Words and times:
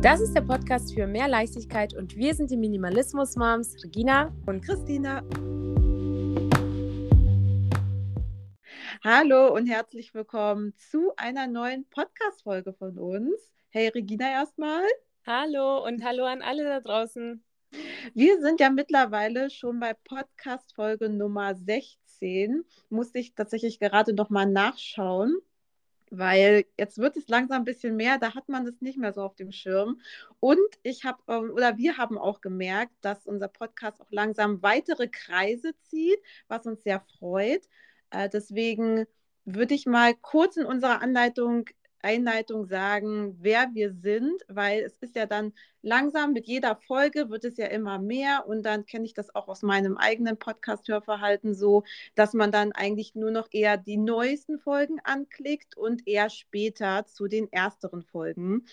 Das 0.00 0.20
ist 0.20 0.32
der 0.32 0.42
Podcast 0.42 0.94
für 0.94 1.08
mehr 1.08 1.26
Leichtigkeit 1.26 1.92
und 1.92 2.14
wir 2.16 2.32
sind 2.32 2.52
die 2.52 2.56
Minimalismus-Moms 2.56 3.82
Regina 3.82 4.32
und 4.46 4.64
Christina. 4.64 5.24
Hallo 9.02 9.52
und 9.52 9.66
herzlich 9.66 10.14
willkommen 10.14 10.72
zu 10.76 11.10
einer 11.16 11.48
neuen 11.48 11.84
Podcast-Folge 11.88 12.74
von 12.74 12.96
uns. 12.96 13.52
Hey 13.70 13.88
Regina 13.88 14.30
erstmal. 14.30 14.84
Hallo 15.26 15.84
und 15.84 16.04
hallo 16.04 16.26
an 16.26 16.42
alle 16.42 16.62
da 16.62 16.78
draußen. 16.78 17.42
Wir 18.14 18.40
sind 18.40 18.60
ja 18.60 18.70
mittlerweile 18.70 19.50
schon 19.50 19.80
bei 19.80 19.94
Podcast-Folge 19.94 21.08
Nummer 21.08 21.56
16. 21.56 22.64
Musste 22.88 23.18
ich 23.18 23.34
tatsächlich 23.34 23.80
gerade 23.80 24.14
nochmal 24.14 24.46
nachschauen 24.46 25.38
weil 26.10 26.64
jetzt 26.78 26.98
wird 26.98 27.16
es 27.16 27.28
langsam 27.28 27.62
ein 27.62 27.64
bisschen 27.64 27.96
mehr, 27.96 28.18
da 28.18 28.34
hat 28.34 28.48
man 28.48 28.64
das 28.64 28.80
nicht 28.80 28.98
mehr 28.98 29.12
so 29.12 29.22
auf 29.22 29.34
dem 29.34 29.52
Schirm. 29.52 30.00
Und 30.40 30.58
ich 30.82 31.04
habe, 31.04 31.18
ähm, 31.28 31.50
oder 31.52 31.76
wir 31.76 31.96
haben 31.96 32.18
auch 32.18 32.40
gemerkt, 32.40 32.92
dass 33.00 33.26
unser 33.26 33.48
Podcast 33.48 34.00
auch 34.00 34.10
langsam 34.10 34.62
weitere 34.62 35.08
Kreise 35.08 35.74
zieht, 35.82 36.18
was 36.48 36.66
uns 36.66 36.82
sehr 36.82 37.00
freut. 37.18 37.68
Äh, 38.10 38.28
deswegen 38.28 39.06
würde 39.44 39.74
ich 39.74 39.86
mal 39.86 40.14
kurz 40.14 40.56
in 40.56 40.66
unserer 40.66 41.02
Anleitung 41.02 41.66
Einleitung 42.02 42.66
sagen, 42.66 43.36
wer 43.40 43.70
wir 43.74 43.92
sind, 43.92 44.42
weil 44.48 44.80
es 44.80 44.96
ist 45.00 45.16
ja 45.16 45.26
dann 45.26 45.52
langsam 45.82 46.32
mit 46.32 46.46
jeder 46.46 46.76
Folge 46.76 47.30
wird 47.30 47.44
es 47.44 47.56
ja 47.56 47.66
immer 47.66 47.98
mehr 47.98 48.44
und 48.46 48.62
dann 48.62 48.86
kenne 48.86 49.04
ich 49.04 49.14
das 49.14 49.34
auch 49.34 49.48
aus 49.48 49.62
meinem 49.62 49.96
eigenen 49.96 50.36
Podcast-Hörverhalten 50.36 51.54
so, 51.54 51.84
dass 52.14 52.34
man 52.34 52.52
dann 52.52 52.72
eigentlich 52.72 53.14
nur 53.14 53.30
noch 53.30 53.48
eher 53.50 53.76
die 53.76 53.96
neuesten 53.96 54.58
Folgen 54.58 55.00
anklickt 55.04 55.76
und 55.76 56.06
eher 56.06 56.30
später 56.30 57.06
zu 57.06 57.28
den 57.28 57.52
ersteren 57.52 58.02
Folgen 58.02 58.66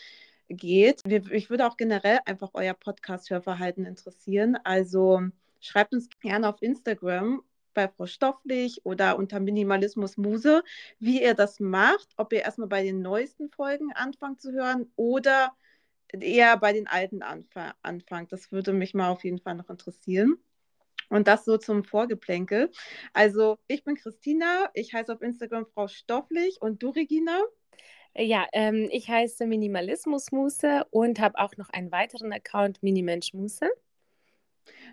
geht. 0.47 1.01
Ich 1.31 1.49
würde 1.49 1.67
auch 1.67 1.77
generell 1.77 2.19
einfach 2.25 2.51
euer 2.53 2.73
Podcast-Hörverhalten 2.73 3.85
interessieren. 3.85 4.57
Also 4.63 5.21
schreibt 5.59 5.93
uns 5.93 6.09
gerne 6.21 6.49
auf 6.49 6.61
Instagram 6.61 7.41
bei 7.75 7.87
Frau 7.87 8.07
Stofflich 8.07 8.83
oder 8.83 9.17
unter 9.19 9.39
Minimalismus 9.39 10.17
Muse, 10.17 10.63
wie 10.99 11.21
ihr 11.21 11.35
das 11.35 11.59
macht, 11.59 12.09
ob 12.17 12.33
ihr 12.33 12.41
erstmal 12.41 12.67
bei 12.67 12.81
den 12.81 13.03
neuesten 13.03 13.49
Folgen 13.51 13.93
anfangt 13.93 14.41
zu 14.41 14.51
hören 14.51 14.91
oder 14.95 15.55
eher 16.11 16.57
bei 16.57 16.73
den 16.73 16.87
alten 16.87 17.21
anf 17.21 17.47
anfangt. 17.83 18.31
Das 18.31 18.51
würde 18.51 18.73
mich 18.73 18.95
mal 18.95 19.09
auf 19.09 19.23
jeden 19.23 19.39
Fall 19.39 19.55
noch 19.55 19.69
interessieren. 19.69 20.37
Und 21.09 21.27
das 21.27 21.45
so 21.45 21.57
zum 21.57 21.83
Vorgeplänkel. 21.83 22.71
Also, 23.13 23.59
ich 23.67 23.83
bin 23.83 23.95
Christina, 23.95 24.69
ich 24.73 24.93
heiße 24.93 25.13
auf 25.13 25.21
Instagram 25.21 25.67
Frau 25.67 25.87
Stofflich 25.87 26.57
und 26.61 26.81
du, 26.81 26.89
Regina? 26.89 27.41
Ja, 28.17 28.47
ähm, 28.53 28.87
ich 28.91 29.09
heiße 29.09 29.45
Minimalismus 29.45 30.31
Muse 30.31 30.85
und 30.89 31.19
habe 31.19 31.37
auch 31.37 31.57
noch 31.57 31.69
einen 31.69 31.91
weiteren 31.91 32.31
Account, 32.31 32.81
Minimensch 32.81 33.33
Muse. 33.33 33.69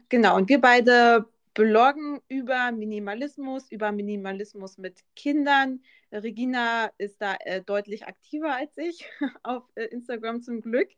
Genau, 0.09 0.37
und 0.37 0.49
wir 0.49 0.61
beide 0.61 1.27
bloggen 1.55 2.21
über 2.29 2.73
Minimalismus, 2.73 3.71
über 3.71 3.93
Minimalismus 3.93 4.79
mit 4.79 5.01
Kindern. 5.17 5.83
Regina 6.11 6.91
ist 6.99 7.21
da 7.21 7.37
äh, 7.41 7.63
deutlich 7.63 8.07
aktiver 8.07 8.55
als 8.55 8.77
ich 8.77 9.05
auf 9.43 9.65
äh, 9.75 9.85
Instagram 9.85 10.43
zum 10.43 10.61
Glück. 10.61 10.89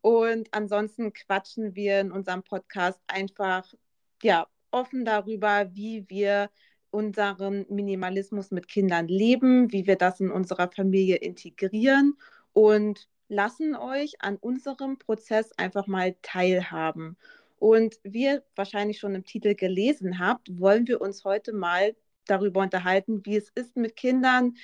Und 0.00 0.48
ansonsten 0.52 1.12
quatschen 1.12 1.74
wir 1.74 2.00
in 2.00 2.12
unserem 2.12 2.42
Podcast 2.42 3.00
einfach 3.06 3.72
ja, 4.22 4.46
offen 4.70 5.04
darüber, 5.04 5.74
wie 5.74 6.08
wir 6.08 6.50
unseren 6.90 7.66
Minimalismus 7.68 8.50
mit 8.50 8.68
Kindern 8.68 9.08
leben, 9.08 9.72
wie 9.72 9.86
wir 9.86 9.96
das 9.96 10.20
in 10.20 10.30
unserer 10.30 10.70
Familie 10.70 11.16
integrieren 11.16 12.16
und 12.52 13.08
lassen 13.28 13.74
euch 13.74 14.14
an 14.20 14.36
unserem 14.36 14.98
Prozess 14.98 15.52
einfach 15.58 15.86
mal 15.86 16.16
teilhaben. 16.22 17.16
Und 17.58 17.96
wie 18.02 18.24
ihr 18.24 18.44
wahrscheinlich 18.54 18.98
schon 18.98 19.14
im 19.14 19.24
Titel 19.24 19.54
gelesen 19.54 20.18
habt, 20.18 20.58
wollen 20.58 20.86
wir 20.86 21.00
uns 21.00 21.24
heute 21.24 21.52
mal 21.52 21.94
darüber 22.26 22.60
unterhalten, 22.60 23.24
wie 23.24 23.36
es 23.36 23.50
ist, 23.54 23.76
mit 23.76 23.96
Kindern 23.96 24.54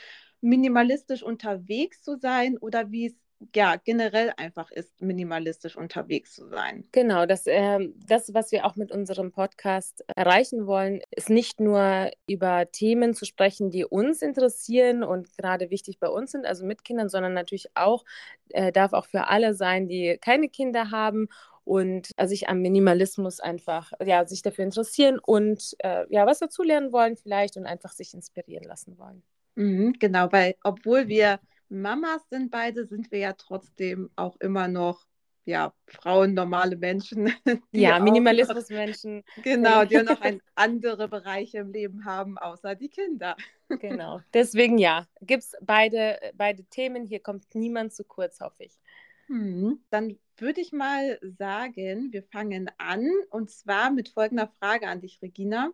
minimalistisch 0.41 1.23
unterwegs 1.23 2.03
zu 2.03 2.17
sein 2.17 2.59
oder 2.59 2.91
wie 2.91 3.07
es 3.07 3.15
ja, 3.55 3.77
generell 3.77 4.33
einfach 4.37 4.71
ist, 4.71 5.01
minimalistisch 5.01 5.77
unterwegs 5.77 6.35
zu 6.35 6.49
sein. 6.49 6.85
Genau, 6.93 7.27
das, 7.27 7.47
äh, 7.47 7.89
das, 8.07 8.33
was 8.35 8.53
wir 8.53 8.65
auch 8.65 8.77
mit 8.77 8.93
unserem 8.93 9.33
Podcast 9.33 10.05
erreichen 10.15 10.67
wollen, 10.67 11.01
ist 11.11 11.31
nicht 11.31 11.61
nur 11.61 12.11
über 12.27 12.71
Themen 12.71 13.15
zu 13.15 13.25
sprechen, 13.25 13.71
die 13.71 13.85
uns 13.85 14.23
interessieren 14.23 15.03
und 15.03 15.37
gerade 15.37 15.71
wichtig 15.71 15.99
bei 15.99 16.09
uns 16.09 16.33
sind, 16.33 16.47
also 16.47 16.65
mit 16.65 16.85
Kindern, 16.85 17.09
sondern 17.09 17.35
natürlich 17.35 17.69
auch, 17.75 18.05
äh, 18.51 18.73
darf 18.73 18.93
auch 18.93 19.07
für 19.07 19.29
alle 19.29 19.55
sein, 19.55 19.89
die 19.89 20.19
keine 20.21 20.49
Kinder 20.49 20.91
haben 20.91 21.29
und 21.65 22.11
äh, 22.17 22.27
sich 22.27 22.49
am 22.49 22.61
Minimalismus 22.61 23.41
einfach, 23.41 23.93
ja, 24.05 24.27
sich 24.27 24.43
dafür 24.43 24.65
interessieren 24.65 25.19
und 25.19 25.75
äh, 25.79 26.05
ja, 26.11 26.27
was 26.27 26.41
dazulernen 26.41 26.93
wollen 26.93 27.17
vielleicht 27.17 27.57
und 27.57 27.67
einfach 27.67 27.93
sich 27.93 28.15
inspirieren 28.15 28.65
lassen 28.65 28.99
wollen. 28.99 29.23
Mhm, 29.55 29.95
genau, 29.99 30.31
weil 30.33 30.55
obwohl 30.65 31.09
wir 31.09 31.41
Mamas 31.69 32.23
sind 32.31 32.51
beide, 32.51 32.87
sind 32.87 33.11
wir 33.11 33.19
ja 33.19 33.33
trotzdem 33.33 34.11
auch 34.17 34.37
immer 34.41 34.69
noch 34.69 35.07
ja, 35.45 35.73
Frauen, 35.87 36.35
normale 36.35 36.77
Menschen. 36.77 37.33
Ja, 37.73 37.99
Minimalismusmenschen. 37.99 39.25
Genau, 39.43 39.85
die 39.85 39.97
noch 40.03 40.21
ein, 40.21 40.41
andere 40.55 41.09
Bereiche 41.09 41.59
im 41.59 41.73
Leben 41.73 42.05
haben, 42.05 42.39
außer 42.39 42.75
die 42.75 42.89
Kinder. 42.89 43.37
Genau, 43.69 44.21
deswegen 44.35 44.79
ja, 44.79 45.07
gibt 45.21 45.43
es 45.43 45.57
beide, 45.61 46.19
beide 46.35 46.65
Themen. 46.65 47.07
Hier 47.07 47.21
kommt 47.21 47.55
niemand 47.55 47.93
zu 47.93 48.05
kurz, 48.05 48.41
hoffe 48.41 48.65
ich. 48.65 48.79
Hm, 49.27 49.81
dann 49.91 50.19
würde 50.43 50.61
ich 50.61 50.73
mal 50.73 51.19
sagen, 51.23 52.13
wir 52.13 52.23
fangen 52.25 52.71
an 52.77 53.09
und 53.31 53.51
zwar 53.51 53.91
mit 53.91 54.11
folgender 54.11 54.49
Frage 54.59 54.89
an 54.89 55.01
dich, 55.01 55.23
Regina. 55.23 55.71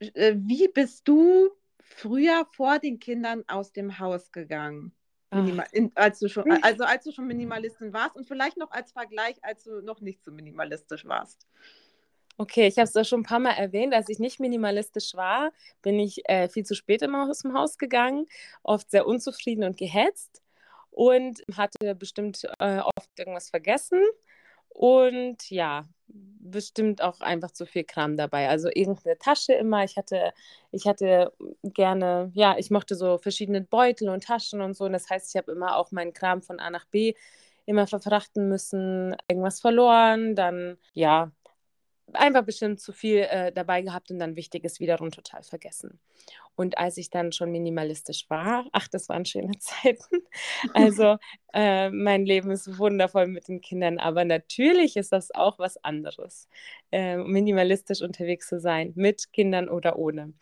Äh, 0.00 0.34
wie 0.38 0.66
bist 0.68 1.06
du 1.06 1.50
früher 1.78 2.46
vor 2.52 2.80
den 2.80 2.98
Kindern 2.98 3.44
aus 3.46 3.72
dem 3.72 4.00
Haus 4.00 4.32
gegangen? 4.32 4.92
Minima 5.30 5.64
in, 5.72 5.92
als 5.94 6.18
du 6.20 6.28
schon, 6.28 6.50
also 6.62 6.84
als 6.84 7.04
du 7.04 7.12
schon 7.12 7.26
Minimalistin 7.26 7.92
warst 7.92 8.16
und 8.16 8.26
vielleicht 8.26 8.56
noch 8.56 8.70
als 8.70 8.92
Vergleich, 8.92 9.36
als 9.42 9.64
du 9.64 9.80
noch 9.80 10.00
nicht 10.00 10.24
so 10.24 10.30
minimalistisch 10.30 11.04
warst. 11.04 11.46
Okay, 12.36 12.66
ich 12.66 12.78
habe 12.78 12.88
es 12.88 12.94
ja 12.94 13.04
schon 13.04 13.20
ein 13.20 13.24
paar 13.24 13.38
Mal 13.38 13.52
erwähnt, 13.52 13.94
als 13.94 14.08
ich 14.08 14.18
nicht 14.18 14.40
minimalistisch 14.40 15.14
war, 15.14 15.52
bin 15.82 16.00
ich 16.00 16.28
äh, 16.28 16.48
viel 16.48 16.64
zu 16.64 16.74
spät 16.74 17.02
immer 17.02 17.28
aus 17.28 17.40
dem 17.40 17.54
Haus 17.54 17.78
gegangen, 17.78 18.26
oft 18.62 18.90
sehr 18.90 19.06
unzufrieden 19.06 19.62
und 19.64 19.76
gehetzt 19.76 20.43
und 20.94 21.42
hatte 21.56 21.94
bestimmt 21.96 22.44
äh, 22.60 22.78
oft 22.78 23.18
irgendwas 23.18 23.50
vergessen 23.50 24.00
und 24.68 25.50
ja, 25.50 25.86
bestimmt 26.06 27.02
auch 27.02 27.20
einfach 27.20 27.50
zu 27.50 27.66
viel 27.66 27.84
Kram 27.84 28.16
dabei. 28.16 28.48
Also 28.48 28.68
irgendeine 28.72 29.18
Tasche 29.18 29.54
immer. 29.54 29.84
Ich 29.84 29.96
hatte, 29.96 30.32
ich 30.72 30.86
hatte 30.86 31.32
gerne, 31.62 32.30
ja, 32.34 32.56
ich 32.58 32.70
mochte 32.70 32.94
so 32.94 33.18
verschiedene 33.18 33.60
Beutel 33.62 34.08
und 34.08 34.24
Taschen 34.24 34.60
und 34.60 34.76
so. 34.76 34.84
Und 34.84 34.92
das 34.92 35.10
heißt, 35.10 35.30
ich 35.30 35.36
habe 35.36 35.52
immer 35.52 35.76
auch 35.76 35.90
meinen 35.92 36.12
Kram 36.12 36.42
von 36.42 36.60
A 36.60 36.70
nach 36.70 36.86
B 36.86 37.14
immer 37.66 37.86
verfrachten 37.86 38.48
müssen, 38.48 39.16
irgendwas 39.28 39.60
verloren, 39.60 40.34
dann 40.36 40.76
ja, 40.92 41.32
einfach 42.12 42.44
bestimmt 42.44 42.80
zu 42.80 42.92
viel 42.92 43.20
äh, 43.20 43.52
dabei 43.52 43.82
gehabt 43.82 44.10
und 44.10 44.18
dann 44.18 44.36
Wichtiges 44.36 44.80
wiederum 44.80 45.10
total 45.10 45.42
vergessen. 45.42 45.98
Und 46.56 46.78
als 46.78 46.96
ich 46.96 47.10
dann 47.10 47.32
schon 47.32 47.50
minimalistisch 47.50 48.28
war, 48.28 48.66
ach, 48.72 48.88
das 48.88 49.08
waren 49.08 49.24
schöne 49.24 49.52
Zeiten. 49.58 50.22
Also 50.72 51.16
äh, 51.52 51.90
mein 51.90 52.26
Leben 52.26 52.50
ist 52.50 52.78
wundervoll 52.78 53.26
mit 53.26 53.48
den 53.48 53.60
Kindern, 53.60 53.98
aber 53.98 54.24
natürlich 54.24 54.96
ist 54.96 55.12
das 55.12 55.34
auch 55.34 55.58
was 55.58 55.82
anderes, 55.82 56.48
äh, 56.92 57.16
minimalistisch 57.16 58.02
unterwegs 58.02 58.48
zu 58.48 58.60
sein, 58.60 58.92
mit 58.94 59.32
Kindern 59.32 59.68
oder 59.68 59.98
ohne. 59.98 60.32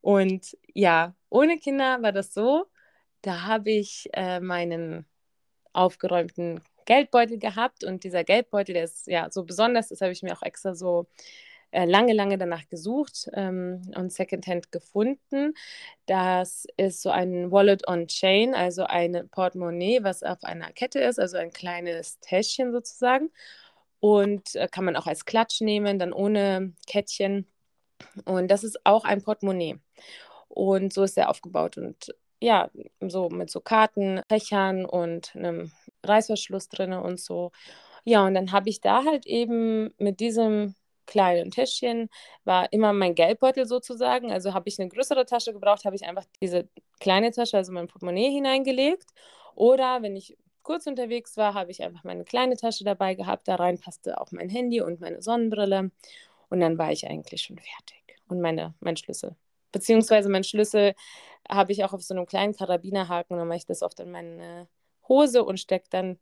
Und 0.00 0.56
ja, 0.74 1.14
ohne 1.30 1.58
Kinder 1.58 2.02
war 2.02 2.12
das 2.12 2.34
so, 2.34 2.66
da 3.22 3.42
habe 3.42 3.70
ich 3.70 4.08
äh, 4.14 4.40
meinen 4.40 5.06
aufgeräumten 5.72 6.60
Geldbeutel 6.84 7.38
gehabt 7.38 7.84
und 7.84 8.04
dieser 8.04 8.24
Geldbeutel, 8.24 8.74
der 8.74 8.84
ist 8.84 9.06
ja 9.06 9.30
so 9.30 9.44
besonders, 9.44 9.88
das 9.88 10.00
habe 10.00 10.12
ich 10.12 10.22
mir 10.22 10.32
auch 10.36 10.42
extra 10.42 10.74
so 10.74 11.06
äh, 11.72 11.86
lange, 11.86 12.12
lange 12.12 12.38
danach 12.38 12.68
gesucht 12.68 13.28
ähm, 13.32 13.82
und 13.96 14.12
Secondhand 14.12 14.70
gefunden. 14.72 15.54
Das 16.06 16.66
ist 16.76 17.02
so 17.02 17.10
ein 17.10 17.50
Wallet 17.50 17.88
on 17.88 18.06
Chain, 18.06 18.54
also 18.54 18.84
ein 18.84 19.28
Portemonnaie, 19.30 20.04
was 20.04 20.22
auf 20.22 20.44
einer 20.44 20.70
Kette 20.72 21.00
ist, 21.00 21.18
also 21.18 21.38
ein 21.38 21.52
kleines 21.52 22.20
Täschchen 22.20 22.72
sozusagen. 22.72 23.30
Und 24.00 24.54
äh, 24.56 24.68
kann 24.68 24.84
man 24.84 24.96
auch 24.96 25.06
als 25.06 25.24
Klatsch 25.24 25.60
nehmen, 25.62 25.98
dann 25.98 26.12
ohne 26.12 26.74
Kettchen. 26.86 27.46
Und 28.24 28.50
das 28.50 28.64
ist 28.64 28.84
auch 28.84 29.04
ein 29.04 29.22
Portemonnaie. 29.22 29.78
Und 30.48 30.92
so 30.92 31.02
ist 31.04 31.16
er 31.16 31.30
aufgebaut. 31.30 31.78
Und 31.78 32.14
ja, 32.40 32.70
so 33.00 33.30
mit 33.30 33.50
so 33.50 33.60
Karten, 33.60 34.20
Fächern 34.28 34.84
und 34.84 35.34
einem 35.36 35.72
Reißverschluss 36.04 36.68
drin 36.68 36.92
und 36.92 37.20
so. 37.20 37.52
Ja, 38.04 38.26
und 38.26 38.34
dann 38.34 38.52
habe 38.52 38.68
ich 38.68 38.80
da 38.80 39.04
halt 39.04 39.26
eben 39.26 39.94
mit 39.98 40.20
diesem 40.20 40.74
kleinen 41.06 41.50
Täschchen, 41.50 42.08
war 42.44 42.72
immer 42.72 42.92
mein 42.92 43.14
Geldbeutel 43.14 43.66
sozusagen. 43.66 44.32
Also 44.32 44.54
habe 44.54 44.68
ich 44.68 44.78
eine 44.80 44.88
größere 44.88 45.26
Tasche 45.26 45.52
gebraucht, 45.52 45.84
habe 45.84 45.96
ich 45.96 46.04
einfach 46.04 46.24
diese 46.40 46.68
kleine 47.00 47.30
Tasche, 47.30 47.56
also 47.56 47.72
mein 47.72 47.88
Portemonnaie 47.88 48.30
hineingelegt. 48.30 49.10
Oder 49.54 50.02
wenn 50.02 50.16
ich 50.16 50.36
kurz 50.62 50.86
unterwegs 50.86 51.36
war, 51.36 51.54
habe 51.54 51.70
ich 51.70 51.82
einfach 51.82 52.04
meine 52.04 52.24
kleine 52.24 52.56
Tasche 52.56 52.84
dabei 52.84 53.14
gehabt. 53.14 53.48
Da 53.48 53.56
rein 53.56 53.78
passte 53.78 54.20
auch 54.20 54.32
mein 54.32 54.48
Handy 54.48 54.80
und 54.80 55.00
meine 55.00 55.22
Sonnenbrille. 55.22 55.90
Und 56.48 56.60
dann 56.60 56.78
war 56.78 56.92
ich 56.92 57.06
eigentlich 57.06 57.42
schon 57.42 57.58
fertig. 57.58 58.20
Und 58.28 58.40
meine, 58.40 58.74
mein 58.80 58.96
Schlüssel. 58.96 59.36
Beziehungsweise 59.72 60.28
mein 60.28 60.44
Schlüssel 60.44 60.94
habe 61.48 61.72
ich 61.72 61.84
auch 61.84 61.92
auf 61.92 62.02
so 62.02 62.14
einem 62.14 62.26
kleinen 62.26 62.54
Karabinerhaken. 62.54 63.36
Dann 63.36 63.48
mache 63.48 63.58
ich 63.58 63.66
das 63.66 63.82
oft 63.82 64.00
in 64.00 64.10
meine 64.10 64.68
Hose 65.08 65.44
und 65.44 65.58
stecke 65.58 65.86
dann 65.90 66.18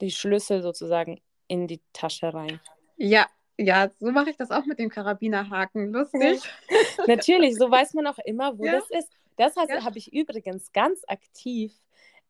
die 0.00 0.10
Schlüssel 0.10 0.62
sozusagen 0.62 1.20
in 1.48 1.66
die 1.66 1.80
Tasche 1.92 2.32
rein. 2.32 2.60
Ja, 2.96 3.26
ja, 3.60 3.90
so 3.98 4.10
mache 4.10 4.30
ich 4.30 4.36
das 4.36 4.50
auch 4.50 4.64
mit 4.64 4.78
dem 4.78 4.88
Karabinerhaken. 4.88 5.92
Lustig. 5.92 6.40
Natürlich, 7.06 7.56
so 7.56 7.70
weiß 7.70 7.94
man 7.94 8.06
auch 8.06 8.18
immer, 8.24 8.58
wo 8.58 8.64
ja. 8.64 8.72
das 8.72 8.90
ist. 8.90 9.08
Das 9.36 9.56
heißt, 9.56 9.70
ja. 9.70 9.84
habe 9.84 9.98
ich 9.98 10.12
übrigens 10.12 10.72
ganz 10.72 11.02
aktiv 11.06 11.72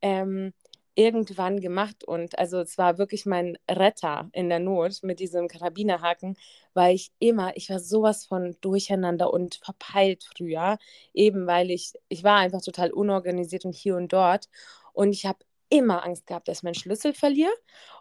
ähm, 0.03 0.53
irgendwann 0.95 1.61
gemacht 1.61 2.05
und 2.05 2.39
also 2.39 2.61
es 2.61 2.77
war 2.77 2.99
wirklich 2.99 3.25
mein 3.25 3.57
Retter 3.69 4.29
in 4.33 4.49
der 4.49 4.59
Not 4.59 5.03
mit 5.03 5.21
diesem 5.21 5.49
Karabinerhaken, 5.49 6.37
weil 6.75 6.95
ich 6.95 7.13
immer, 7.21 7.57
ich 7.57 7.71
war 7.71 7.79
sowas 7.79 8.27
von 8.27 8.57
durcheinander 8.61 9.33
und 9.33 9.57
verpeilt 9.57 10.25
früher, 10.37 10.79
eben 11.15 11.47
weil 11.47 11.71
ich, 11.71 11.95
ich 12.09 12.25
war 12.25 12.39
einfach 12.39 12.61
total 12.61 12.93
unorganisiert 12.93 13.65
und 13.65 13.75
hier 13.75 13.97
und 13.97 14.13
dort 14.13 14.49
und 14.93 15.13
ich 15.13 15.27
habe 15.27 15.39
immer 15.69 16.05
Angst 16.05 16.27
gehabt, 16.27 16.49
dass 16.49 16.59
ich 16.59 16.63
meinen 16.65 16.75
Schlüssel 16.75 17.15
verliere 17.15 17.55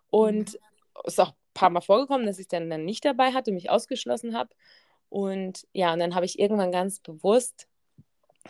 und 0.09 0.53
mhm. 0.53 0.59
ist 1.05 1.19
auch 1.19 1.33
paar 1.59 1.69
Mal 1.69 1.81
vorgekommen, 1.81 2.25
dass 2.25 2.39
ich 2.39 2.47
dann, 2.47 2.69
dann 2.69 2.85
nicht 2.85 3.05
dabei 3.05 3.31
hatte, 3.31 3.51
mich 3.51 3.69
ausgeschlossen 3.69 4.35
habe 4.35 4.49
und 5.09 5.67
ja, 5.73 5.93
und 5.93 5.99
dann 5.99 6.15
habe 6.15 6.25
ich 6.25 6.39
irgendwann 6.39 6.71
ganz 6.71 6.99
bewusst 6.99 7.67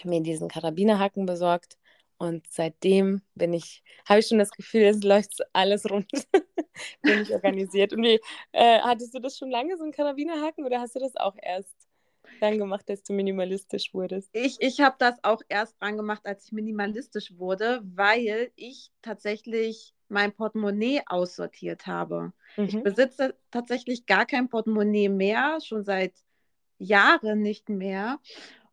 mir 0.03 0.21
diesen 0.21 0.47
Karabinerhaken 0.47 1.25
besorgt 1.25 1.77
und 2.17 2.45
seitdem 2.49 3.21
bin 3.35 3.53
ich, 3.53 3.81
habe 4.07 4.19
ich 4.19 4.27
schon 4.27 4.39
das 4.39 4.51
Gefühl, 4.51 4.83
es 4.83 5.01
läuft 5.03 5.39
alles 5.53 5.89
rund. 5.89 6.11
bin 7.01 7.21
ich 7.21 7.33
organisiert. 7.33 7.93
Und 7.93 8.03
wie, 8.03 8.19
äh, 8.51 8.79
hattest 8.79 9.13
du 9.13 9.19
das 9.19 9.37
schon 9.37 9.49
lange, 9.49 9.77
so 9.77 9.85
ein 9.85 9.91
Karabinerhaken, 9.91 10.65
oder 10.65 10.81
hast 10.81 10.95
du 10.95 10.99
das 10.99 11.15
auch 11.15 11.35
erst 11.41 11.73
dann 12.41 12.57
gemacht, 12.57 12.89
als 12.89 13.03
du 13.03 13.13
minimalistisch 13.13 13.93
wurdest? 13.93 14.29
Ich, 14.33 14.57
ich 14.59 14.81
habe 14.81 14.95
das 14.99 15.15
auch 15.23 15.41
erst 15.47 15.81
dran 15.81 15.95
gemacht, 15.95 16.25
als 16.25 16.45
ich 16.45 16.51
minimalistisch 16.51 17.37
wurde, 17.37 17.81
weil 17.83 18.51
ich 18.55 18.91
tatsächlich 19.01 19.93
mein 20.09 20.33
Portemonnaie 20.33 21.01
aussortiert 21.05 21.87
habe. 21.87 22.33
Mhm. 22.57 22.65
Ich 22.65 22.83
besitze 22.83 23.35
tatsächlich 23.51 24.05
gar 24.05 24.25
kein 24.25 24.49
Portemonnaie 24.49 25.09
mehr, 25.09 25.59
schon 25.63 25.83
seit 25.83 26.13
Jahren 26.77 27.41
nicht 27.41 27.69
mehr. 27.69 28.19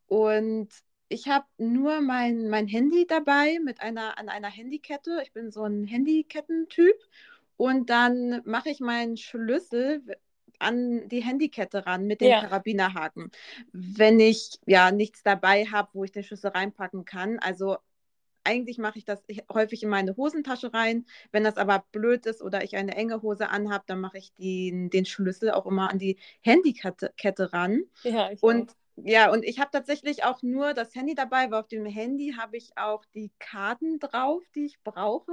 Und 0.07 0.69
ich 1.09 1.29
habe 1.29 1.47
nur 1.59 2.01
mein, 2.01 2.49
mein 2.49 2.67
Handy 2.67 3.07
dabei 3.07 3.59
mit 3.63 3.81
einer, 3.81 4.19
an 4.19 4.29
einer 4.29 4.51
Handykette. 4.51 5.21
Ich 5.23 5.33
bin 5.33 5.51
so 5.51 5.65
ein 5.65 5.85
Handykettentyp. 5.85 6.97
Und 7.57 7.91
dann 7.91 8.43
mache 8.45 8.71
ich 8.71 8.81
meinen 8.81 9.17
Schlüssel 9.17 10.03
an 10.59 11.09
die 11.09 11.23
Handykette 11.23 11.87
ran 11.87 12.07
mit 12.07 12.21
dem 12.21 12.31
ja. 12.31 12.41
Karabinerhaken. 12.41 13.31
Wenn 13.73 14.21
ich 14.21 14.59
ja 14.67 14.91
nichts 14.91 15.23
dabei 15.23 15.67
habe, 15.67 15.91
wo 15.93 16.05
ich 16.05 16.13
den 16.13 16.25
Schlüssel 16.25 16.51
reinpacken 16.51 17.05
kann. 17.05 17.39
Also 17.39 17.77
eigentlich 18.47 18.79
mache 18.79 18.99
ich 18.99 19.05
das 19.05 19.23
häufig 19.53 19.83
in 19.83 19.89
meine 19.91 20.17
Hosentasche 20.17 20.73
rein. 20.75 21.07
Wenn 21.33 21.45
das 21.45 21.57
aber 21.57 21.85
blöd 21.93 22.27
ist 22.27 22.43
oder 22.43 22.65
ich 22.65 22.77
eine 22.77 22.97
enge 22.97 23.23
Hose 23.23 23.49
anhabe, 23.51 23.85
dann 23.87 24.01
mache 24.01 24.19
ich 24.19 24.35
den, 24.37 24.91
den 24.91 25.05
Schlüssel 25.07 25.51
auch 25.53 25.67
immer 25.67 25.91
an 25.91 25.99
die 25.99 26.19
Handykette 26.43 27.13
Kette 27.17 27.53
ran. 27.53 27.83
Ja, 28.03 28.31
und 28.41 28.73
auch. 28.73 28.77
Ja, 28.97 29.31
und 29.31 29.45
ich 29.45 29.61
habe 29.61 29.71
tatsächlich 29.71 30.25
auch 30.25 30.43
nur 30.43 30.73
das 30.73 30.95
Handy 30.95 31.15
dabei, 31.15 31.51
weil 31.51 31.61
auf 31.61 31.69
dem 31.69 31.85
Handy 31.85 32.35
habe 32.39 32.57
ich 32.57 32.77
auch 32.77 33.05
die 33.15 33.31
Karten 33.39 33.99
drauf, 33.99 34.43
die 34.55 34.65
ich 34.65 34.83
brauche 34.83 35.33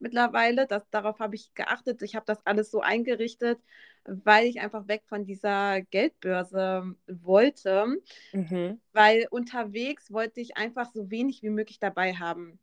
mittlerweile. 0.00 0.66
Das, 0.66 0.88
darauf 0.90 1.20
habe 1.20 1.36
ich 1.36 1.54
geachtet. 1.54 2.02
Ich 2.02 2.16
habe 2.16 2.26
das 2.26 2.44
alles 2.44 2.72
so 2.72 2.80
eingerichtet, 2.80 3.60
weil 4.04 4.46
ich 4.46 4.60
einfach 4.60 4.88
weg 4.88 5.04
von 5.06 5.24
dieser 5.24 5.82
Geldbörse 5.82 6.96
wollte. 7.06 8.00
Mhm. 8.32 8.80
Weil 8.92 9.28
unterwegs 9.30 10.12
wollte 10.12 10.40
ich 10.40 10.56
einfach 10.56 10.92
so 10.92 11.10
wenig 11.10 11.42
wie 11.42 11.50
möglich 11.50 11.78
dabei 11.78 12.14
haben. 12.14 12.58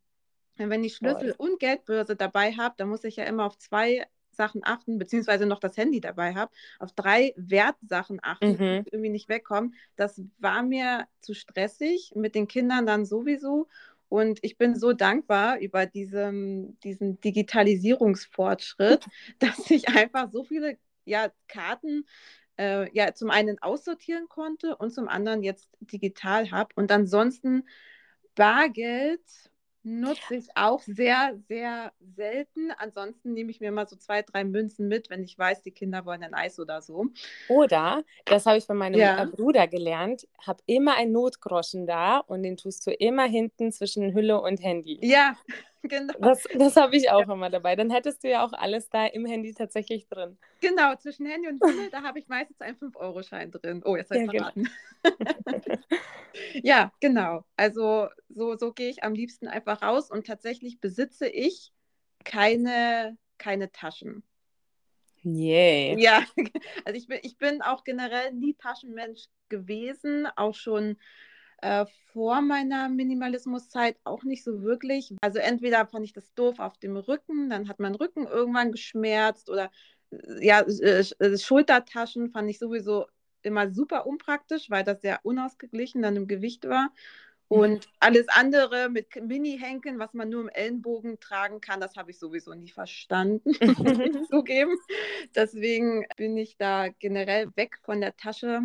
Wenn 0.56 0.84
ich 0.84 0.96
Schlüssel 0.96 1.34
Voll. 1.34 1.48
und 1.48 1.60
Geldbörse 1.60 2.14
dabei 2.14 2.52
habe, 2.52 2.74
dann 2.76 2.90
muss 2.90 3.04
ich 3.04 3.16
ja 3.16 3.24
immer 3.24 3.46
auf 3.46 3.56
zwei 3.56 4.06
Sachen 4.32 4.62
achten, 4.64 4.98
beziehungsweise 4.98 5.46
noch 5.46 5.60
das 5.60 5.76
Handy 5.76 6.00
dabei 6.00 6.34
habe, 6.34 6.52
auf 6.78 6.92
drei 6.92 7.34
Wertsachen 7.36 8.18
achten, 8.22 8.52
mhm. 8.52 8.84
irgendwie 8.90 9.10
nicht 9.10 9.28
wegkommen. 9.28 9.74
Das 9.96 10.22
war 10.38 10.62
mir 10.62 11.06
zu 11.20 11.34
stressig, 11.34 12.12
mit 12.14 12.34
den 12.34 12.48
Kindern 12.48 12.86
dann 12.86 13.04
sowieso. 13.04 13.68
Und 14.08 14.40
ich 14.42 14.58
bin 14.58 14.74
so 14.74 14.92
dankbar 14.92 15.58
über 15.58 15.86
diesen, 15.86 16.78
diesen 16.80 17.20
Digitalisierungsfortschritt, 17.20 19.06
dass 19.38 19.70
ich 19.70 19.88
einfach 19.88 20.30
so 20.30 20.44
viele 20.44 20.76
ja, 21.04 21.30
Karten 21.48 22.04
äh, 22.58 22.90
ja 22.94 23.14
zum 23.14 23.30
einen 23.30 23.58
aussortieren 23.60 24.28
konnte 24.28 24.76
und 24.76 24.92
zum 24.92 25.08
anderen 25.08 25.42
jetzt 25.42 25.68
digital 25.80 26.50
habe. 26.50 26.70
Und 26.74 26.92
ansonsten 26.92 27.66
Bargeld 28.34 29.20
Nutze 29.84 30.36
ich 30.36 30.48
auch 30.54 30.80
sehr, 30.80 31.36
sehr 31.48 31.92
selten. 32.14 32.70
Ansonsten 32.78 33.32
nehme 33.32 33.50
ich 33.50 33.60
mir 33.60 33.72
mal 33.72 33.88
so 33.88 33.96
zwei, 33.96 34.22
drei 34.22 34.44
Münzen 34.44 34.86
mit, 34.86 35.10
wenn 35.10 35.24
ich 35.24 35.36
weiß, 35.36 35.62
die 35.62 35.72
Kinder 35.72 36.04
wollen 36.04 36.22
ein 36.22 36.34
Eis 36.34 36.60
oder 36.60 36.80
so. 36.82 37.06
Oder, 37.48 38.04
das 38.24 38.46
habe 38.46 38.58
ich 38.58 38.64
von 38.64 38.76
meinem 38.76 39.00
ja. 39.00 39.24
Bruder 39.24 39.66
gelernt, 39.66 40.28
habe 40.46 40.62
immer 40.66 40.96
einen 40.96 41.12
Notgroschen 41.12 41.86
da 41.86 42.18
und 42.18 42.44
den 42.44 42.56
tust 42.56 42.86
du 42.86 42.92
immer 42.92 43.24
hinten 43.24 43.72
zwischen 43.72 44.14
Hülle 44.14 44.40
und 44.40 44.62
Handy. 44.62 44.98
Ja, 45.02 45.36
genau. 45.88 46.14
Das, 46.20 46.44
das 46.54 46.76
habe 46.76 46.96
ich 46.96 47.10
auch 47.10 47.26
ja. 47.26 47.32
immer 47.32 47.50
dabei. 47.50 47.76
Dann 47.76 47.90
hättest 47.90 48.22
du 48.22 48.30
ja 48.30 48.44
auch 48.44 48.52
alles 48.52 48.88
da 48.88 49.06
im 49.06 49.26
Handy 49.26 49.52
tatsächlich 49.52 50.06
drin. 50.08 50.38
Genau, 50.60 50.94
zwischen 50.96 51.26
Handy 51.26 51.48
und 51.48 51.62
Hülle, 51.62 51.90
da 51.90 52.02
habe 52.02 52.18
ich 52.18 52.28
meistens 52.28 52.60
einen 52.60 52.76
5-Euro-Schein 52.76 53.50
drin. 53.50 53.82
Oh, 53.84 53.96
jetzt 53.96 54.10
habe 54.10 54.24
ich 54.24 54.32
ja, 54.32 54.50
genau. 54.50 54.68
verraten. 55.02 55.64
Genau. 55.64 55.88
ja, 56.62 56.92
genau. 57.00 57.44
Also 57.56 58.08
so, 58.28 58.56
so 58.56 58.72
gehe 58.72 58.88
ich 58.88 59.02
am 59.02 59.14
liebsten 59.14 59.48
einfach 59.48 59.82
raus 59.82 60.10
und 60.10 60.26
tatsächlich 60.26 60.80
besitze 60.80 61.26
ich 61.28 61.72
keine, 62.24 63.16
keine 63.38 63.72
Taschen. 63.72 64.22
Yeah. 65.24 65.98
Ja, 65.98 66.24
also 66.84 66.96
ich 66.96 67.06
bin, 67.06 67.20
ich 67.22 67.38
bin 67.38 67.62
auch 67.62 67.84
generell 67.84 68.32
nie 68.32 68.54
Taschenmensch 68.54 69.26
gewesen, 69.48 70.26
auch 70.36 70.54
schon 70.54 70.96
äh, 71.62 71.86
vor 72.12 72.42
meiner 72.42 72.88
Minimalismuszeit 72.88 73.96
auch 74.04 74.24
nicht 74.24 74.44
so 74.44 74.62
wirklich. 74.62 75.14
Also 75.22 75.38
entweder 75.38 75.86
fand 75.86 76.04
ich 76.04 76.12
das 76.12 76.34
doof 76.34 76.58
auf 76.58 76.76
dem 76.78 76.96
Rücken, 76.96 77.48
dann 77.48 77.68
hat 77.68 77.80
mein 77.80 77.94
Rücken 77.94 78.26
irgendwann 78.26 78.72
geschmerzt 78.72 79.48
oder 79.48 79.70
äh, 80.10 80.46
ja, 80.46 80.60
äh, 80.60 81.04
äh, 81.18 81.38
Schultertaschen 81.38 82.30
fand 82.30 82.50
ich 82.50 82.58
sowieso 82.58 83.06
immer 83.42 83.70
super 83.70 84.06
unpraktisch, 84.06 84.70
weil 84.70 84.84
das 84.84 85.00
sehr 85.00 85.20
unausgeglichen 85.22 86.02
dann 86.02 86.16
im 86.16 86.28
Gewicht 86.28 86.68
war. 86.68 86.90
Mhm. 87.48 87.58
Und 87.58 87.88
alles 88.00 88.26
andere 88.28 88.88
mit 88.88 89.14
Mini-Henkeln, 89.22 89.98
was 89.98 90.14
man 90.14 90.28
nur 90.28 90.42
im 90.42 90.48
Ellenbogen 90.48 91.20
tragen 91.20 91.60
kann, 91.60 91.80
das 91.80 91.96
habe 91.96 92.10
ich 92.10 92.18
sowieso 92.18 92.54
nie 92.54 92.70
verstanden, 92.70 93.52
muss 93.78 93.98
ich 93.98 94.22
zugeben. 94.30 94.76
Deswegen 95.34 96.06
bin 96.16 96.36
ich 96.36 96.56
da 96.56 96.88
generell 96.88 97.48
weg 97.56 97.78
von 97.82 98.00
der 98.00 98.16
Tasche. 98.16 98.62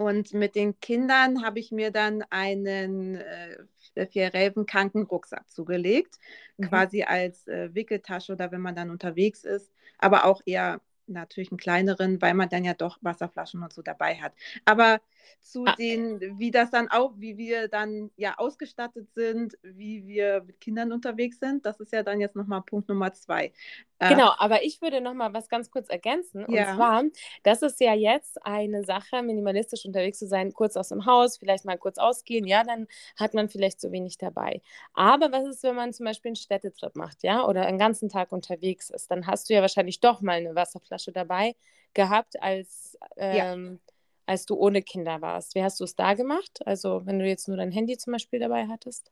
Und 0.00 0.32
mit 0.32 0.54
den 0.54 0.80
Kindern 0.80 1.44
habe 1.44 1.58
ich 1.58 1.72
mir 1.72 1.90
dann 1.90 2.24
einen 2.30 3.16
äh, 3.16 4.06
vierrelvenkranken 4.06 5.02
Rucksack 5.02 5.50
zugelegt, 5.50 6.18
mhm. 6.56 6.68
quasi 6.68 7.02
als 7.02 7.46
äh, 7.48 7.74
Wickeltasche 7.74 8.32
oder 8.32 8.50
wenn 8.50 8.62
man 8.62 8.74
dann 8.74 8.88
unterwegs 8.88 9.44
ist, 9.44 9.70
aber 9.98 10.24
auch 10.24 10.40
eher 10.46 10.80
natürlich 11.06 11.50
einen 11.50 11.58
kleineren, 11.58 12.22
weil 12.22 12.32
man 12.32 12.48
dann 12.48 12.64
ja 12.64 12.72
doch 12.72 12.96
Wasserflaschen 13.02 13.62
und 13.62 13.74
so 13.74 13.82
dabei 13.82 14.14
hat. 14.14 14.32
Aber 14.64 15.02
zu 15.40 15.64
ah. 15.66 15.74
den, 15.76 16.38
wie 16.38 16.50
das 16.50 16.70
dann 16.70 16.88
auch, 16.88 17.12
wie 17.16 17.36
wir 17.36 17.68
dann 17.68 18.10
ja 18.16 18.38
ausgestattet 18.38 19.08
sind, 19.14 19.58
wie 19.62 20.06
wir 20.06 20.42
mit 20.46 20.60
Kindern 20.60 20.92
unterwegs 20.92 21.38
sind, 21.38 21.66
das 21.66 21.80
ist 21.80 21.92
ja 21.92 22.02
dann 22.02 22.20
jetzt 22.20 22.36
nochmal 22.36 22.62
Punkt 22.62 22.88
Nummer 22.88 23.12
zwei. 23.12 23.52
Äh, 23.98 24.08
genau, 24.08 24.32
aber 24.38 24.62
ich 24.62 24.80
würde 24.80 25.00
nochmal 25.00 25.34
was 25.34 25.48
ganz 25.48 25.70
kurz 25.70 25.88
ergänzen. 25.88 26.44
Und 26.44 26.54
ja. 26.54 26.74
zwar, 26.74 27.04
das 27.42 27.62
ist 27.62 27.80
ja 27.80 27.94
jetzt 27.94 28.44
eine 28.44 28.84
Sache, 28.84 29.22
minimalistisch 29.22 29.84
unterwegs 29.84 30.18
zu 30.18 30.26
sein, 30.26 30.52
kurz 30.52 30.76
aus 30.76 30.88
dem 30.88 31.04
Haus, 31.04 31.36
vielleicht 31.36 31.64
mal 31.64 31.76
kurz 31.76 31.98
ausgehen, 31.98 32.46
ja, 32.46 32.62
dann 32.62 32.86
hat 33.18 33.34
man 33.34 33.48
vielleicht 33.48 33.80
so 33.80 33.92
wenig 33.92 34.18
dabei. 34.18 34.62
Aber 34.94 35.32
was 35.32 35.46
ist, 35.46 35.62
wenn 35.62 35.74
man 35.74 35.92
zum 35.92 36.06
Beispiel 36.06 36.30
einen 36.30 36.36
Städtetrip 36.36 36.96
macht, 36.96 37.22
ja, 37.22 37.46
oder 37.46 37.66
einen 37.66 37.78
ganzen 37.78 38.08
Tag 38.08 38.32
unterwegs 38.32 38.90
ist? 38.90 39.10
Dann 39.10 39.26
hast 39.26 39.50
du 39.50 39.54
ja 39.54 39.60
wahrscheinlich 39.60 40.00
doch 40.00 40.20
mal 40.20 40.38
eine 40.38 40.54
Wasserflasche 40.54 41.12
dabei 41.12 41.54
gehabt 41.92 42.40
als 42.40 42.96
ähm, 43.16 43.36
ja 43.36 43.90
als 44.30 44.46
du 44.46 44.54
ohne 44.54 44.80
Kinder 44.80 45.20
warst. 45.20 45.56
Wie 45.56 45.62
hast 45.62 45.80
du 45.80 45.84
es 45.84 45.96
da 45.96 46.14
gemacht? 46.14 46.60
Also 46.64 47.02
wenn 47.04 47.18
du 47.18 47.26
jetzt 47.26 47.48
nur 47.48 47.56
dein 47.56 47.72
Handy 47.72 47.98
zum 47.98 48.12
Beispiel 48.12 48.38
dabei 48.38 48.68
hattest? 48.68 49.10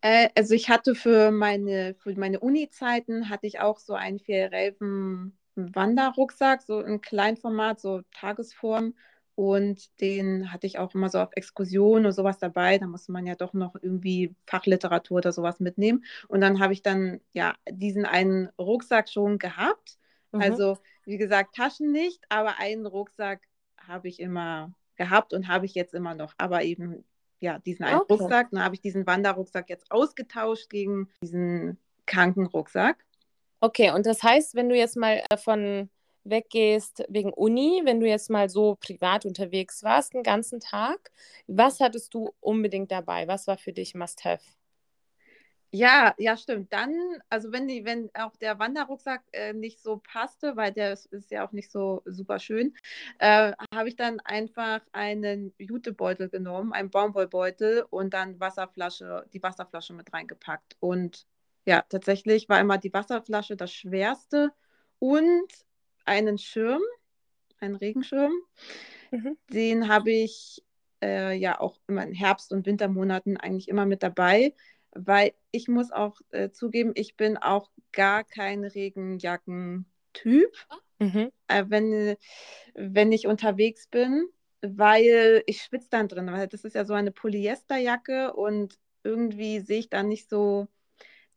Äh, 0.00 0.30
also 0.34 0.54
ich 0.54 0.68
hatte 0.68 0.96
für 0.96 1.30
meine, 1.30 1.94
für 1.94 2.12
meine 2.18 2.40
Uni-Zeiten 2.40 3.28
hatte 3.28 3.46
ich 3.46 3.60
auch 3.60 3.78
so 3.78 3.94
einen 3.94 4.18
Vierrelven 4.18 5.38
Wanderrucksack, 5.54 6.62
so 6.62 6.80
in 6.80 7.00
Kleinformat, 7.00 7.80
so 7.80 8.02
Tagesform. 8.12 8.94
Und 9.36 10.00
den 10.00 10.52
hatte 10.52 10.66
ich 10.66 10.80
auch 10.80 10.92
immer 10.96 11.10
so 11.10 11.20
auf 11.20 11.30
Exkursionen 11.36 12.06
und 12.06 12.12
sowas 12.12 12.38
dabei. 12.38 12.78
Da 12.78 12.88
musste 12.88 13.12
man 13.12 13.24
ja 13.24 13.36
doch 13.36 13.52
noch 13.52 13.76
irgendwie 13.80 14.34
Fachliteratur 14.48 15.18
oder 15.18 15.30
sowas 15.30 15.60
mitnehmen. 15.60 16.04
Und 16.26 16.40
dann 16.40 16.58
habe 16.58 16.72
ich 16.72 16.82
dann 16.82 17.20
ja 17.32 17.54
diesen 17.70 18.04
einen 18.04 18.48
Rucksack 18.58 19.08
schon 19.08 19.38
gehabt. 19.38 19.96
Mhm. 20.32 20.40
Also, 20.40 20.78
wie 21.04 21.18
gesagt, 21.18 21.54
Taschen 21.54 21.92
nicht, 21.92 22.24
aber 22.28 22.58
einen 22.58 22.84
Rucksack 22.84 23.47
habe 23.88 24.08
ich 24.08 24.20
immer 24.20 24.72
gehabt 24.96 25.32
und 25.32 25.48
habe 25.48 25.66
ich 25.66 25.74
jetzt 25.74 25.94
immer 25.94 26.14
noch. 26.14 26.34
Aber 26.38 26.62
eben, 26.62 27.04
ja, 27.40 27.58
diesen 27.58 27.84
einen 27.84 28.00
okay. 28.00 28.14
Rucksack. 28.14 28.48
Dann 28.50 28.62
habe 28.62 28.74
ich 28.74 28.80
diesen 28.80 29.06
Wanderrucksack 29.06 29.68
jetzt 29.70 29.90
ausgetauscht 29.90 30.70
gegen 30.70 31.08
diesen 31.22 31.78
Krankenrucksack. 32.06 33.04
Okay, 33.60 33.90
und 33.90 34.06
das 34.06 34.22
heißt, 34.22 34.54
wenn 34.54 34.68
du 34.68 34.76
jetzt 34.76 34.96
mal 34.96 35.22
davon 35.28 35.90
weggehst 36.24 37.04
wegen 37.08 37.32
Uni, 37.32 37.80
wenn 37.84 38.00
du 38.00 38.06
jetzt 38.06 38.30
mal 38.30 38.48
so 38.48 38.76
privat 38.80 39.24
unterwegs 39.24 39.82
warst, 39.82 40.14
den 40.14 40.22
ganzen 40.22 40.60
Tag, 40.60 41.10
was 41.46 41.80
hattest 41.80 42.14
du 42.14 42.32
unbedingt 42.40 42.90
dabei? 42.90 43.26
Was 43.26 43.46
war 43.46 43.56
für 43.56 43.72
dich 43.72 43.94
Must-Have? 43.94 44.44
Ja, 45.70 46.14
ja, 46.16 46.36
stimmt. 46.36 46.72
Dann, 46.72 46.94
also 47.28 47.52
wenn 47.52 47.68
die, 47.68 47.84
wenn 47.84 48.10
auch 48.14 48.34
der 48.36 48.58
Wanderrucksack 48.58 49.22
äh, 49.32 49.52
nicht 49.52 49.82
so 49.82 49.98
passte, 49.98 50.56
weil 50.56 50.72
der 50.72 50.94
ist, 50.94 51.06
ist, 51.06 51.30
ja 51.30 51.46
auch 51.46 51.52
nicht 51.52 51.70
so 51.70 52.02
super 52.06 52.38
schön, 52.38 52.74
äh, 53.18 53.52
habe 53.74 53.88
ich 53.88 53.96
dann 53.96 54.18
einfach 54.20 54.80
einen 54.92 55.52
Jutebeutel 55.58 56.30
genommen, 56.30 56.72
einen 56.72 56.88
Baumwollbeutel 56.88 57.84
und 57.90 58.14
dann 58.14 58.40
Wasserflasche, 58.40 59.26
die 59.34 59.42
Wasserflasche 59.42 59.92
mit 59.92 60.10
reingepackt. 60.12 60.76
Und 60.80 61.26
ja, 61.66 61.82
tatsächlich 61.86 62.48
war 62.48 62.60
immer 62.60 62.78
die 62.78 62.94
Wasserflasche 62.94 63.54
das 63.54 63.72
Schwerste 63.72 64.52
und 64.98 65.52
einen 66.06 66.38
Schirm, 66.38 66.80
einen 67.60 67.76
Regenschirm. 67.76 68.32
Mhm. 69.10 69.36
Den 69.50 69.88
habe 69.88 70.12
ich 70.12 70.64
äh, 71.02 71.36
ja 71.36 71.60
auch 71.60 71.78
immer 71.86 72.04
in 72.04 72.14
Herbst- 72.14 72.52
und 72.52 72.64
Wintermonaten 72.64 73.36
eigentlich 73.36 73.68
immer 73.68 73.84
mit 73.84 74.02
dabei 74.02 74.54
weil 74.92 75.32
ich 75.50 75.68
muss 75.68 75.90
auch 75.90 76.20
äh, 76.30 76.50
zugeben, 76.50 76.92
ich 76.94 77.16
bin 77.16 77.36
auch 77.36 77.70
gar 77.92 78.24
kein 78.24 78.64
Regenjacken-Typ, 78.64 80.52
mhm. 80.98 81.30
äh, 81.48 81.64
wenn, 81.68 82.16
wenn 82.74 83.12
ich 83.12 83.26
unterwegs 83.26 83.86
bin, 83.88 84.28
weil 84.60 85.42
ich 85.46 85.62
schwitze 85.62 85.88
dann 85.90 86.08
drin, 86.08 86.30
weil 86.32 86.48
das 86.48 86.64
ist 86.64 86.74
ja 86.74 86.84
so 86.84 86.94
eine 86.94 87.12
Polyesterjacke 87.12 88.32
und 88.32 88.78
irgendwie 89.04 89.60
sehe 89.60 89.78
ich 89.78 89.88
dann 89.88 90.08
nicht 90.08 90.28
so 90.28 90.68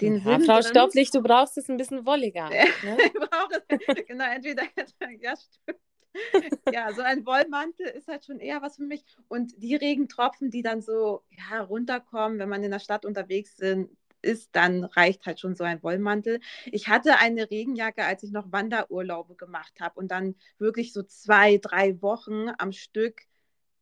den 0.01 0.17
ja, 0.17 0.23
Sinn. 0.23 0.41
Frau 0.45 0.61
Stofflich, 0.61 1.11
du 1.11 1.21
brauchst 1.21 1.57
es 1.57 1.69
ein 1.69 1.77
bisschen 1.77 2.05
wolliger. 2.05 2.49
Ne? 2.83 2.97
ich 3.05 3.13
brauche 3.13 3.63
es, 3.67 4.05
genau, 4.07 4.25
entweder, 4.25 4.63
ja, 5.19 5.35
stimmt. 5.35 5.79
ja, 6.73 6.93
so 6.93 7.01
ein 7.01 7.25
Wollmantel 7.25 7.87
ist 7.87 8.07
halt 8.07 8.25
schon 8.25 8.39
eher 8.39 8.61
was 8.61 8.77
für 8.77 8.83
mich. 8.83 9.03
Und 9.27 9.53
die 9.61 9.75
Regentropfen, 9.75 10.49
die 10.49 10.61
dann 10.61 10.81
so 10.81 11.23
ja, 11.29 11.61
runterkommen, 11.61 12.39
wenn 12.39 12.49
man 12.49 12.63
in 12.63 12.71
der 12.71 12.79
Stadt 12.79 13.05
unterwegs 13.05 13.57
sind, 13.57 13.89
ist, 14.21 14.49
dann 14.55 14.83
reicht 14.83 15.25
halt 15.25 15.39
schon 15.39 15.55
so 15.55 15.63
ein 15.63 15.81
Wollmantel. 15.83 16.39
Ich 16.65 16.87
hatte 16.87 17.17
eine 17.17 17.49
Regenjacke, 17.49 18.03
als 18.05 18.23
ich 18.23 18.31
noch 18.31 18.51
Wanderurlaube 18.51 19.35
gemacht 19.35 19.79
habe 19.79 19.99
und 19.99 20.11
dann 20.11 20.35
wirklich 20.59 20.93
so 20.93 21.03
zwei, 21.03 21.57
drei 21.57 22.01
Wochen 22.01 22.49
am 22.57 22.71
Stück 22.71 23.23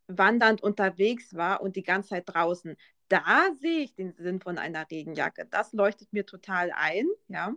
wandernd 0.07 0.63
unterwegs 0.63 1.36
war 1.36 1.62
und 1.62 1.75
die 1.75 1.83
ganze 1.83 2.09
Zeit 2.09 2.24
draußen. 2.27 2.75
Da 3.10 3.50
sehe 3.60 3.82
ich 3.82 3.96
den 3.96 4.13
Sinn 4.13 4.39
von 4.39 4.58
einer 4.58 4.89
Regenjacke. 4.89 5.48
Das 5.50 5.74
leuchtet 5.74 6.13
mir 6.13 6.25
total 6.25 6.72
ein, 6.75 7.08
ja. 7.28 7.54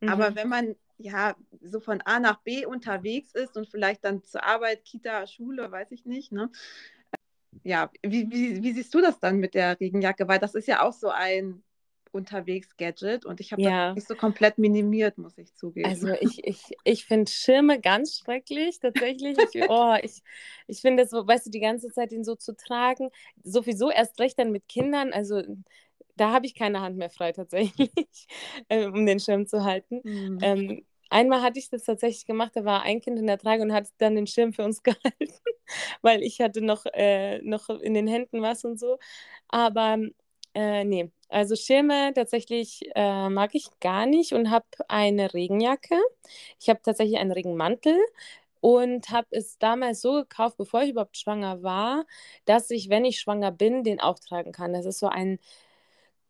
Mhm. 0.00 0.08
Aber 0.08 0.34
wenn 0.34 0.48
man 0.48 0.76
ja, 1.02 1.36
so 1.60 1.80
von 1.80 2.00
A 2.02 2.20
nach 2.20 2.40
B 2.42 2.64
unterwegs 2.64 3.32
ist 3.32 3.56
und 3.56 3.68
vielleicht 3.68 4.04
dann 4.04 4.22
zur 4.22 4.44
Arbeit, 4.44 4.84
Kita, 4.84 5.26
Schule, 5.26 5.70
weiß 5.70 5.90
ich 5.90 6.06
nicht, 6.06 6.32
ne? 6.32 6.50
Ja, 7.64 7.90
wie, 8.02 8.30
wie, 8.30 8.62
wie 8.62 8.72
siehst 8.72 8.94
du 8.94 9.00
das 9.00 9.18
dann 9.20 9.38
mit 9.38 9.54
der 9.54 9.78
Regenjacke? 9.78 10.26
Weil 10.26 10.38
das 10.38 10.54
ist 10.54 10.68
ja 10.68 10.82
auch 10.82 10.92
so 10.92 11.10
ein 11.10 11.62
Unterwegs-Gadget 12.12 13.24
und 13.24 13.40
ich 13.40 13.52
habe 13.52 13.62
ja. 13.62 13.88
das 13.88 13.96
nicht 13.96 14.08
so 14.08 14.14
komplett 14.14 14.58
minimiert, 14.58 15.18
muss 15.18 15.36
ich 15.38 15.54
zugeben. 15.54 15.88
Also 15.88 16.08
ich, 16.20 16.44
ich, 16.44 16.62
ich 16.84 17.04
finde 17.04 17.30
Schirme 17.30 17.80
ganz 17.80 18.18
schrecklich, 18.18 18.78
tatsächlich. 18.78 19.36
Ich, 19.38 19.62
oh, 19.68 19.96
ich, 20.02 20.22
ich 20.66 20.80
finde 20.80 21.02
das, 21.02 21.12
weißt 21.12 21.46
du, 21.46 21.50
die 21.50 21.60
ganze 21.60 21.88
Zeit 21.88 22.12
den 22.12 22.24
so 22.24 22.34
zu 22.34 22.54
tragen, 22.54 23.10
sowieso 23.42 23.90
erst 23.90 24.20
recht 24.20 24.38
dann 24.38 24.52
mit 24.52 24.68
Kindern, 24.68 25.12
also 25.12 25.42
da 26.16 26.30
habe 26.30 26.46
ich 26.46 26.54
keine 26.54 26.80
Hand 26.80 26.96
mehr 26.98 27.10
frei 27.10 27.32
tatsächlich, 27.32 27.90
äh, 28.68 28.86
um 28.86 29.06
den 29.06 29.18
Schirm 29.18 29.46
zu 29.46 29.64
halten. 29.64 30.00
Mhm. 30.04 30.38
Ähm, 30.42 30.86
Einmal 31.12 31.42
hatte 31.42 31.58
ich 31.58 31.68
das 31.68 31.84
tatsächlich 31.84 32.24
gemacht, 32.24 32.52
da 32.54 32.64
war 32.64 32.84
ein 32.84 33.02
Kind 33.02 33.18
in 33.18 33.26
der 33.26 33.36
Trage 33.36 33.62
und 33.62 33.72
hat 33.74 33.86
dann 33.98 34.16
den 34.16 34.26
Schirm 34.26 34.54
für 34.54 34.64
uns 34.64 34.82
gehalten, 34.82 35.34
weil 36.00 36.22
ich 36.22 36.40
hatte 36.40 36.62
noch, 36.62 36.86
äh, 36.86 37.38
noch 37.42 37.68
in 37.68 37.92
den 37.92 38.06
Händen 38.06 38.40
was 38.40 38.64
und 38.64 38.80
so. 38.80 38.98
Aber 39.48 39.98
äh, 40.54 40.84
nee, 40.84 41.10
also 41.28 41.56
Schirme 41.56 42.12
tatsächlich 42.14 42.82
äh, 42.94 43.28
mag 43.28 43.54
ich 43.54 43.68
gar 43.80 44.06
nicht 44.06 44.32
und 44.32 44.50
habe 44.50 44.66
eine 44.88 45.32
Regenjacke. 45.32 45.96
Ich 46.60 46.68
habe 46.68 46.80
tatsächlich 46.82 47.18
einen 47.18 47.32
Regenmantel 47.32 47.96
und 48.60 49.10
habe 49.10 49.28
es 49.30 49.58
damals 49.58 50.02
so 50.02 50.12
gekauft, 50.12 50.56
bevor 50.58 50.82
ich 50.82 50.90
überhaupt 50.90 51.16
schwanger 51.16 51.62
war, 51.62 52.04
dass 52.44 52.70
ich, 52.70 52.90
wenn 52.90 53.04
ich 53.04 53.18
schwanger 53.18 53.50
bin, 53.50 53.82
den 53.82 54.00
auch 54.00 54.18
tragen 54.18 54.52
kann. 54.52 54.72
Das 54.72 54.86
ist 54.86 54.98
so 54.98 55.08
ein 55.08 55.38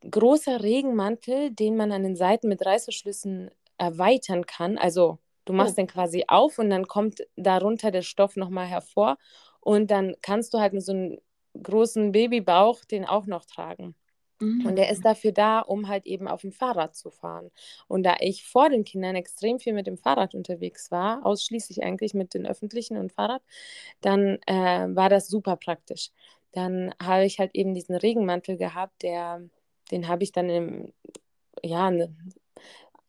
großer 0.08 0.62
Regenmantel, 0.62 1.50
den 1.50 1.76
man 1.76 1.92
an 1.92 2.04
den 2.04 2.16
Seiten 2.16 2.48
mit 2.48 2.64
Reißverschlüssen 2.64 3.50
erweitern 3.78 4.46
kann. 4.46 4.78
Also 4.78 5.18
du 5.44 5.52
machst 5.52 5.74
oh. 5.74 5.76
den 5.76 5.88
quasi 5.88 6.24
auf 6.28 6.58
und 6.58 6.70
dann 6.70 6.86
kommt 6.86 7.26
darunter 7.36 7.90
der 7.90 8.02
Stoff 8.02 8.36
nochmal 8.36 8.66
hervor 8.66 9.18
und 9.60 9.90
dann 9.90 10.14
kannst 10.22 10.54
du 10.54 10.58
halt 10.58 10.72
mit 10.72 10.84
so 10.84 10.92
einem 10.92 11.18
großen 11.60 12.12
Babybauch 12.12 12.84
den 12.84 13.04
auch 13.04 13.26
noch 13.26 13.44
tragen. 13.44 13.94
Mhm. 14.42 14.66
Und 14.66 14.76
der 14.76 14.90
ist 14.90 15.04
dafür 15.04 15.32
da, 15.32 15.60
um 15.60 15.88
halt 15.88 16.04
eben 16.06 16.26
auf 16.28 16.40
dem 16.40 16.52
Fahrrad 16.52 16.96
zu 16.96 17.10
fahren. 17.10 17.50
Und 17.88 18.02
da 18.02 18.16
ich 18.20 18.44
vor 18.44 18.68
den 18.68 18.84
Kindern 18.84 19.14
extrem 19.14 19.58
viel 19.58 19.72
mit 19.72 19.86
dem 19.86 19.96
Fahrrad 19.96 20.34
unterwegs 20.34 20.90
war, 20.90 21.24
ausschließlich 21.24 21.82
eigentlich 21.82 22.12
mit 22.12 22.34
den 22.34 22.46
öffentlichen 22.46 22.96
und 22.96 23.12
Fahrrad, 23.12 23.42
dann 24.00 24.38
äh, 24.46 24.88
war 24.94 25.08
das 25.08 25.28
super 25.28 25.56
praktisch. 25.56 26.10
Dann 26.52 26.94
habe 27.00 27.24
ich 27.24 27.38
halt 27.38 27.54
eben 27.54 27.72
diesen 27.74 27.94
Regenmantel 27.94 28.56
gehabt, 28.56 29.02
der, 29.02 29.42
den 29.90 30.08
habe 30.08 30.24
ich 30.24 30.32
dann 30.32 30.50
im, 30.50 30.92
ja, 31.62 31.90
ne, 31.90 32.14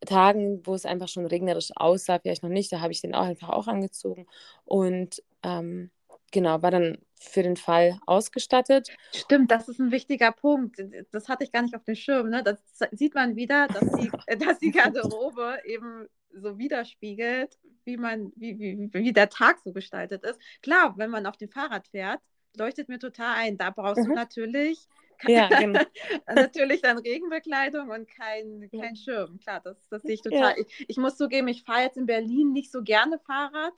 Tagen, 0.05 0.65
wo 0.65 0.75
es 0.75 0.85
einfach 0.85 1.07
schon 1.07 1.25
regnerisch 1.25 1.71
aussah, 1.75 2.19
vielleicht 2.19 2.43
noch 2.43 2.49
nicht, 2.49 2.71
da 2.71 2.81
habe 2.81 2.91
ich 2.91 3.01
den 3.01 3.15
auch 3.15 3.23
einfach 3.23 3.49
auch 3.49 3.67
angezogen 3.67 4.27
und 4.65 5.23
ähm, 5.43 5.91
genau, 6.33 6.61
war 6.61 6.71
dann 6.71 6.97
für 7.17 7.43
den 7.43 7.55
Fall 7.55 7.97
ausgestattet. 8.05 8.89
Stimmt, 9.15 9.49
das 9.51 9.69
ist 9.69 9.79
ein 9.79 9.91
wichtiger 9.91 10.33
Punkt. 10.33 10.83
Das 11.11 11.29
hatte 11.29 11.45
ich 11.45 11.53
gar 11.53 11.61
nicht 11.61 11.75
auf 11.75 11.85
dem 11.85 11.95
Schirm. 11.95 12.29
Ne? 12.29 12.43
Das 12.43 12.59
sieht 12.91 13.15
man 13.15 13.37
wieder, 13.37 13.67
dass 13.67 13.89
die, 13.93 14.11
dass 14.45 14.59
die 14.59 14.71
Garderobe 14.71 15.59
eben 15.63 16.07
so 16.33 16.57
widerspiegelt, 16.57 17.57
wie 17.85 17.95
man, 17.95 18.33
wie, 18.35 18.59
wie, 18.59 18.89
wie 18.91 19.13
der 19.13 19.29
Tag 19.29 19.59
so 19.63 19.71
gestaltet 19.71 20.25
ist. 20.25 20.39
Klar, 20.61 20.97
wenn 20.97 21.11
man 21.11 21.25
auf 21.25 21.37
dem 21.37 21.49
Fahrrad 21.49 21.87
fährt, 21.87 22.19
leuchtet 22.57 22.89
mir 22.89 22.99
total 22.99 23.35
ein. 23.35 23.57
Da 23.57 23.69
brauchst 23.69 24.03
mhm. 24.03 24.09
du 24.09 24.13
natürlich 24.15 24.89
ja, 25.27 25.47
genau. 25.47 25.79
Natürlich 26.27 26.81
dann 26.81 26.97
Regenbekleidung 26.97 27.89
und 27.89 28.09
kein, 28.09 28.69
kein 28.71 28.95
Schirm. 28.95 29.39
Klar, 29.39 29.61
das, 29.63 29.77
das 29.89 30.01
sehe 30.01 30.15
ich 30.15 30.21
total. 30.21 30.55
Ja. 30.57 30.57
Ich, 30.57 30.85
ich, 30.89 30.97
muss 30.97 31.17
zugeben, 31.17 31.47
ich 31.47 31.63
fahre 31.63 31.83
jetzt 31.83 31.97
in 31.97 32.05
Berlin 32.05 32.51
nicht 32.51 32.71
so 32.71 32.81
gerne 32.81 33.19
Fahrrad. 33.19 33.73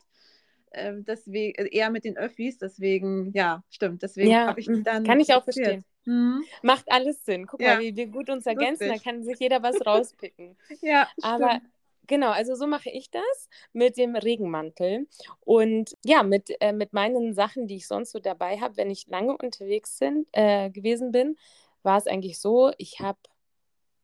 Äh, 0.76 0.94
deswegen 1.02 1.54
äh, 1.56 1.68
eher 1.68 1.90
mit 1.90 2.04
den 2.04 2.16
Öffis, 2.16 2.58
deswegen, 2.58 3.32
ja, 3.34 3.62
stimmt. 3.70 4.02
Deswegen 4.02 4.30
ja, 4.30 4.46
habe 4.46 4.60
ich 4.60 4.68
mich 4.68 4.84
dann. 4.84 5.04
Kann 5.04 5.20
ich 5.20 5.32
auch 5.34 5.44
verstehen. 5.44 5.84
Mhm. 6.04 6.44
Macht 6.62 6.84
alles 6.90 7.24
Sinn. 7.24 7.46
Guck 7.46 7.60
ja. 7.60 7.74
mal, 7.74 7.80
wie 7.80 7.96
wir 7.96 8.06
gut 8.06 8.30
uns 8.30 8.46
ergänzen, 8.46 8.86
Lustig. 8.86 9.04
da 9.04 9.10
kann 9.10 9.24
sich 9.24 9.38
jeder 9.40 9.62
was 9.62 9.84
rauspicken. 9.84 10.56
ja, 10.82 11.08
aber 11.22 11.56
stimmt. 11.56 11.72
Genau, 12.08 12.30
also 12.30 12.54
so 12.54 12.66
mache 12.66 12.90
ich 12.90 13.10
das 13.10 13.48
mit 13.72 13.96
dem 13.96 14.14
Regenmantel. 14.14 15.08
Und 15.40 15.96
ja, 16.04 16.22
mit, 16.22 16.50
äh, 16.60 16.72
mit 16.72 16.92
meinen 16.92 17.34
Sachen, 17.34 17.66
die 17.66 17.76
ich 17.76 17.88
sonst 17.88 18.12
so 18.12 18.20
dabei 18.20 18.60
habe, 18.60 18.76
wenn 18.76 18.90
ich 18.90 19.08
lange 19.08 19.36
unterwegs 19.36 19.98
sind, 19.98 20.28
äh, 20.32 20.70
gewesen 20.70 21.10
bin, 21.10 21.36
war 21.82 21.98
es 21.98 22.06
eigentlich 22.06 22.38
so, 22.38 22.70
ich 22.78 23.00
habe 23.00 23.18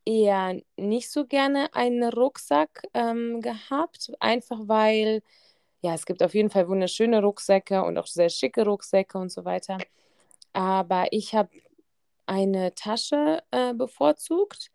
eher 0.05 0.61
nicht 0.76 1.11
so 1.11 1.26
gerne 1.26 1.73
einen 1.75 2.02
Rucksack 2.12 2.83
ähm, 2.93 3.41
gehabt, 3.41 4.12
einfach 4.19 4.61
weil, 4.64 5.23
ja, 5.83 5.95
es 5.95 6.07
gibt 6.07 6.23
auf 6.23 6.35
jeden 6.35 6.51
Fall 6.51 6.69
wunderschöne 6.69 7.21
Rucksäcke 7.23 7.83
und 7.83 7.99
auch 7.99 8.07
sehr 8.07 8.31
schicke 8.31 8.65
Rucksäcke 8.65 9.19
und 9.19 9.33
so 9.33 9.45
weiter. 9.45 9.79
Aber 10.53 11.07
ich 11.11 11.35
habe 11.35 11.51
eine 12.27 12.75
Tasche 12.75 13.43
äh, 13.51 13.75
bevorzugt 13.75 14.71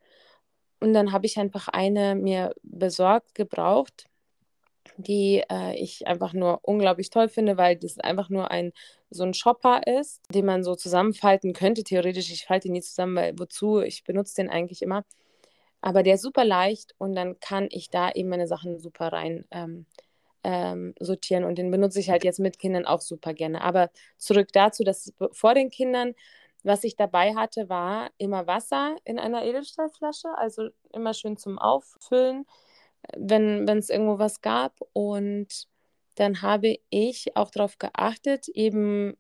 und 0.80 0.94
dann 0.94 1.12
habe 1.14 1.26
ich 1.26 1.38
einfach 1.40 1.70
eine 1.70 2.16
mir 2.16 2.54
besorgt, 2.62 3.36
gebraucht, 3.36 4.06
die 4.98 5.44
äh, 5.50 5.76
ich 5.76 6.08
einfach 6.08 6.34
nur 6.34 6.60
unglaublich 6.64 7.10
toll 7.10 7.30
finde, 7.30 7.58
weil 7.58 7.78
das 7.78 8.00
einfach 8.00 8.30
nur 8.30 8.52
ein 8.52 8.74
so 9.10 9.24
ein 9.24 9.34
Shopper 9.34 9.88
ist, 9.88 10.22
den 10.34 10.46
man 10.46 10.64
so 10.64 10.76
zusammenfalten 10.76 11.54
könnte. 11.54 11.84
Theoretisch, 11.84 12.32
ich 12.32 12.46
falte 12.46 12.68
ihn 12.68 12.74
nie 12.74 12.82
zusammen, 12.82 13.16
weil 13.16 13.40
wozu? 13.40 13.80
Ich 13.80 14.04
benutze 14.04 14.36
den 14.36 14.50
eigentlich 14.50 14.82
immer. 14.82 15.06
Aber 15.82 16.04
der 16.04 16.16
ist 16.16 16.24
super 16.24 16.44
leicht 16.44 16.96
und 16.98 17.16
dann 17.16 17.40
kann 17.40 17.68
ich 17.72 17.90
da 17.90 18.12
eben 18.12 18.30
meine 18.30 18.48
Sachen 18.48 18.80
super 18.80 19.14
rein 19.14 19.46
ähm, 19.52 19.86
ähm, 20.44 20.94
sortieren 21.00 21.44
und 21.44 21.58
den 21.58 21.72
benutze 21.72 22.00
ich 22.00 22.10
halt 22.10 22.24
jetzt 22.24 22.40
mit 22.40 22.60
Kindern 22.60 22.86
auch 22.86 23.02
super 23.02 23.34
gerne. 23.34 23.62
Aber 23.62 23.90
zurück 24.18 24.50
dazu, 24.54 24.84
dass 24.84 25.14
vor 25.32 25.54
den 25.54 25.70
Kindern, 25.70 26.14
was 26.64 26.84
ich 26.84 26.96
dabei 26.96 27.36
hatte, 27.36 27.70
war 27.70 28.10
immer 28.18 28.48
Wasser 28.48 28.96
in 29.04 29.20
einer 29.20 29.44
Edelstahlflasche, 29.44 30.30
also 30.38 30.70
immer 30.94 31.14
schön 31.14 31.38
zum 31.38 31.60
Auffüllen, 31.60 32.46
wenn 33.16 33.68
es 33.68 33.90
irgendwo 33.90 34.20
was 34.20 34.42
gab. 34.42 34.80
Und 34.94 35.68
dann 36.16 36.42
habe 36.42 36.78
ich 36.90 37.36
auch 37.36 37.52
darauf 37.52 37.78
geachtet, 37.78 38.48
eben, 38.50 39.16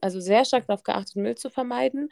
also 0.00 0.20
sehr 0.20 0.44
stark 0.44 0.66
darauf 0.66 0.82
geachtet, 0.82 1.16
Müll 1.16 1.34
zu 1.36 1.50
vermeiden. 1.50 2.10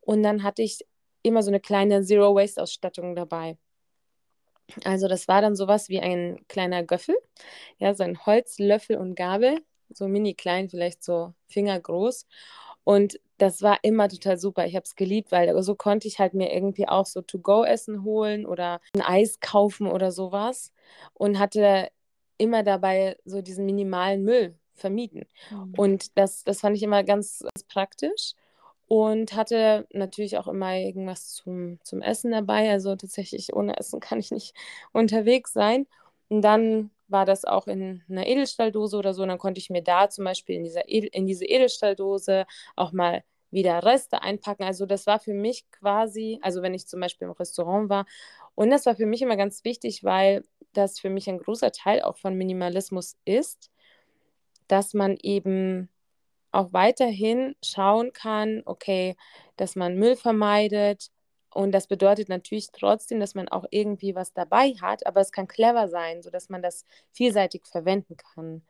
Und 0.00 0.22
dann 0.22 0.42
hatte 0.42 0.62
ich 0.62 0.86
immer 1.22 1.42
so 1.42 1.50
eine 1.50 1.60
kleine 1.60 2.02
Zero-Waste-Ausstattung 2.02 3.14
dabei. 3.14 3.58
Also 4.84 5.08
das 5.08 5.28
war 5.28 5.40
dann 5.40 5.56
sowas 5.56 5.88
wie 5.88 6.00
ein 6.00 6.40
kleiner 6.48 6.82
Göffel, 6.82 7.16
ja, 7.78 7.94
so 7.94 8.04
ein 8.04 8.24
Holzlöffel 8.26 8.96
und 8.96 9.14
Gabel, 9.14 9.62
so 9.90 10.08
mini 10.08 10.34
klein, 10.34 10.68
vielleicht 10.68 11.02
so 11.02 11.32
fingergroß. 11.48 12.26
Und 12.84 13.20
das 13.38 13.62
war 13.62 13.78
immer 13.82 14.08
total 14.08 14.38
super. 14.38 14.66
Ich 14.66 14.74
habe 14.74 14.84
es 14.84 14.96
geliebt, 14.96 15.30
weil 15.30 15.62
so 15.62 15.74
konnte 15.74 16.08
ich 16.08 16.18
halt 16.18 16.34
mir 16.34 16.52
irgendwie 16.52 16.88
auch 16.88 17.06
so 17.06 17.20
To-Go-Essen 17.22 18.02
holen 18.02 18.46
oder 18.46 18.80
ein 18.94 19.02
Eis 19.02 19.40
kaufen 19.40 19.86
oder 19.86 20.10
sowas 20.10 20.72
und 21.14 21.38
hatte 21.38 21.88
immer 22.38 22.62
dabei 22.62 23.16
so 23.24 23.42
diesen 23.42 23.66
minimalen 23.66 24.22
Müll 24.24 24.58
vermieden. 24.74 25.26
Mhm. 25.50 25.74
Und 25.76 26.18
das, 26.18 26.44
das 26.44 26.60
fand 26.60 26.76
ich 26.76 26.82
immer 26.82 27.04
ganz, 27.04 27.40
ganz 27.40 27.64
praktisch 27.64 28.34
und 28.88 29.36
hatte 29.36 29.86
natürlich 29.92 30.38
auch 30.38 30.48
immer 30.48 30.74
irgendwas 30.74 31.28
zum, 31.28 31.78
zum 31.84 32.00
Essen 32.00 32.32
dabei. 32.32 32.70
Also 32.70 32.96
tatsächlich 32.96 33.54
ohne 33.54 33.76
Essen 33.76 34.00
kann 34.00 34.18
ich 34.18 34.30
nicht 34.30 34.54
unterwegs 34.92 35.52
sein. 35.52 35.86
Und 36.28 36.42
dann 36.42 36.90
war 37.08 37.24
das 37.24 37.44
auch 37.44 37.66
in 37.68 38.02
einer 38.08 38.26
Edelstahldose 38.26 38.96
oder 38.96 39.14
so. 39.14 39.22
Und 39.22 39.28
dann 39.28 39.38
konnte 39.38 39.60
ich 39.60 39.70
mir 39.70 39.82
da 39.82 40.08
zum 40.08 40.24
Beispiel 40.24 40.56
in, 40.56 40.64
dieser 40.64 40.88
Edel, 40.88 41.10
in 41.12 41.26
diese 41.26 41.44
Edelstahldose 41.44 42.46
auch 42.76 42.92
mal 42.92 43.22
wieder 43.50 43.82
Reste 43.84 44.22
einpacken. 44.22 44.64
Also 44.64 44.86
das 44.86 45.06
war 45.06 45.18
für 45.20 45.34
mich 45.34 45.70
quasi, 45.70 46.38
also 46.42 46.62
wenn 46.62 46.74
ich 46.74 46.86
zum 46.86 47.00
Beispiel 47.00 47.28
im 47.28 47.32
Restaurant 47.32 47.88
war, 47.88 48.06
und 48.54 48.70
das 48.70 48.86
war 48.86 48.96
für 48.96 49.06
mich 49.06 49.22
immer 49.22 49.36
ganz 49.36 49.64
wichtig, 49.64 50.02
weil 50.02 50.44
das 50.72 50.98
für 50.98 51.10
mich 51.10 51.28
ein 51.28 51.38
großer 51.38 51.72
Teil 51.72 52.02
auch 52.02 52.16
von 52.16 52.34
Minimalismus 52.34 53.16
ist, 53.24 53.70
dass 54.66 54.94
man 54.94 55.16
eben 55.22 55.88
auch 56.52 56.72
weiterhin 56.72 57.54
schauen 57.62 58.12
kann, 58.12 58.62
okay, 58.64 59.16
dass 59.56 59.76
man 59.76 59.96
Müll 59.96 60.16
vermeidet. 60.16 61.10
Und 61.52 61.72
das 61.72 61.86
bedeutet 61.86 62.28
natürlich 62.28 62.68
trotzdem, 62.72 63.20
dass 63.20 63.34
man 63.34 63.48
auch 63.48 63.64
irgendwie 63.70 64.14
was 64.14 64.32
dabei 64.32 64.74
hat, 64.80 65.06
aber 65.06 65.20
es 65.20 65.32
kann 65.32 65.48
clever 65.48 65.88
sein, 65.88 66.22
sodass 66.22 66.48
man 66.48 66.62
das 66.62 66.84
vielseitig 67.12 67.66
verwenden 67.66 68.16
kann. 68.16 68.62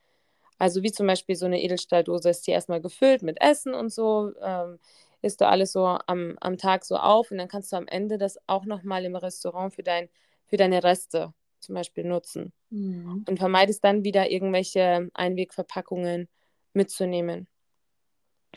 Also 0.58 0.82
wie 0.82 0.92
zum 0.92 1.06
Beispiel 1.06 1.36
so 1.36 1.46
eine 1.46 1.62
Edelstahldose 1.62 2.30
ist 2.30 2.46
die 2.46 2.50
erstmal 2.50 2.80
gefüllt 2.80 3.22
mit 3.22 3.40
Essen 3.40 3.74
und 3.74 3.92
so, 3.92 4.32
ähm, 4.42 4.78
isst 5.22 5.40
du 5.40 5.46
alles 5.46 5.72
so 5.72 5.98
am, 6.06 6.36
am 6.40 6.58
Tag 6.58 6.84
so 6.84 6.96
auf 6.96 7.30
und 7.30 7.38
dann 7.38 7.48
kannst 7.48 7.72
du 7.72 7.76
am 7.76 7.86
Ende 7.86 8.18
das 8.18 8.38
auch 8.46 8.64
nochmal 8.64 9.04
im 9.04 9.16
Restaurant 9.16 9.74
für, 9.74 9.82
dein, 9.82 10.08
für 10.46 10.56
deine 10.56 10.82
Reste 10.82 11.32
zum 11.60 11.74
Beispiel 11.74 12.04
nutzen. 12.04 12.52
Mhm. 12.70 13.24
Und 13.28 13.38
vermeidest 13.38 13.84
dann 13.84 14.04
wieder 14.04 14.30
irgendwelche 14.30 15.10
Einwegverpackungen 15.14 16.28
mitzunehmen. 16.72 17.48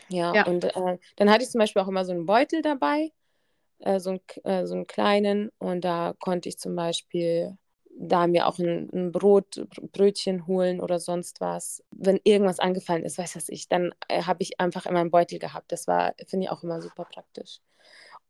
Ja, 0.09 0.33
ja. 0.35 0.45
und 0.45 0.63
äh, 0.63 0.97
dann 1.15 1.29
hatte 1.29 1.43
ich 1.43 1.49
zum 1.49 1.59
Beispiel 1.59 1.81
auch 1.81 1.87
immer 1.87 2.05
so 2.05 2.11
einen 2.11 2.25
Beutel 2.25 2.61
dabei, 2.61 3.11
äh, 3.79 3.99
so, 3.99 4.11
ein, 4.11 4.19
äh, 4.43 4.65
so 4.65 4.75
einen 4.75 4.87
kleinen, 4.87 5.51
und 5.57 5.83
da 5.83 6.13
konnte 6.19 6.49
ich 6.49 6.57
zum 6.57 6.75
Beispiel 6.75 7.57
da 7.93 8.27
mir 8.27 8.47
auch 8.47 8.57
ein, 8.57 8.89
ein, 8.93 9.11
Brot, 9.11 9.65
Brötchen 9.91 10.47
holen 10.47 10.79
oder 10.79 10.99
sonst 10.99 11.41
was. 11.41 11.83
Wenn 11.91 12.19
irgendwas 12.23 12.59
angefallen 12.59 13.03
ist, 13.03 13.17
weiß 13.17 13.35
was 13.35 13.49
ich, 13.49 13.67
dann 13.67 13.93
äh, 14.07 14.23
habe 14.23 14.41
ich 14.41 14.59
einfach 14.59 14.85
immer 14.85 14.99
einen 14.99 15.11
Beutel 15.11 15.39
gehabt. 15.39 15.71
Das 15.71 15.87
war, 15.87 16.13
finde 16.27 16.45
ich, 16.45 16.51
auch 16.51 16.63
immer 16.63 16.81
super 16.81 17.05
praktisch. 17.05 17.59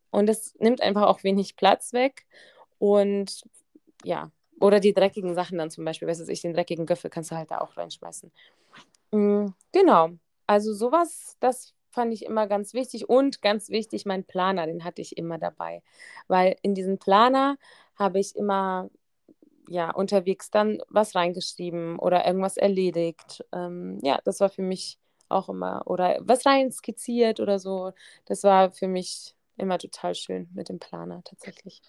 Und 0.10 0.30
es 0.30 0.56
nimmt 0.60 0.82
einfach 0.82 1.03
auch 1.03 1.24
wenig 1.24 1.56
Platz 1.56 1.94
weg. 1.94 2.25
Und 2.80 3.44
ja, 4.03 4.32
oder 4.60 4.80
die 4.80 4.94
dreckigen 4.94 5.36
Sachen 5.36 5.58
dann 5.58 5.72
zum 5.72 5.86
Beispiel, 5.86 6.07
weiß 6.07 6.27
ich, 6.27 6.42
den 6.42 6.53
dreckigen 6.53 6.85
Göffel 6.85 7.09
kannst 7.09 7.31
du 7.31 7.35
halt 7.35 7.51
da 7.51 7.62
auch 7.62 7.77
reinschmeißen. 7.77 8.31
Mhm, 9.12 9.53
genau. 9.72 10.09
Also 10.51 10.74
sowas, 10.74 11.37
das 11.40 11.74
fand 11.92 12.14
ich 12.14 12.25
immer 12.25 12.46
ganz 12.46 12.74
wichtig 12.74 13.07
und 13.07 13.42
ganz 13.42 13.70
wichtig, 13.70 14.05
mein 14.05 14.25
Planer, 14.25 14.66
den 14.66 14.83
hatte 14.83 15.01
ich 15.01 15.16
immer 15.16 15.37
dabei, 15.37 15.81
weil 16.27 16.57
in 16.61 16.75
diesen 16.75 16.98
Planer 16.98 17.57
habe 17.96 18.20
ich 18.20 18.35
immer 18.35 18.90
ja 19.70 19.92
unterwegs 19.92 20.51
dann 20.51 20.81
was 20.90 21.16
reingeschrieben 21.16 21.98
oder 22.00 22.27
irgendwas 22.27 22.57
erledigt. 22.57 23.46
Ähm, 23.53 24.00
ja, 24.03 24.20
das 24.25 24.42
war 24.42 24.50
für 24.50 24.61
mich 24.61 25.00
auch 25.29 25.48
immer 25.48 25.83
oder 25.85 26.18
was 26.20 26.46
rein 26.46 26.70
skizziert 26.70 27.40
oder 27.40 27.57
so. 27.57 27.94
Das 28.25 28.44
war 28.44 28.72
für 28.72 28.90
mich 28.90 29.37
immer 29.55 29.77
total 29.77 30.16
schön 30.16 30.50
mit 30.53 30.68
dem 30.68 30.79
Planer 30.79 31.24
tatsächlich. 31.24 31.81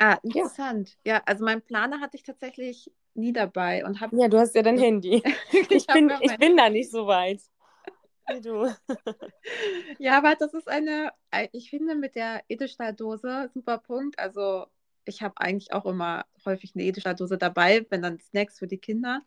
Ah, 0.00 0.18
interessant. 0.24 0.98
Ja, 1.04 1.14
ja 1.14 1.22
also 1.24 1.44
mein 1.44 1.62
Planer 1.62 2.00
hatte 2.00 2.16
ich 2.16 2.24
tatsächlich 2.24 2.90
nie 3.14 3.32
dabei 3.32 3.84
und 3.84 4.00
habe. 4.00 4.16
Ja, 4.16 4.26
du 4.26 4.40
hast 4.40 4.56
ja 4.56 4.62
dein 4.62 4.78
Handy. 4.80 5.22
ich, 5.70 5.86
bin, 5.86 6.10
ich 6.20 6.36
bin 6.38 6.56
da 6.56 6.68
nicht 6.68 6.90
so 6.90 7.06
weit. 7.06 7.40
Wie 8.34 8.40
du. 8.40 8.74
ja, 9.98 10.18
aber 10.18 10.34
das 10.34 10.54
ist 10.54 10.68
eine, 10.68 11.12
ich 11.52 11.70
finde 11.70 11.94
mit 11.94 12.14
der 12.14 12.42
Edelstahldose 12.48 13.50
super 13.52 13.78
Punkt. 13.78 14.18
Also 14.18 14.66
ich 15.04 15.22
habe 15.22 15.34
eigentlich 15.36 15.72
auch 15.72 15.86
immer 15.86 16.24
häufig 16.44 16.72
eine 16.74 16.84
Edelstahldose 16.84 17.38
dabei, 17.38 17.86
wenn 17.90 18.02
dann 18.02 18.18
Snacks 18.18 18.58
für 18.58 18.66
die 18.66 18.78
Kinder 18.78 19.22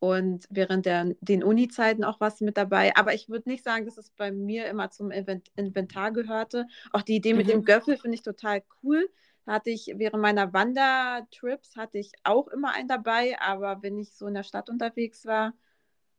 und 0.00 0.46
während 0.50 0.86
der, 0.86 1.16
den 1.20 1.42
Uni-Zeiten 1.42 2.04
auch 2.04 2.20
was 2.20 2.40
mit 2.40 2.56
dabei. 2.56 2.94
Aber 2.96 3.14
ich 3.14 3.28
würde 3.28 3.48
nicht 3.48 3.64
sagen, 3.64 3.84
dass 3.84 3.98
es 3.98 4.10
bei 4.10 4.30
mir 4.30 4.66
immer 4.66 4.90
zum 4.90 5.10
Inventar 5.10 6.12
gehörte. 6.12 6.66
Auch 6.92 7.02
die 7.02 7.16
Idee 7.16 7.34
mit 7.34 7.46
mhm. 7.46 7.50
dem 7.50 7.64
Göffel 7.64 7.96
finde 7.96 8.14
ich 8.14 8.22
total 8.22 8.62
cool. 8.82 9.08
Hatte 9.46 9.70
ich 9.70 9.92
während 9.96 10.22
meiner 10.22 10.52
Wandertrips 10.52 11.74
hatte 11.76 11.98
ich 11.98 12.12
auch 12.22 12.48
immer 12.48 12.74
einen 12.74 12.86
dabei, 12.86 13.40
aber 13.40 13.82
wenn 13.82 13.98
ich 13.98 14.12
so 14.12 14.26
in 14.26 14.34
der 14.34 14.42
Stadt 14.42 14.68
unterwegs 14.68 15.24
war, 15.24 15.54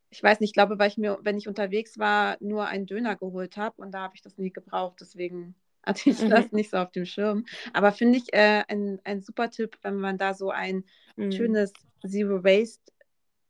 ich 0.09 0.23
weiß 0.23 0.39
nicht, 0.39 0.49
ich 0.49 0.53
glaube, 0.53 0.79
weil 0.79 0.89
ich 0.89 0.97
mir, 0.97 1.19
wenn 1.21 1.37
ich 1.37 1.47
unterwegs 1.47 1.99
war, 1.99 2.37
nur 2.39 2.65
einen 2.65 2.85
Döner 2.85 3.15
geholt 3.15 3.57
habe 3.57 3.81
und 3.81 3.91
da 3.91 4.01
habe 4.01 4.15
ich 4.15 4.21
das 4.21 4.37
nie 4.37 4.51
gebraucht. 4.51 4.97
Deswegen 5.01 5.55
hatte 5.85 6.09
ich 6.09 6.21
mhm. 6.21 6.29
das 6.29 6.51
nicht 6.51 6.71
so 6.71 6.77
auf 6.77 6.91
dem 6.91 7.05
Schirm. 7.05 7.45
Aber 7.73 7.91
finde 7.91 8.17
ich 8.17 8.33
äh, 8.33 8.63
ein, 8.67 8.99
ein 9.03 9.21
super 9.21 9.49
Tipp, 9.49 9.77
wenn 9.81 9.95
man 9.95 10.17
da 10.17 10.33
so 10.33 10.49
ein 10.49 10.83
mhm. 11.15 11.31
schönes 11.31 11.73
Zero 12.05 12.43
Waste, 12.43 12.91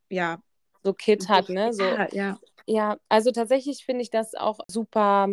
ja. 0.09 0.41
So 0.83 0.93
Kit 0.93 1.27
hat, 1.27 1.49
ne? 1.49 1.73
So, 1.73 1.83
ja. 1.83 2.39
ja, 2.65 2.97
also 3.09 3.31
tatsächlich 3.31 3.83
finde 3.83 4.01
ich 4.01 4.09
das 4.09 4.33
auch 4.33 4.59
super 4.67 5.27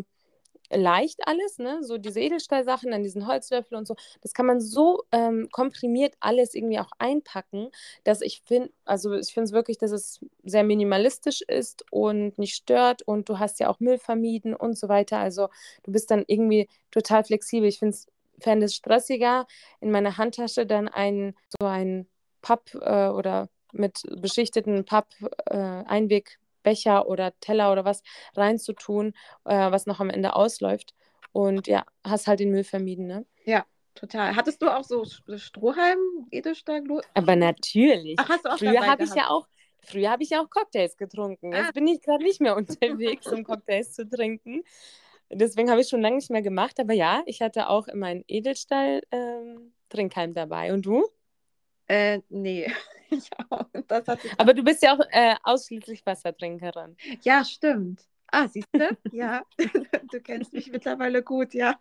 leicht 0.71 1.27
alles, 1.27 1.59
ne? 1.59 1.83
So 1.83 1.99
diese 1.99 2.21
Edelstahlsachen, 2.21 2.91
dann 2.91 3.03
diesen 3.03 3.27
Holzlöffel 3.27 3.77
und 3.77 3.87
so. 3.87 3.97
Das 4.21 4.35
kann 4.35 4.47
man 4.47 4.61
so 4.61 5.05
ähm, 5.13 5.49
komprimiert 5.53 6.15
alles 6.21 6.55
irgendwie 6.55 6.79
auch 6.79 6.91
einpacken, 6.99 7.71
dass 8.05 8.21
ich 8.21 8.43
finde, 8.45 8.71
also 8.85 9.15
ich 9.15 9.33
finde 9.33 9.47
es 9.47 9.53
wirklich, 9.53 9.79
dass 9.79 9.93
es 9.93 10.21
sehr 10.45 10.65
minimalistisch 10.65 11.43
ist 11.43 11.85
und 11.91 12.39
nicht 12.39 12.55
stört 12.55 13.03
und 13.03 13.29
du 13.29 13.39
hast 13.39 13.61
ja 13.61 13.69
auch 13.69 13.81
Müll 13.81 13.99
vermieden 13.99 14.55
und 14.55 14.79
so 14.79 14.89
weiter. 14.89 15.19
Also 15.19 15.49
du 15.85 15.93
bist 15.93 16.11
dann 16.11 16.25
irgendwie 16.27 16.69
total 16.91 17.25
flexibel. 17.25 17.69
Ich 17.69 17.79
finde 17.79 17.95
es 17.95 18.07
fände 18.39 18.67
es 18.67 18.75
stressiger, 18.75 19.47
in 19.81 19.91
meiner 19.91 20.19
Handtasche 20.19 20.67
dann 20.67 20.89
ein 20.89 21.35
so 21.59 21.67
ein 21.67 22.07
Papp 22.43 22.75
äh, 22.75 23.09
oder 23.09 23.49
mit 23.73 24.03
beschichteten 24.21 24.85
Papp 24.85 25.09
äh, 25.47 25.57
Einweg 25.57 26.39
Becher 26.67 27.07
oder 27.07 27.33
Teller 27.39 27.71
oder 27.71 27.85
was 27.85 28.03
reinzutun, 28.35 29.15
äh, 29.45 29.71
was 29.71 29.87
noch 29.87 30.01
am 30.01 30.11
Ende 30.11 30.35
ausläuft. 30.35 30.97
Und 31.31 31.69
ja, 31.69 31.85
hast 32.03 32.27
halt 32.27 32.41
den 32.41 32.51
Müll 32.51 32.65
vermieden, 32.65 33.07
ne? 33.07 33.25
Ja, 33.45 33.65
total. 33.95 34.35
Hattest 34.35 34.61
du 34.63 34.69
auch 34.69 34.83
so 34.83 35.05
Strohhalm, 35.05 36.27
Edelstahl? 36.33 36.83
Aber 37.15 37.37
natürlich. 37.37 38.17
Ach, 38.19 38.29
hast 38.29 38.45
du 38.45 38.51
auch 38.51 38.59
Früher 38.59 38.85
habe 38.85 39.05
ich 39.05 39.15
ja 39.15 39.29
auch 39.29 39.47
Früher 39.81 40.11
habe 40.11 40.25
ich 40.25 40.31
ja 40.31 40.43
auch 40.43 40.51
Cocktails 40.51 40.97
getrunken. 40.97 41.53
Jetzt 41.53 41.69
ah. 41.69 41.73
bin 41.73 41.87
ich 41.87 42.03
gerade 42.03 42.25
nicht 42.25 42.41
mehr 42.41 42.57
unterwegs, 42.57 43.29
um 43.29 43.45
Cocktails 43.45 43.93
zu 43.93 44.09
trinken. 44.09 44.65
Deswegen 45.31 45.71
habe 45.71 45.81
ich 45.81 45.89
schon 45.89 46.01
lange 46.01 46.17
nicht 46.17 46.31
mehr 46.31 46.43
gemacht. 46.43 46.81
Aber 46.81 46.95
ja, 46.95 47.23
ich 47.27 47.41
hatte 47.41 47.69
auch 47.69 47.87
immer 47.87 48.07
einen 48.07 48.25
Edelstahl-Trinkhalm 48.27 50.31
ähm, 50.31 50.35
dabei. 50.35 50.73
Und 50.73 50.87
du? 50.87 51.07
Äh, 51.89 52.21
nee. 52.29 52.73
auch. 53.51 53.67
Aber 54.39 54.55
du 54.55 54.63
bist 54.63 54.83
ja 54.83 54.95
auch 54.95 55.01
äh, 55.11 55.35
ausschließlich 55.43 56.05
Wassertrinkerin. 56.05 56.97
Ja, 57.23 57.45
stimmt. 57.45 58.03
Ah, 58.29 58.49
siehst 58.49 58.69
du? 58.73 58.97
ja, 59.13 59.45
du 60.11 60.21
kennst 60.21 60.53
mich 60.53 60.71
mittlerweile 60.71 61.23
gut, 61.23 61.55
ja. 61.55 61.79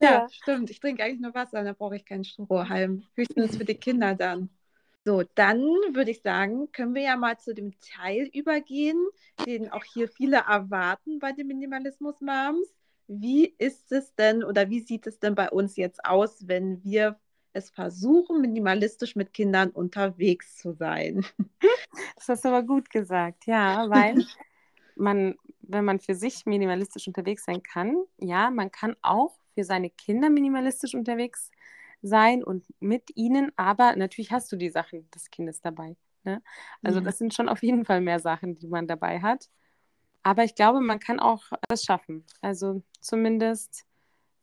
ja. 0.00 0.10
ja. 0.12 0.28
stimmt. 0.30 0.70
Ich 0.70 0.80
trinke 0.80 1.04
eigentlich 1.04 1.20
nur 1.20 1.34
Wasser, 1.34 1.62
da 1.62 1.72
brauche 1.72 1.96
ich 1.96 2.04
keinen 2.04 2.24
Strohhalm. 2.24 3.04
Höchstens 3.14 3.56
für 3.56 3.64
die 3.64 3.74
Kinder 3.74 4.14
dann. 4.14 4.48
So, 5.04 5.22
dann 5.34 5.60
würde 5.92 6.10
ich 6.10 6.20
sagen, 6.22 6.70
können 6.72 6.94
wir 6.94 7.02
ja 7.02 7.16
mal 7.16 7.38
zu 7.38 7.54
dem 7.54 7.72
Teil 7.80 8.28
übergehen, 8.34 8.98
den 9.46 9.70
auch 9.70 9.84
hier 9.84 10.08
viele 10.08 10.38
erwarten 10.48 11.18
bei 11.18 11.32
den 11.32 11.46
Minimalismus 11.46 12.20
Moms. 12.20 12.68
Wie 13.06 13.46
ist 13.58 13.92
es 13.92 14.14
denn 14.14 14.44
oder 14.44 14.68
wie 14.68 14.80
sieht 14.80 15.06
es 15.06 15.18
denn 15.18 15.34
bei 15.34 15.50
uns 15.50 15.76
jetzt 15.76 16.04
aus, 16.04 16.46
wenn 16.48 16.84
wir 16.84 17.18
es 17.52 17.70
versuchen, 17.70 18.40
minimalistisch 18.40 19.16
mit 19.16 19.32
Kindern 19.32 19.70
unterwegs 19.70 20.56
zu 20.56 20.72
sein. 20.72 21.24
Das 22.14 22.28
hast 22.28 22.44
du 22.44 22.50
aber 22.50 22.62
gut 22.62 22.90
gesagt, 22.90 23.46
ja, 23.46 23.88
weil 23.88 24.14
man, 24.94 25.36
wenn 25.62 25.84
man 25.84 25.98
für 25.98 26.14
sich 26.14 26.46
minimalistisch 26.46 27.08
unterwegs 27.08 27.44
sein 27.44 27.62
kann, 27.62 27.96
ja, 28.18 28.50
man 28.50 28.70
kann 28.70 28.94
auch 29.02 29.38
für 29.54 29.64
seine 29.64 29.90
Kinder 29.90 30.30
minimalistisch 30.30 30.94
unterwegs 30.94 31.50
sein 32.02 32.44
und 32.44 32.64
mit 32.78 33.16
ihnen, 33.16 33.52
aber 33.56 33.96
natürlich 33.96 34.30
hast 34.30 34.52
du 34.52 34.56
die 34.56 34.70
Sachen 34.70 35.10
des 35.10 35.30
Kindes 35.30 35.60
dabei. 35.60 35.96
Ne? 36.24 36.42
Also 36.82 37.00
mhm. 37.00 37.04
das 37.04 37.18
sind 37.18 37.34
schon 37.34 37.48
auf 37.48 37.62
jeden 37.62 37.84
Fall 37.84 38.00
mehr 38.00 38.20
Sachen, 38.20 38.58
die 38.58 38.68
man 38.68 38.86
dabei 38.86 39.20
hat. 39.20 39.48
Aber 40.22 40.44
ich 40.44 40.54
glaube, 40.54 40.80
man 40.80 41.00
kann 41.00 41.18
auch 41.18 41.44
das 41.68 41.84
schaffen. 41.84 42.24
Also 42.42 42.82
zumindest 43.00 43.86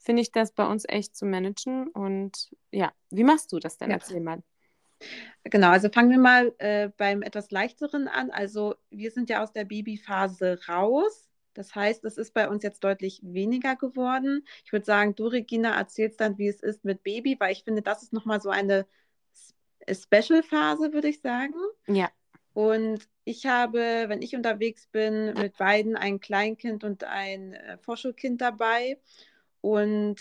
finde 0.07 0.21
ich 0.21 0.31
das 0.31 0.53
bei 0.53 0.65
uns 0.65 0.85
echt 0.87 1.17
zu 1.17 1.25
managen. 1.25 1.89
Und 1.89 2.49
ja, 2.71 2.93
wie 3.09 3.25
machst 3.25 3.51
du 3.51 3.59
das 3.59 3.77
denn? 3.77 3.89
Ja. 3.89 3.97
Erzähl 3.97 4.21
mal. 4.21 4.41
Genau, 5.43 5.67
also 5.67 5.89
fangen 5.89 6.09
wir 6.09 6.17
mal 6.17 6.55
äh, 6.59 6.89
beim 6.95 7.21
etwas 7.21 7.51
leichteren 7.51 8.07
an. 8.07 8.31
Also 8.31 8.75
wir 8.89 9.11
sind 9.11 9.29
ja 9.29 9.43
aus 9.43 9.51
der 9.51 9.65
Babyphase 9.65 10.59
raus. 10.69 11.27
Das 11.53 11.75
heißt, 11.75 12.05
es 12.05 12.17
ist 12.17 12.33
bei 12.33 12.47
uns 12.47 12.63
jetzt 12.63 12.85
deutlich 12.85 13.19
weniger 13.21 13.75
geworden. 13.75 14.45
Ich 14.63 14.71
würde 14.71 14.85
sagen, 14.85 15.13
du, 15.13 15.27
Regina, 15.27 15.77
erzählst 15.77 16.21
dann, 16.21 16.37
wie 16.37 16.47
es 16.47 16.61
ist 16.61 16.85
mit 16.85 17.03
Baby, 17.03 17.35
weil 17.37 17.51
ich 17.51 17.65
finde, 17.65 17.81
das 17.81 18.01
ist 18.01 18.13
nochmal 18.13 18.39
so 18.39 18.49
eine 18.49 18.85
Special-Phase, 19.89 20.93
würde 20.93 21.09
ich 21.09 21.19
sagen. 21.19 21.55
Ja. 21.87 22.09
Und 22.53 23.09
ich 23.25 23.45
habe, 23.45 24.05
wenn 24.07 24.21
ich 24.21 24.37
unterwegs 24.37 24.87
bin, 24.87 25.33
mit 25.33 25.57
beiden 25.57 25.97
ein 25.97 26.21
Kleinkind 26.21 26.85
und 26.85 27.03
ein 27.03 27.53
äh, 27.53 27.77
Vorschulkind 27.79 28.39
dabei. 28.39 28.97
Und 29.61 30.17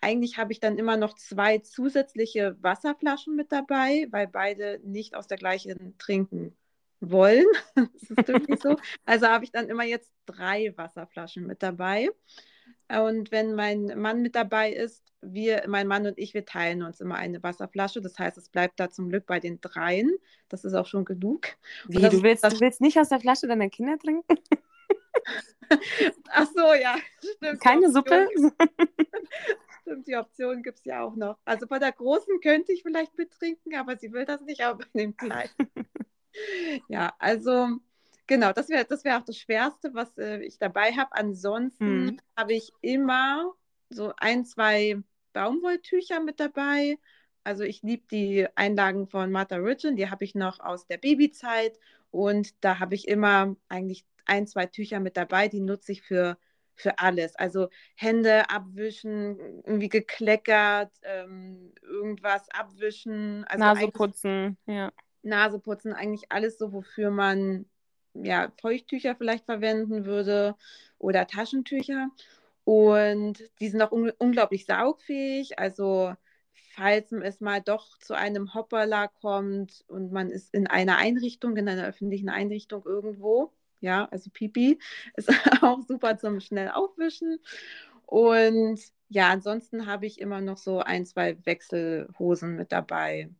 eigentlich 0.00 0.36
habe 0.36 0.52
ich 0.52 0.60
dann 0.60 0.78
immer 0.78 0.96
noch 0.96 1.14
zwei 1.14 1.58
zusätzliche 1.58 2.56
Wasserflaschen 2.60 3.36
mit 3.36 3.52
dabei, 3.52 4.06
weil 4.10 4.26
beide 4.26 4.80
nicht 4.84 5.14
aus 5.14 5.26
der 5.26 5.38
gleichen 5.38 5.96
trinken 5.98 6.54
wollen. 7.00 7.46
das 7.74 8.10
ist 8.10 8.26
wirklich 8.26 8.60
so. 8.60 8.76
Also 9.06 9.26
habe 9.28 9.44
ich 9.44 9.52
dann 9.52 9.68
immer 9.68 9.84
jetzt 9.84 10.12
drei 10.26 10.74
Wasserflaschen 10.76 11.46
mit 11.46 11.62
dabei. 11.62 12.10
Und 12.88 13.32
wenn 13.32 13.54
mein 13.54 13.98
Mann 13.98 14.20
mit 14.20 14.34
dabei 14.34 14.72
ist, 14.72 15.02
wir, 15.22 15.64
mein 15.68 15.86
Mann 15.86 16.06
und 16.06 16.18
ich, 16.18 16.34
wir 16.34 16.44
teilen 16.44 16.82
uns 16.82 17.00
immer 17.00 17.14
eine 17.14 17.42
Wasserflasche. 17.42 18.02
Das 18.02 18.18
heißt, 18.18 18.36
es 18.36 18.50
bleibt 18.50 18.78
da 18.78 18.90
zum 18.90 19.08
Glück 19.08 19.24
bei 19.26 19.40
den 19.40 19.60
dreien. 19.60 20.14
Das 20.48 20.64
ist 20.64 20.74
auch 20.74 20.86
schon 20.86 21.06
genug. 21.06 21.48
Wie, 21.88 22.02
du, 22.02 22.22
willst, 22.22 22.44
das, 22.44 22.54
du 22.54 22.60
willst 22.60 22.82
nicht 22.82 22.98
aus 22.98 23.08
der 23.08 23.20
Flasche 23.20 23.46
deiner 23.46 23.70
Kinder 23.70 23.98
trinken? 23.98 24.38
Ach 26.30 26.46
so, 26.54 26.74
ja, 26.74 26.96
stimmt. 27.18 27.60
Keine 27.60 27.90
Suppe? 27.90 28.28
stimmt, 29.82 30.06
die 30.06 30.16
Option 30.16 30.62
gibt 30.62 30.78
es 30.78 30.84
ja 30.84 31.02
auch 31.02 31.16
noch. 31.16 31.38
Also 31.44 31.66
bei 31.66 31.78
der 31.78 31.92
Großen 31.92 32.40
könnte 32.40 32.72
ich 32.72 32.82
vielleicht 32.82 33.16
mittrinken, 33.16 33.74
aber 33.74 33.96
sie 33.96 34.12
will 34.12 34.24
das 34.24 34.40
nicht, 34.42 34.62
aber 34.62 34.78
bei 34.78 35.00
dem 35.00 35.16
Kleinen. 35.16 35.50
ja, 36.88 37.14
also 37.18 37.68
genau, 38.26 38.52
das 38.52 38.68
wäre 38.68 38.84
das 38.84 39.04
wär 39.04 39.18
auch 39.18 39.24
das 39.24 39.38
Schwerste, 39.38 39.94
was 39.94 40.16
äh, 40.18 40.38
ich 40.38 40.58
dabei 40.58 40.92
habe. 40.92 41.12
Ansonsten 41.12 42.08
hm. 42.08 42.20
habe 42.36 42.54
ich 42.54 42.72
immer 42.80 43.52
so 43.90 44.12
ein, 44.16 44.44
zwei 44.44 45.02
Baumwolltücher 45.32 46.20
mit 46.20 46.40
dabei. 46.40 46.98
Also 47.44 47.62
ich 47.62 47.82
liebe 47.82 48.06
die 48.10 48.46
Einlagen 48.54 49.06
von 49.06 49.30
Martha 49.30 49.56
Ridgen, 49.56 49.96
die 49.96 50.10
habe 50.10 50.24
ich 50.24 50.34
noch 50.34 50.60
aus 50.60 50.86
der 50.86 50.96
Babyzeit 50.96 51.78
und 52.10 52.64
da 52.64 52.78
habe 52.78 52.94
ich 52.94 53.06
immer 53.06 53.54
eigentlich 53.68 54.06
ein, 54.26 54.46
zwei 54.46 54.66
Tücher 54.66 55.00
mit 55.00 55.16
dabei, 55.16 55.48
die 55.48 55.60
nutze 55.60 55.92
ich 55.92 56.02
für, 56.02 56.38
für 56.74 56.98
alles. 56.98 57.36
Also 57.36 57.68
Hände 57.96 58.50
abwischen, 58.50 59.38
irgendwie 59.64 59.88
gekleckert, 59.88 60.92
ähm, 61.02 61.72
irgendwas 61.82 62.48
abwischen. 62.50 63.44
Also 63.44 63.64
Nase 63.64 63.88
putzen, 63.88 64.56
ja. 64.66 64.92
Nase 65.22 65.58
putzen, 65.58 65.92
eigentlich 65.92 66.30
alles 66.30 66.58
so, 66.58 66.72
wofür 66.72 67.10
man 67.10 67.66
ja, 68.14 68.52
Feuchttücher 68.60 69.16
vielleicht 69.16 69.44
verwenden 69.44 70.04
würde 70.04 70.54
oder 70.98 71.26
Taschentücher. 71.26 72.08
Und 72.64 73.50
die 73.60 73.68
sind 73.68 73.82
auch 73.82 73.92
un 73.92 74.10
unglaublich 74.18 74.66
saugfähig. 74.66 75.58
Also 75.58 76.14
falls 76.74 77.12
es 77.12 77.40
mal 77.40 77.60
doch 77.60 77.98
zu 77.98 78.14
einem 78.14 78.54
Hoppala 78.54 79.08
kommt 79.08 79.84
und 79.88 80.12
man 80.12 80.30
ist 80.30 80.54
in 80.54 80.66
einer 80.66 80.96
Einrichtung, 80.96 81.56
in 81.56 81.68
einer 81.68 81.86
öffentlichen 81.86 82.28
Einrichtung 82.28 82.84
irgendwo, 82.84 83.52
ja, 83.84 84.06
also 84.10 84.30
Pipi 84.30 84.78
ist 85.16 85.30
auch 85.62 85.80
super 85.86 86.16
zum 86.18 86.40
schnell 86.40 86.70
aufwischen. 86.70 87.38
Und 88.06 88.80
ja, 89.08 89.30
ansonsten 89.30 89.86
habe 89.86 90.06
ich 90.06 90.20
immer 90.20 90.40
noch 90.40 90.58
so 90.58 90.80
ein, 90.80 91.06
zwei 91.06 91.36
Wechselhosen 91.44 92.56
mit 92.56 92.72
dabei. 92.72 93.30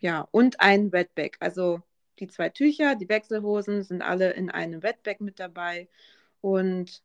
Ja, 0.00 0.28
und 0.30 0.60
ein 0.60 0.92
Wetbag. 0.92 1.32
Also 1.40 1.80
die 2.18 2.28
zwei 2.28 2.50
Tücher, 2.50 2.94
die 2.96 3.08
Wechselhosen 3.08 3.82
sind 3.82 4.02
alle 4.02 4.32
in 4.32 4.50
einem 4.50 4.82
Wetbag 4.82 5.20
mit 5.20 5.40
dabei. 5.40 5.88
Und 6.40 7.02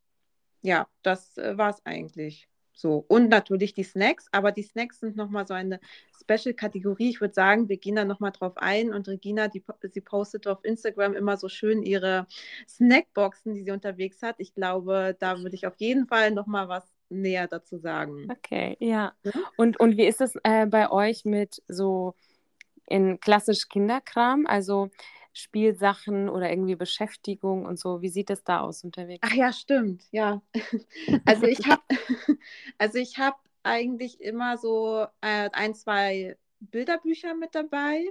ja, 0.61 0.87
das 1.03 1.37
äh, 1.37 1.57
war 1.57 1.71
es 1.71 1.85
eigentlich. 1.85 2.49
So, 2.73 3.05
und 3.07 3.29
natürlich 3.29 3.73
die 3.73 3.83
Snacks, 3.83 4.27
aber 4.31 4.51
die 4.51 4.63
Snacks 4.63 4.99
sind 4.99 5.15
nochmal 5.15 5.45
so 5.45 5.53
eine 5.53 5.79
Special-Kategorie. 6.19 7.09
Ich 7.09 7.21
würde 7.21 7.33
sagen, 7.33 7.69
wir 7.69 7.77
gehen 7.77 7.95
da 7.95 8.05
nochmal 8.05 8.31
drauf 8.31 8.53
ein 8.57 8.93
und 8.93 9.07
Regina, 9.07 9.47
die, 9.47 9.63
sie 9.91 10.01
postet 10.01 10.47
auf 10.47 10.63
Instagram 10.63 11.13
immer 11.13 11.37
so 11.37 11.49
schön 11.49 11.83
ihre 11.83 12.27
Snackboxen, 12.67 13.53
die 13.53 13.63
sie 13.63 13.71
unterwegs 13.71 14.21
hat. 14.21 14.35
Ich 14.39 14.53
glaube, 14.53 15.15
da 15.19 15.39
würde 15.39 15.55
ich 15.55 15.67
auf 15.67 15.75
jeden 15.77 16.07
Fall 16.07 16.31
nochmal 16.31 16.69
was 16.69 16.85
näher 17.09 17.47
dazu 17.47 17.77
sagen. 17.77 18.27
Okay, 18.31 18.77
ja. 18.79 19.13
ja? 19.23 19.31
Und, 19.57 19.79
und 19.79 19.97
wie 19.97 20.05
ist 20.05 20.21
es 20.21 20.35
äh, 20.43 20.65
bei 20.65 20.89
euch 20.89 21.25
mit 21.25 21.61
so 21.67 22.15
in 22.87 23.19
klassisch 23.19 23.67
Kinderkram? 23.67 24.45
Also 24.47 24.89
Spielsachen 25.33 26.29
oder 26.29 26.49
irgendwie 26.49 26.75
Beschäftigung 26.75 27.65
und 27.65 27.79
so. 27.79 28.01
Wie 28.01 28.09
sieht 28.09 28.29
es 28.29 28.43
da 28.43 28.61
aus 28.61 28.83
unterwegs? 28.83 29.27
Ach 29.29 29.33
ja, 29.33 29.53
stimmt, 29.53 30.03
ja. 30.11 30.41
Also 31.25 31.45
ich 31.45 31.67
habe 31.67 31.81
also 32.77 32.97
ich 32.97 33.17
habe 33.17 33.37
eigentlich 33.63 34.21
immer 34.21 34.57
so 34.57 35.05
äh, 35.21 35.49
ein, 35.53 35.73
zwei 35.75 36.37
Bilderbücher 36.59 37.35
mit 37.35 37.55
dabei. 37.55 38.05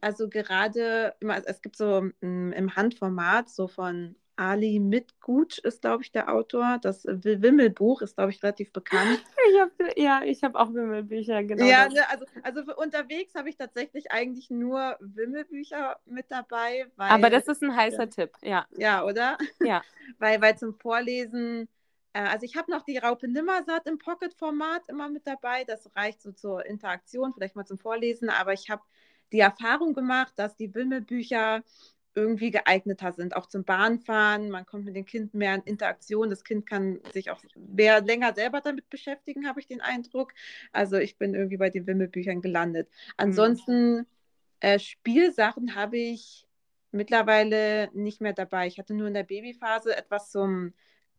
Also 0.00 0.28
gerade 0.28 1.14
immer, 1.20 1.42
es 1.46 1.60
gibt 1.62 1.76
so 1.76 2.02
mm, 2.20 2.52
im 2.52 2.76
Handformat 2.76 3.48
so 3.48 3.66
von 3.68 4.16
Ali 4.38 4.78
Mitgut 4.78 5.58
ist, 5.58 5.80
glaube 5.80 6.04
ich, 6.04 6.12
der 6.12 6.32
Autor. 6.32 6.78
Das 6.80 7.04
Wimmelbuch 7.04 8.02
ist, 8.02 8.14
glaube 8.14 8.30
ich, 8.30 8.42
relativ 8.42 8.72
bekannt. 8.72 9.22
Ich 9.50 9.58
hab, 9.58 9.70
ja, 9.96 10.22
ich 10.24 10.44
habe 10.44 10.60
auch 10.60 10.74
Wimmelbücher, 10.74 11.42
genau. 11.42 11.64
Ja, 11.64 11.88
ne, 11.88 12.02
also, 12.10 12.26
also 12.42 12.76
unterwegs 12.76 13.34
habe 13.34 13.48
ich 13.48 13.56
tatsächlich 13.56 14.12
eigentlich 14.12 14.50
nur 14.50 14.94
Wimmelbücher 15.00 15.98
mit 16.04 16.26
dabei. 16.28 16.86
Weil, 16.96 17.10
Aber 17.10 17.30
das 17.30 17.48
ist 17.48 17.62
ein 17.62 17.74
heißer 17.74 18.04
ja. 18.04 18.06
Tipp, 18.06 18.32
ja. 18.42 18.66
Ja, 18.76 19.04
oder? 19.04 19.38
Ja. 19.60 19.82
weil, 20.18 20.42
weil 20.42 20.58
zum 20.58 20.74
Vorlesen, 20.74 21.66
äh, 22.12 22.20
also 22.20 22.44
ich 22.44 22.56
habe 22.56 22.70
noch 22.70 22.82
die 22.82 22.98
Raupe 22.98 23.26
Nimmersatt 23.26 23.86
im 23.86 23.96
Pocket-Format 23.96 24.82
immer 24.88 25.08
mit 25.08 25.26
dabei. 25.26 25.64
Das 25.64 25.90
reicht 25.96 26.20
so 26.20 26.32
zur 26.32 26.66
Interaktion, 26.66 27.32
vielleicht 27.32 27.56
mal 27.56 27.64
zum 27.64 27.78
Vorlesen. 27.78 28.28
Aber 28.28 28.52
ich 28.52 28.68
habe 28.68 28.82
die 29.32 29.40
Erfahrung 29.40 29.94
gemacht, 29.94 30.34
dass 30.36 30.56
die 30.56 30.74
Wimmelbücher 30.74 31.62
irgendwie 32.18 32.50
geeigneter 32.50 33.12
sind, 33.12 33.36
auch 33.36 33.46
zum 33.46 33.64
Bahnfahren. 33.64 34.50
Man 34.50 34.66
kommt 34.66 34.84
mit 34.84 34.96
dem 34.96 35.04
Kind 35.04 35.34
mehr 35.34 35.54
in 35.54 35.62
Interaktion. 35.62 36.30
Das 36.30 36.44
Kind 36.44 36.66
kann 36.66 37.00
sich 37.12 37.30
auch 37.30 37.42
mehr 37.54 38.00
länger 38.00 38.34
selber 38.34 38.60
damit 38.60 38.90
beschäftigen, 38.90 39.46
habe 39.46 39.60
ich 39.60 39.66
den 39.66 39.80
Eindruck. 39.80 40.34
Also 40.72 40.96
ich 40.96 41.16
bin 41.16 41.34
irgendwie 41.34 41.56
bei 41.56 41.70
den 41.70 41.86
Wimmelbüchern 41.86 42.42
gelandet. 42.42 42.88
Ansonsten 43.16 44.06
äh, 44.60 44.78
Spielsachen 44.78 45.76
habe 45.76 45.96
ich 45.96 46.46
mittlerweile 46.90 47.90
nicht 47.92 48.20
mehr 48.20 48.32
dabei. 48.32 48.66
Ich 48.66 48.78
hatte 48.78 48.94
nur 48.94 49.08
in 49.08 49.14
der 49.14 49.22
Babyphase 49.22 49.96
etwas 49.96 50.30
zum 50.30 50.72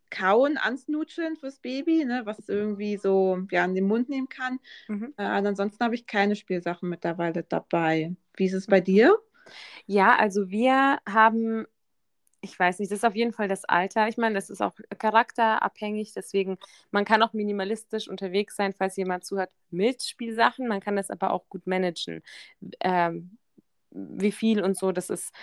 Kauen, 0.09 0.57
Ansnutscheln 0.57 1.35
fürs 1.37 1.59
Baby, 1.59 2.03
ne, 2.03 2.21
was 2.25 2.49
irgendwie 2.49 2.97
so 2.97 3.39
ja, 3.51 3.63
in 3.63 3.75
den 3.75 3.87
Mund 3.87 4.09
nehmen 4.09 4.27
kann. 4.27 4.59
Mhm. 4.87 5.13
Äh, 5.17 5.23
ansonsten 5.23 5.83
habe 5.83 5.95
ich 5.95 6.07
keine 6.07 6.35
Spielsachen 6.35 6.89
mittlerweile 6.89 7.43
dabei. 7.43 8.15
Wie 8.35 8.45
ist 8.45 8.53
es 8.53 8.67
bei 8.67 8.81
dir? 8.81 9.17
Ja, 9.85 10.15
also 10.17 10.49
wir 10.49 10.99
haben, 11.07 11.65
ich 12.41 12.57
weiß 12.59 12.79
nicht, 12.79 12.91
das 12.91 12.99
ist 12.99 13.05
auf 13.05 13.15
jeden 13.15 13.33
Fall 13.33 13.47
das 13.49 13.65
Alter. 13.65 14.07
Ich 14.09 14.17
meine, 14.17 14.35
das 14.35 14.49
ist 14.49 14.61
auch 14.61 14.73
charakterabhängig, 14.99 16.13
deswegen, 16.15 16.57
man 16.91 17.05
kann 17.05 17.23
auch 17.23 17.33
minimalistisch 17.33 18.07
unterwegs 18.09 18.55
sein, 18.55 18.73
falls 18.73 18.97
jemand 18.97 19.25
zuhört, 19.25 19.51
mit 19.71 20.03
Spielsachen. 20.03 20.67
Man 20.67 20.81
kann 20.81 20.95
das 20.97 21.09
aber 21.11 21.31
auch 21.33 21.47
gut 21.49 21.67
managen. 21.67 22.23
Ähm, 22.81 23.37
wie 23.91 24.31
viel 24.31 24.63
und 24.63 24.77
so, 24.77 24.91
das 24.91 25.09
ist, 25.09 25.33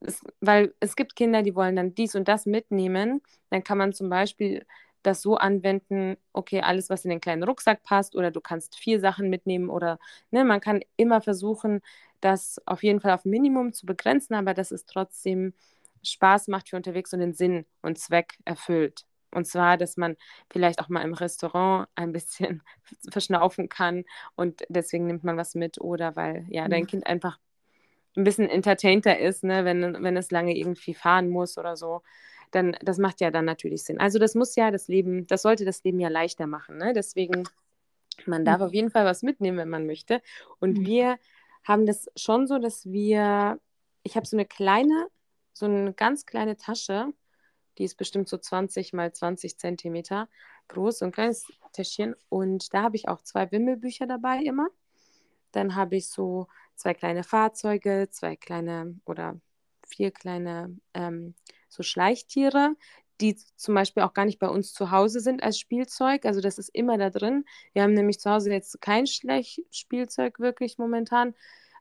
ist, 0.00 0.22
weil 0.40 0.74
es 0.80 0.96
gibt 0.96 1.16
Kinder, 1.16 1.42
die 1.42 1.54
wollen 1.54 1.76
dann 1.76 1.94
dies 1.94 2.14
und 2.14 2.28
das 2.28 2.46
mitnehmen. 2.46 3.22
Dann 3.50 3.64
kann 3.64 3.78
man 3.78 3.92
zum 3.92 4.08
Beispiel 4.10 4.66
das 5.02 5.22
so 5.22 5.36
anwenden, 5.36 6.16
okay, 6.32 6.60
alles, 6.62 6.90
was 6.90 7.04
in 7.04 7.10
den 7.10 7.20
kleinen 7.20 7.44
Rucksack 7.44 7.82
passt, 7.84 8.16
oder 8.16 8.30
du 8.32 8.40
kannst 8.40 8.76
vier 8.78 9.00
Sachen 9.00 9.30
mitnehmen 9.30 9.70
oder 9.70 9.98
ne, 10.30 10.44
man 10.44 10.60
kann 10.60 10.80
immer 10.96 11.20
versuchen, 11.20 11.80
das 12.20 12.60
auf 12.66 12.82
jeden 12.82 13.00
Fall 13.00 13.12
auf 13.12 13.24
Minimum 13.24 13.72
zu 13.72 13.86
begrenzen, 13.86 14.34
aber 14.34 14.54
dass 14.54 14.70
es 14.70 14.86
trotzdem 14.86 15.54
Spaß 16.02 16.48
macht 16.48 16.68
für 16.68 16.76
unterwegs 16.76 17.12
und 17.12 17.20
den 17.20 17.34
Sinn 17.34 17.66
und 17.82 17.98
Zweck 17.98 18.38
erfüllt. 18.44 19.04
Und 19.32 19.46
zwar, 19.46 19.76
dass 19.76 19.96
man 19.96 20.16
vielleicht 20.50 20.80
auch 20.80 20.88
mal 20.88 21.02
im 21.02 21.12
Restaurant 21.12 21.88
ein 21.94 22.12
bisschen 22.12 22.62
verschnaufen 23.10 23.68
kann 23.68 24.04
und 24.34 24.64
deswegen 24.68 25.06
nimmt 25.06 25.24
man 25.24 25.36
was 25.36 25.54
mit 25.54 25.80
oder 25.80 26.16
weil 26.16 26.46
ja 26.48 26.68
dein 26.68 26.82
mhm. 26.82 26.86
Kind 26.86 27.06
einfach 27.06 27.38
ein 28.16 28.24
bisschen 28.24 28.48
entertainter 28.48 29.18
ist, 29.18 29.44
ne, 29.44 29.64
wenn, 29.64 30.02
wenn 30.02 30.16
es 30.16 30.30
lange 30.30 30.56
irgendwie 30.56 30.94
fahren 30.94 31.28
muss 31.28 31.58
oder 31.58 31.76
so, 31.76 32.02
dann 32.50 32.76
das 32.80 32.98
macht 32.98 33.20
ja 33.20 33.30
dann 33.30 33.44
natürlich 33.44 33.84
Sinn. 33.84 34.00
Also 34.00 34.18
das 34.18 34.34
muss 34.34 34.56
ja 34.56 34.70
das 34.70 34.88
Leben, 34.88 35.26
das 35.26 35.42
sollte 35.42 35.64
das 35.64 35.84
Leben 35.84 36.00
ja 36.00 36.08
leichter 36.08 36.46
machen. 36.46 36.78
Ne? 36.78 36.92
Deswegen, 36.94 37.44
man 38.24 38.44
darf 38.44 38.60
mhm. 38.60 38.66
auf 38.66 38.72
jeden 38.72 38.90
Fall 38.90 39.04
was 39.04 39.22
mitnehmen, 39.22 39.58
wenn 39.58 39.68
man 39.68 39.86
möchte. 39.86 40.22
Und 40.60 40.78
mhm. 40.78 40.86
wir 40.86 41.18
haben 41.66 41.84
das 41.84 42.08
schon 42.16 42.46
so, 42.46 42.58
dass 42.58 42.86
wir, 42.86 43.60
ich 44.02 44.16
habe 44.16 44.26
so 44.26 44.36
eine 44.36 44.46
kleine, 44.46 45.08
so 45.52 45.66
eine 45.66 45.92
ganz 45.92 46.24
kleine 46.24 46.56
Tasche, 46.56 47.12
die 47.78 47.84
ist 47.84 47.96
bestimmt 47.96 48.28
so 48.28 48.38
20 48.38 48.92
mal 48.92 49.12
20 49.12 49.58
Zentimeter 49.58 50.28
groß, 50.68 51.00
so 51.00 51.04
ein 51.04 51.12
kleines 51.12 51.46
Täschchen. 51.72 52.14
Und 52.28 52.72
da 52.72 52.82
habe 52.82 52.96
ich 52.96 53.08
auch 53.08 53.20
zwei 53.22 53.50
Wimmelbücher 53.50 54.06
dabei 54.06 54.38
immer. 54.38 54.68
Dann 55.52 55.74
habe 55.74 55.96
ich 55.96 56.08
so 56.08 56.46
zwei 56.74 56.94
kleine 56.94 57.24
Fahrzeuge, 57.24 58.08
zwei 58.10 58.36
kleine 58.36 58.98
oder 59.04 59.38
vier 59.86 60.10
kleine 60.10 60.76
ähm, 60.94 61.34
so 61.68 61.82
Schleichtiere, 61.82 62.76
die 63.20 63.36
zum 63.56 63.74
Beispiel 63.74 64.02
auch 64.02 64.14
gar 64.14 64.24
nicht 64.24 64.38
bei 64.38 64.48
uns 64.48 64.72
zu 64.72 64.90
Hause 64.90 65.20
sind 65.20 65.42
als 65.42 65.58
Spielzeug. 65.58 66.24
Also 66.26 66.40
das 66.40 66.58
ist 66.58 66.68
immer 66.68 66.98
da 66.98 67.10
drin. 67.10 67.44
Wir 67.72 67.82
haben 67.82 67.94
nämlich 67.94 68.20
zu 68.20 68.30
Hause 68.30 68.50
jetzt 68.50 68.80
kein 68.80 69.06
Spielzeug 69.06 70.38
wirklich 70.38 70.78
momentan, 70.78 71.34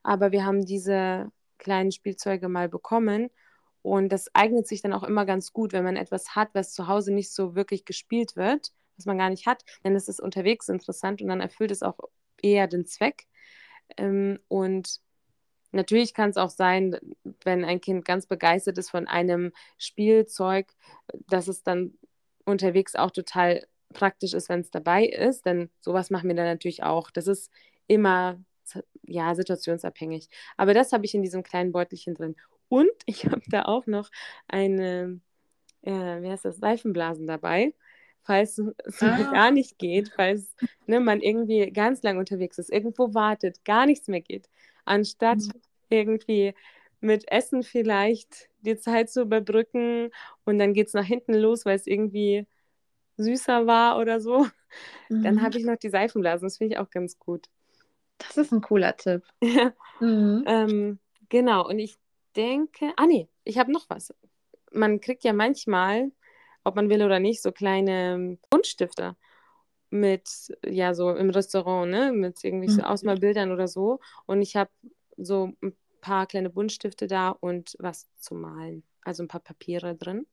aber 0.04 0.32
wir 0.32 0.46
haben 0.46 0.66
diese 0.66 1.32
kleinen 1.58 1.92
Spielzeuge 1.92 2.50
mal 2.50 2.70
bekommen. 2.70 3.30
Und 3.82 4.10
das 4.10 4.34
eignet 4.34 4.68
sich 4.68 4.82
dann 4.82 4.94
auch 4.94 5.04
immer 5.04 5.26
ganz 5.26 5.54
gut, 5.54 5.72
wenn 5.74 5.84
man 5.84 5.96
etwas 5.96 6.36
hat, 6.36 6.50
was 6.54 6.74
zu 6.74 6.88
Hause 6.88 7.14
nicht 7.14 7.32
so 7.32 7.56
wirklich 7.56 7.86
gespielt 7.86 8.36
wird, 8.36 8.72
was 8.98 9.06
man 9.06 9.18
gar 9.18 9.30
nicht 9.30 9.46
hat, 9.46 9.64
ist 9.84 10.10
es 10.10 10.20
unterwegs 10.20 10.70
interessant 10.70 11.22
und 11.22 11.28
dann 11.28 11.42
erfüllt 11.42 11.72
es 11.72 11.84
auch 11.84 11.98
eher 12.42 12.68
den 12.68 12.86
Zweck. 12.86 13.28
Ähm, 13.98 14.40
und 14.48 15.02
natürlich 15.76 16.14
kann 16.14 16.30
es 16.30 16.38
auch 16.38 16.50
sein, 16.50 16.98
wenn 17.44 17.64
ein 17.66 17.82
Kind 17.82 18.06
ganz 18.06 18.26
begeistert 18.26 18.78
ist 18.78 18.90
von 18.90 19.08
einem 19.08 19.52
Spielzeug, 19.78 20.68
dass 21.28 21.48
es 21.48 21.64
dann 21.64 21.94
unterwegs 22.46 22.96
auch 22.96 23.12
total 23.12 23.66
praktisch 23.94 24.34
ist, 24.34 24.50
wenn 24.50 24.62
es 24.62 24.72
dabei 24.72 25.06
ist. 25.06 25.46
Denn 25.46 25.70
sowas 25.82 26.10
machen 26.10 26.28
wir 26.28 26.36
dann 26.36 26.46
natürlich 26.46 26.84
auch. 26.84 27.12
Das 27.12 27.28
ist 27.28 27.52
immer 27.88 28.40
ja, 29.04 29.36
situationsabhängig. 29.36 30.30
Aber 30.58 30.74
das 30.74 30.92
habe 30.92 31.06
ich 31.06 31.14
in 31.14 31.22
diesem 31.22 31.44
kleinen 31.44 31.72
Beutelchen 31.72 32.16
drin. 32.16 32.36
Und 32.68 32.90
ich 33.06 33.26
habe 33.26 33.42
da 33.48 33.64
auch 33.64 33.86
noch 33.88 34.10
eine, 34.48 35.20
äh, 35.84 35.92
wie 35.92 36.30
heißt 36.30 36.46
das, 36.46 36.58
Seifenblasen 36.58 37.28
dabei 37.28 37.74
falls 38.26 38.58
es 38.86 39.02
ah. 39.02 39.32
gar 39.32 39.52
nicht 39.52 39.78
geht, 39.78 40.12
falls 40.16 40.56
ne, 40.88 41.00
man 41.00 41.22
irgendwie 41.22 41.72
ganz 41.72 42.04
lang 42.04 42.18
unterwegs 42.18 42.58
ist, 42.58 42.72
irgendwo 42.72 43.14
wartet, 43.14 43.64
gar 43.64 43.86
nichts 43.86 44.08
mehr 44.08 44.22
geht, 44.22 44.50
anstatt 44.86 45.40
mhm. 45.40 45.62
irgendwie 45.90 46.54
mit 47.00 47.30
Essen 47.32 47.64
vielleicht 47.64 48.50
die 48.62 48.78
Zeit 48.78 49.10
zu 49.10 49.22
überbrücken 49.22 50.10
und 50.44 50.60
dann 50.60 50.74
geht 50.74 50.88
es 50.88 50.94
nach 50.94 51.06
hinten 51.06 51.34
los, 51.34 51.66
weil 51.66 51.76
es 51.76 51.88
irgendwie 51.88 52.48
süßer 53.18 53.68
war 53.68 54.00
oder 54.00 54.20
so, 54.20 54.48
mhm. 55.10 55.24
dann 55.24 55.42
habe 55.42 55.58
ich 55.58 55.66
noch 55.66 55.78
die 55.78 55.90
Seifenblasen. 55.90 56.46
Das 56.46 56.58
finde 56.58 56.76
ich 56.76 56.80
auch 56.80 56.90
ganz 56.90 57.20
gut. 57.20 57.48
Das 58.18 58.38
ist 58.38 58.52
ein 58.52 58.62
cooler 58.62 58.96
Tipp. 58.96 59.24
mhm. 60.00 60.44
ähm, 60.48 61.00
genau, 61.30 61.68
und 61.68 61.80
ich 61.80 61.98
denke, 62.36 62.94
ah 62.98 63.06
nee, 63.06 63.28
ich 63.44 63.58
habe 63.58 63.72
noch 63.72 63.90
was. 63.90 64.14
Man 64.72 65.00
kriegt 65.00 65.24
ja 65.24 65.34
manchmal 65.34 66.12
ob 66.66 66.76
man 66.76 66.90
will 66.90 67.04
oder 67.04 67.20
nicht, 67.20 67.42
so 67.42 67.52
kleine 67.52 68.38
Buntstifte 68.50 69.16
mit, 69.90 70.30
ja, 70.66 70.94
so 70.94 71.12
im 71.16 71.30
Restaurant, 71.30 71.90
ne, 71.90 72.12
mit 72.12 72.44
irgendwie 72.44 72.70
so 72.70 72.82
mhm. 72.82 72.86
Ausmalbildern 72.86 73.52
oder 73.52 73.68
so. 73.68 74.00
Und 74.26 74.42
ich 74.42 74.56
habe 74.56 74.72
so 75.18 75.52
ein 75.62 75.76
paar 76.02 76.28
kleine 76.28 76.50
Buntstifte 76.50 77.08
da 77.08 77.30
und 77.30 77.76
was 77.80 78.10
zu 78.18 78.36
malen, 78.36 78.84
also 79.02 79.24
ein 79.24 79.28
paar 79.28 79.42
Papiere 79.42 79.96
drin. 79.96 80.28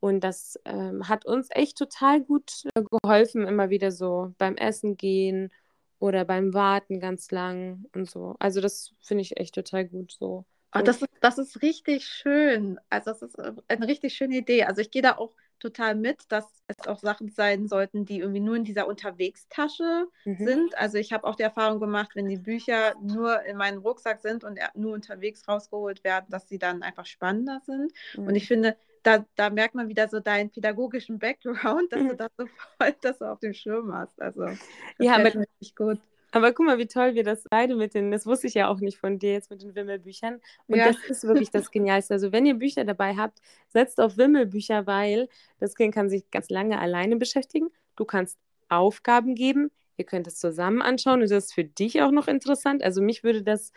Und 0.00 0.20
das 0.20 0.58
ähm, 0.64 1.08
hat 1.08 1.26
uns 1.26 1.48
echt 1.50 1.76
total 1.76 2.20
gut 2.20 2.64
äh, 2.74 2.82
geholfen, 2.82 3.46
immer 3.46 3.70
wieder 3.70 3.90
so 3.90 4.34
beim 4.38 4.56
Essen 4.56 4.96
gehen 4.96 5.50
oder 5.98 6.24
beim 6.24 6.54
Warten 6.54 7.00
ganz 7.00 7.30
lang 7.30 7.84
und 7.94 8.08
so. 8.08 8.36
Also 8.38 8.60
das 8.60 8.94
finde 9.00 9.22
ich 9.22 9.36
echt 9.38 9.54
total 9.54 9.86
gut 9.86 10.12
so. 10.12 10.44
Oh, 10.74 10.80
das, 10.80 11.02
ist, 11.02 11.08
das 11.20 11.38
ist 11.38 11.62
richtig 11.62 12.04
schön. 12.04 12.78
Also 12.90 13.10
das 13.10 13.22
ist 13.22 13.38
äh, 13.38 13.52
eine 13.66 13.88
richtig 13.88 14.14
schöne 14.14 14.36
Idee. 14.36 14.64
Also 14.64 14.80
ich 14.82 14.90
gehe 14.90 15.02
da 15.02 15.16
auch 15.16 15.32
total 15.58 15.94
mit, 15.94 16.22
dass 16.28 16.46
es 16.66 16.86
auch 16.86 16.98
Sachen 16.98 17.28
sein 17.28 17.66
sollten, 17.66 18.04
die 18.04 18.20
irgendwie 18.20 18.40
nur 18.40 18.56
in 18.56 18.64
dieser 18.64 18.86
Unterwegstasche 18.86 20.06
mhm. 20.24 20.36
sind. 20.44 20.78
Also 20.78 20.98
ich 20.98 21.12
habe 21.12 21.26
auch 21.26 21.34
die 21.34 21.42
Erfahrung 21.42 21.80
gemacht, 21.80 22.10
wenn 22.14 22.28
die 22.28 22.36
Bücher 22.36 22.94
nur 23.02 23.42
in 23.42 23.56
meinem 23.56 23.78
Rucksack 23.80 24.20
sind 24.20 24.44
und 24.44 24.58
nur 24.74 24.94
unterwegs 24.94 25.46
rausgeholt 25.48 26.04
werden, 26.04 26.26
dass 26.30 26.48
sie 26.48 26.58
dann 26.58 26.82
einfach 26.82 27.06
spannender 27.06 27.60
sind. 27.64 27.92
Mhm. 28.16 28.26
Und 28.26 28.34
ich 28.34 28.46
finde, 28.46 28.76
da, 29.02 29.24
da 29.36 29.50
merkt 29.50 29.74
man 29.74 29.88
wieder 29.88 30.08
so 30.08 30.20
deinen 30.20 30.50
pädagogischen 30.50 31.18
Background, 31.18 31.92
dass 31.92 32.02
mhm. 32.02 32.08
du 32.10 32.16
das 32.16 32.30
so 32.36 32.46
voll 32.46 32.94
das 33.00 33.22
auf 33.22 33.40
dem 33.40 33.54
Schirm 33.54 33.94
hast. 33.94 34.20
Also 34.20 34.42
das 34.42 34.58
ja, 34.98 35.16
richtig 35.16 35.74
gut. 35.76 35.98
Aber 36.30 36.52
guck 36.52 36.66
mal, 36.66 36.78
wie 36.78 36.86
toll 36.86 37.14
wir 37.14 37.24
das 37.24 37.44
beide 37.48 37.74
mit 37.74 37.94
den, 37.94 38.10
das 38.10 38.26
wusste 38.26 38.48
ich 38.48 38.54
ja 38.54 38.68
auch 38.68 38.80
nicht 38.80 38.98
von 38.98 39.18
dir 39.18 39.32
jetzt 39.32 39.50
mit 39.50 39.62
den 39.62 39.74
Wimmelbüchern. 39.74 40.40
Und 40.66 40.76
ja. 40.76 40.88
das 40.88 40.96
ist 41.08 41.24
wirklich 41.24 41.50
das 41.50 41.70
Genialste. 41.70 42.14
Also 42.14 42.32
wenn 42.32 42.44
ihr 42.44 42.54
Bücher 42.54 42.84
dabei 42.84 43.16
habt, 43.16 43.40
setzt 43.68 44.00
auf 44.00 44.16
Wimmelbücher, 44.18 44.86
weil 44.86 45.28
das 45.58 45.74
Kind 45.74 45.94
kann 45.94 46.10
sich 46.10 46.30
ganz 46.30 46.50
lange 46.50 46.78
alleine 46.78 47.16
beschäftigen. 47.16 47.68
Du 47.96 48.04
kannst 48.04 48.38
Aufgaben 48.68 49.34
geben, 49.34 49.70
ihr 49.96 50.04
könnt 50.04 50.26
es 50.26 50.38
zusammen 50.38 50.82
anschauen 50.82 51.22
und 51.22 51.30
das 51.30 51.46
ist 51.46 51.54
für 51.54 51.64
dich 51.64 52.02
auch 52.02 52.10
noch 52.10 52.28
interessant. 52.28 52.82
Also 52.82 53.00
mich 53.00 53.24
würde 53.24 53.42
das 53.42 53.72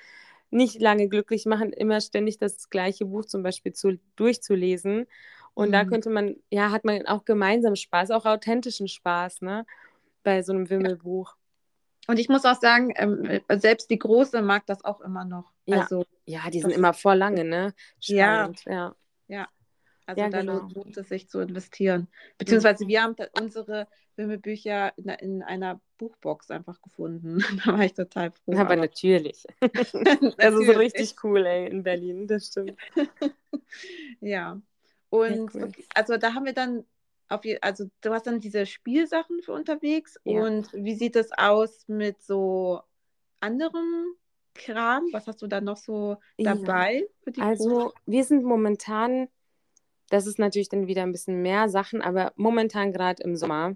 nicht 0.49 0.81
lange 0.81 1.07
glücklich 1.07 1.45
machen, 1.45 1.71
immer 1.71 2.01
ständig 2.01 2.37
das 2.37 2.69
gleiche 2.69 3.05
Buch 3.05 3.25
zum 3.25 3.41
Beispiel 3.41 3.71
zu, 3.71 3.99
durchzulesen. 4.17 5.07
Und 5.53 5.69
mhm. 5.69 5.71
da 5.71 5.85
könnte 5.85 6.09
man, 6.09 6.35
ja, 6.49 6.71
hat 6.71 6.83
man 6.83 7.05
auch 7.07 7.23
gemeinsam 7.23 7.75
Spaß, 7.75 8.11
auch 8.11 8.25
authentischen 8.25 8.89
Spaß, 8.89 9.41
ne? 9.41 9.65
Bei 10.23 10.43
so 10.43 10.53
einem 10.53 10.69
Wimmelbuch. 10.69 11.35
Und 12.07 12.19
ich 12.19 12.29
muss 12.29 12.45
auch 12.45 12.59
sagen, 12.59 12.93
ähm, 12.95 13.41
selbst 13.49 13.89
die 13.89 13.99
Große 13.99 14.41
mag 14.41 14.65
das 14.65 14.83
auch 14.83 15.01
immer 15.01 15.23
noch. 15.23 15.51
Ja, 15.65 15.81
also, 15.81 16.05
ja 16.25 16.49
die 16.49 16.61
sind 16.61 16.71
immer 16.71 16.93
vor 16.93 17.15
lange, 17.15 17.43
ne? 17.43 17.73
Spannend, 17.99 18.63
ja. 18.65 18.73
ja. 18.73 18.95
Ja. 19.27 19.47
Also 20.05 20.21
ja, 20.21 20.29
da 20.29 20.39
genau. 20.41 20.67
lohnt 20.73 20.97
es 20.97 21.07
sich 21.09 21.29
zu 21.29 21.39
investieren. 21.39 22.07
Beziehungsweise 22.37 22.87
wir 22.87 23.01
haben 23.01 23.15
unsere 23.39 23.87
Wimmelbücher 24.15 24.97
in, 24.97 25.09
in, 25.09 25.43
einer 25.43 25.79
Buchbox 25.97 26.51
einfach 26.51 26.81
gefunden. 26.81 27.39
da 27.65 27.73
war 27.73 27.85
ich 27.85 27.93
total 27.93 28.31
froh. 28.31 28.53
Aber, 28.53 28.61
aber 28.61 28.75
natürlich. 28.75 29.45
natürlich. 29.61 29.93
Das 30.37 30.53
ist 30.53 30.77
richtig 30.77 31.15
cool, 31.23 31.45
ey, 31.45 31.69
in 31.69 31.83
Berlin, 31.83 32.27
das 32.27 32.47
stimmt. 32.47 32.75
ja. 34.21 34.59
Und 35.09 35.55
cool. 35.55 35.63
okay, 35.63 35.85
also 35.93 36.17
da 36.17 36.33
haben 36.33 36.45
wir 36.45 36.53
dann 36.53 36.83
auf 37.31 37.41
also 37.61 37.85
du 38.01 38.13
hast 38.13 38.27
dann 38.27 38.39
diese 38.39 38.65
Spielsachen 38.65 39.41
für 39.41 39.53
unterwegs 39.53 40.19
ja. 40.23 40.43
und 40.43 40.71
wie 40.73 40.95
sieht 40.95 41.15
es 41.15 41.31
aus 41.31 41.87
mit 41.87 42.21
so 42.21 42.81
anderem 43.39 44.15
Kram? 44.53 45.07
Was 45.11 45.27
hast 45.27 45.41
du 45.41 45.47
da 45.47 45.61
noch 45.61 45.77
so 45.77 46.17
dabei? 46.37 47.07
Ja. 47.35 47.43
also 47.45 47.69
Gruppe? 47.69 47.93
wir 48.05 48.23
sind 48.25 48.43
momentan, 48.43 49.29
das 50.09 50.27
ist 50.27 50.39
natürlich 50.39 50.69
dann 50.69 50.87
wieder 50.87 51.03
ein 51.03 51.13
bisschen 51.13 51.41
mehr 51.41 51.69
Sachen, 51.69 52.01
aber 52.01 52.33
momentan 52.35 52.91
gerade 52.91 53.23
im 53.23 53.37
Sommer 53.37 53.75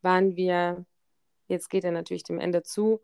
waren 0.00 0.34
wir, 0.36 0.86
jetzt 1.48 1.68
geht 1.68 1.84
er 1.84 1.92
natürlich 1.92 2.24
dem 2.24 2.40
Ende 2.40 2.62
zu, 2.62 3.00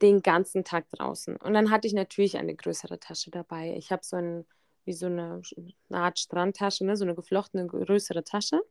den 0.00 0.22
ganzen 0.22 0.64
Tag 0.64 0.88
draußen. 0.90 1.36
Und 1.36 1.52
dann 1.52 1.70
hatte 1.70 1.86
ich 1.86 1.92
natürlich 1.92 2.38
eine 2.38 2.54
größere 2.54 2.98
Tasche 2.98 3.30
dabei. 3.30 3.74
Ich 3.76 3.90
habe 3.90 4.04
so 4.04 4.16
ein, 4.16 4.46
wie 4.84 4.92
so 4.92 5.06
eine, 5.06 5.42
eine 5.90 5.98
Art 5.98 6.18
Strandtasche, 6.18 6.86
ne? 6.86 6.96
so 6.96 7.04
eine 7.04 7.14
geflochtene 7.14 7.66
größere 7.66 8.24
Tasche 8.24 8.62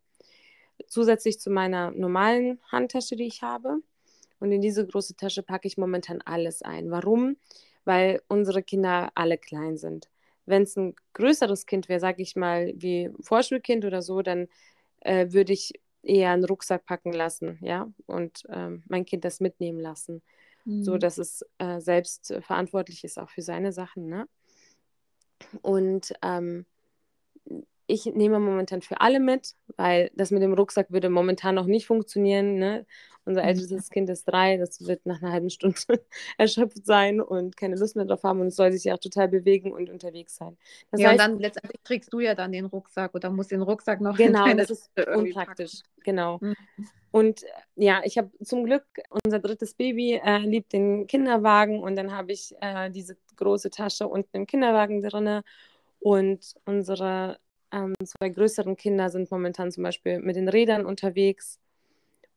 zusätzlich 0.87 1.39
zu 1.39 1.49
meiner 1.49 1.91
normalen 1.91 2.59
Handtasche, 2.71 3.15
die 3.15 3.27
ich 3.27 3.41
habe. 3.41 3.77
Und 4.39 4.51
in 4.51 4.61
diese 4.61 4.85
große 4.85 5.15
Tasche 5.15 5.43
packe 5.43 5.67
ich 5.67 5.77
momentan 5.77 6.21
alles 6.21 6.61
ein. 6.61 6.91
Warum? 6.91 7.37
Weil 7.85 8.21
unsere 8.27 8.61
Kinder 8.61 9.11
alle 9.15 9.37
klein 9.37 9.77
sind. 9.77 10.09
Wenn 10.45 10.63
es 10.63 10.75
ein 10.77 10.95
größeres 11.13 11.65
Kind 11.65 11.89
wäre, 11.89 11.99
sage 11.99 12.21
ich 12.21 12.35
mal, 12.35 12.73
wie 12.75 13.09
Vorschulkind 13.21 13.83
oder 13.83 14.01
so, 14.01 14.21
dann 14.21 14.47
äh, 15.01 15.31
würde 15.31 15.53
ich 15.53 15.73
eher 16.03 16.31
einen 16.31 16.45
Rucksack 16.45 16.85
packen 16.85 17.11
lassen, 17.11 17.57
ja, 17.61 17.91
und 18.05 18.43
ähm, 18.49 18.83
mein 18.87 19.05
Kind 19.05 19.25
das 19.25 19.39
mitnehmen 19.39 19.79
lassen, 19.79 20.21
mhm. 20.65 20.83
so 20.83 20.97
dass 20.97 21.17
es 21.17 21.45
äh, 21.57 21.79
selbst 21.79 22.33
verantwortlich 22.41 23.03
ist 23.03 23.19
auch 23.19 23.29
für 23.29 23.41
seine 23.41 23.71
Sachen, 23.71 24.07
ne? 24.07 24.27
Und 25.61 26.13
ähm, 26.23 26.65
ich 27.87 28.05
nehme 28.05 28.39
momentan 28.39 28.81
für 28.81 28.99
alle 28.99 29.19
mit, 29.19 29.55
weil 29.77 30.11
das 30.13 30.31
mit 30.31 30.43
dem 30.43 30.53
Rucksack 30.53 30.91
würde 30.91 31.09
momentan 31.09 31.55
noch 31.55 31.65
nicht 31.65 31.87
funktionieren. 31.87 32.55
Ne? 32.55 32.85
Unser 33.23 33.41
mhm. 33.41 33.47
ältestes 33.47 33.89
Kind 33.89 34.09
ist 34.09 34.25
drei, 34.25 34.57
das 34.57 34.85
wird 34.85 35.05
nach 35.05 35.21
einer 35.21 35.31
halben 35.31 35.49
Stunde 35.49 35.77
erschöpft 36.37 36.85
sein 36.85 37.21
und 37.21 37.55
keine 37.55 37.77
Lust 37.77 37.95
mehr 37.95 38.05
drauf 38.05 38.23
haben 38.23 38.41
und 38.41 38.47
es 38.47 38.57
soll 38.57 38.71
sich 38.73 38.83
ja 38.83 38.93
auch 38.93 38.99
total 38.99 39.29
bewegen 39.29 39.71
und 39.71 39.89
unterwegs 39.89 40.35
sein. 40.35 40.57
Das 40.91 40.99
ja, 40.99 41.09
heißt, 41.09 41.19
und 41.19 41.31
dann 41.31 41.39
letztendlich 41.39 41.81
trägst 41.83 42.11
du 42.11 42.19
ja 42.19 42.35
dann 42.35 42.51
den 42.51 42.65
Rucksack 42.65 43.15
oder 43.15 43.29
musst 43.29 43.51
den 43.51 43.61
Rucksack 43.61 44.01
noch 44.01 44.17
Genau, 44.17 44.53
das 44.53 44.69
ist 44.69 44.91
unpraktisch. 45.15 45.81
Packen. 45.81 46.03
Genau. 46.03 46.39
Mhm. 46.41 46.55
Und 47.11 47.43
äh, 47.43 47.47
ja, 47.75 48.01
ich 48.03 48.17
habe 48.17 48.29
zum 48.43 48.65
Glück 48.65 48.85
unser 49.23 49.39
drittes 49.39 49.73
Baby 49.73 50.21
äh, 50.23 50.39
liebt 50.39 50.73
den 50.73 51.07
Kinderwagen 51.07 51.79
und 51.79 51.95
dann 51.95 52.11
habe 52.11 52.33
ich 52.33 52.53
äh, 52.59 52.89
diese 52.91 53.17
große 53.37 53.69
Tasche 53.69 54.07
unten 54.07 54.35
im 54.35 54.45
Kinderwagen 54.45 55.01
drin 55.01 55.41
und 55.99 56.53
unsere 56.65 57.39
ähm, 57.71 57.93
zwei 58.03 58.29
größeren 58.29 58.75
Kinder 58.75 59.09
sind 59.09 59.29
momentan 59.31 59.71
zum 59.71 59.83
Beispiel 59.83 60.19
mit 60.19 60.35
den 60.35 60.49
Rädern 60.49 60.85
unterwegs. 60.85 61.59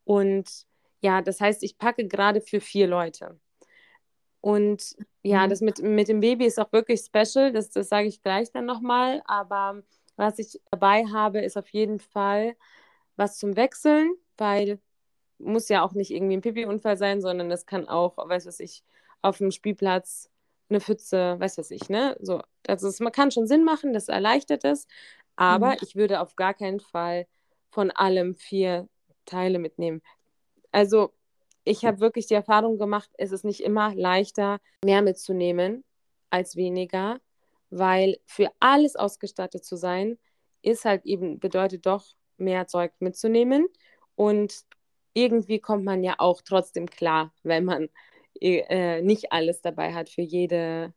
Und 0.04 0.66
ja, 1.00 1.22
das 1.22 1.40
heißt, 1.40 1.62
ich 1.62 1.78
packe 1.78 2.06
gerade 2.06 2.40
für 2.40 2.60
vier 2.60 2.86
Leute. 2.86 3.38
Und 4.40 4.96
ja, 5.22 5.46
mhm. 5.46 5.50
das 5.50 5.60
mit, 5.60 5.82
mit 5.82 6.08
dem 6.08 6.20
Baby 6.20 6.46
ist 6.46 6.58
auch 6.58 6.72
wirklich 6.72 7.00
special, 7.00 7.52
das, 7.52 7.70
das 7.70 7.88
sage 7.88 8.08
ich 8.08 8.22
gleich 8.22 8.50
dann 8.52 8.66
nochmal. 8.66 9.22
Aber 9.26 9.82
was 10.16 10.38
ich 10.38 10.60
dabei 10.70 11.04
habe, 11.06 11.40
ist 11.40 11.56
auf 11.56 11.68
jeden 11.68 12.00
Fall 12.00 12.56
was 13.16 13.38
zum 13.38 13.56
Wechseln, 13.56 14.14
weil 14.36 14.80
muss 15.38 15.68
ja 15.68 15.82
auch 15.82 15.92
nicht 15.92 16.10
irgendwie 16.10 16.36
ein 16.36 16.42
Pipi-Unfall 16.42 16.98
sein, 16.98 17.20
sondern 17.20 17.48
das 17.48 17.66
kann 17.66 17.88
auch, 17.88 18.16
weiß 18.16 18.46
was 18.46 18.60
ich, 18.60 18.84
auf 19.22 19.38
dem 19.38 19.50
Spielplatz 19.50 20.30
eine 20.68 20.80
Pfütze, 20.80 21.36
weiß 21.38 21.58
was 21.58 21.70
ich, 21.70 21.88
ne? 21.88 22.16
So, 22.20 22.42
also 22.66 22.88
es, 22.88 23.00
man 23.00 23.12
kann 23.12 23.30
schon 23.30 23.46
Sinn 23.46 23.64
machen, 23.64 23.92
das 23.92 24.08
erleichtert 24.08 24.64
es, 24.64 24.86
aber 25.40 25.70
mhm. 25.70 25.76
ich 25.80 25.96
würde 25.96 26.20
auf 26.20 26.36
gar 26.36 26.52
keinen 26.52 26.80
Fall 26.80 27.26
von 27.70 27.90
allem 27.90 28.34
vier 28.36 28.90
Teile 29.24 29.58
mitnehmen. 29.58 30.02
Also 30.70 31.14
ich 31.64 31.86
habe 31.86 32.00
wirklich 32.00 32.26
die 32.26 32.34
Erfahrung 32.34 32.76
gemacht, 32.78 33.08
es 33.16 33.32
ist 33.32 33.44
nicht 33.44 33.60
immer 33.60 33.94
leichter, 33.94 34.58
mehr 34.84 35.00
mitzunehmen 35.00 35.82
als 36.28 36.56
weniger, 36.56 37.20
weil 37.70 38.18
für 38.26 38.50
alles 38.60 38.96
ausgestattet 38.96 39.64
zu 39.64 39.76
sein, 39.76 40.18
ist 40.60 40.84
halt 40.84 41.06
eben, 41.06 41.40
bedeutet 41.40 41.86
doch, 41.86 42.04
mehr 42.36 42.66
Zeug 42.66 42.92
mitzunehmen. 42.98 43.66
Und 44.16 44.66
irgendwie 45.14 45.58
kommt 45.58 45.84
man 45.84 46.04
ja 46.04 46.16
auch 46.18 46.42
trotzdem 46.42 46.86
klar, 46.86 47.32
wenn 47.44 47.64
man 47.64 47.88
äh, 48.42 49.00
nicht 49.00 49.32
alles 49.32 49.62
dabei 49.62 49.94
hat 49.94 50.10
für 50.10 50.22
jede 50.22 50.92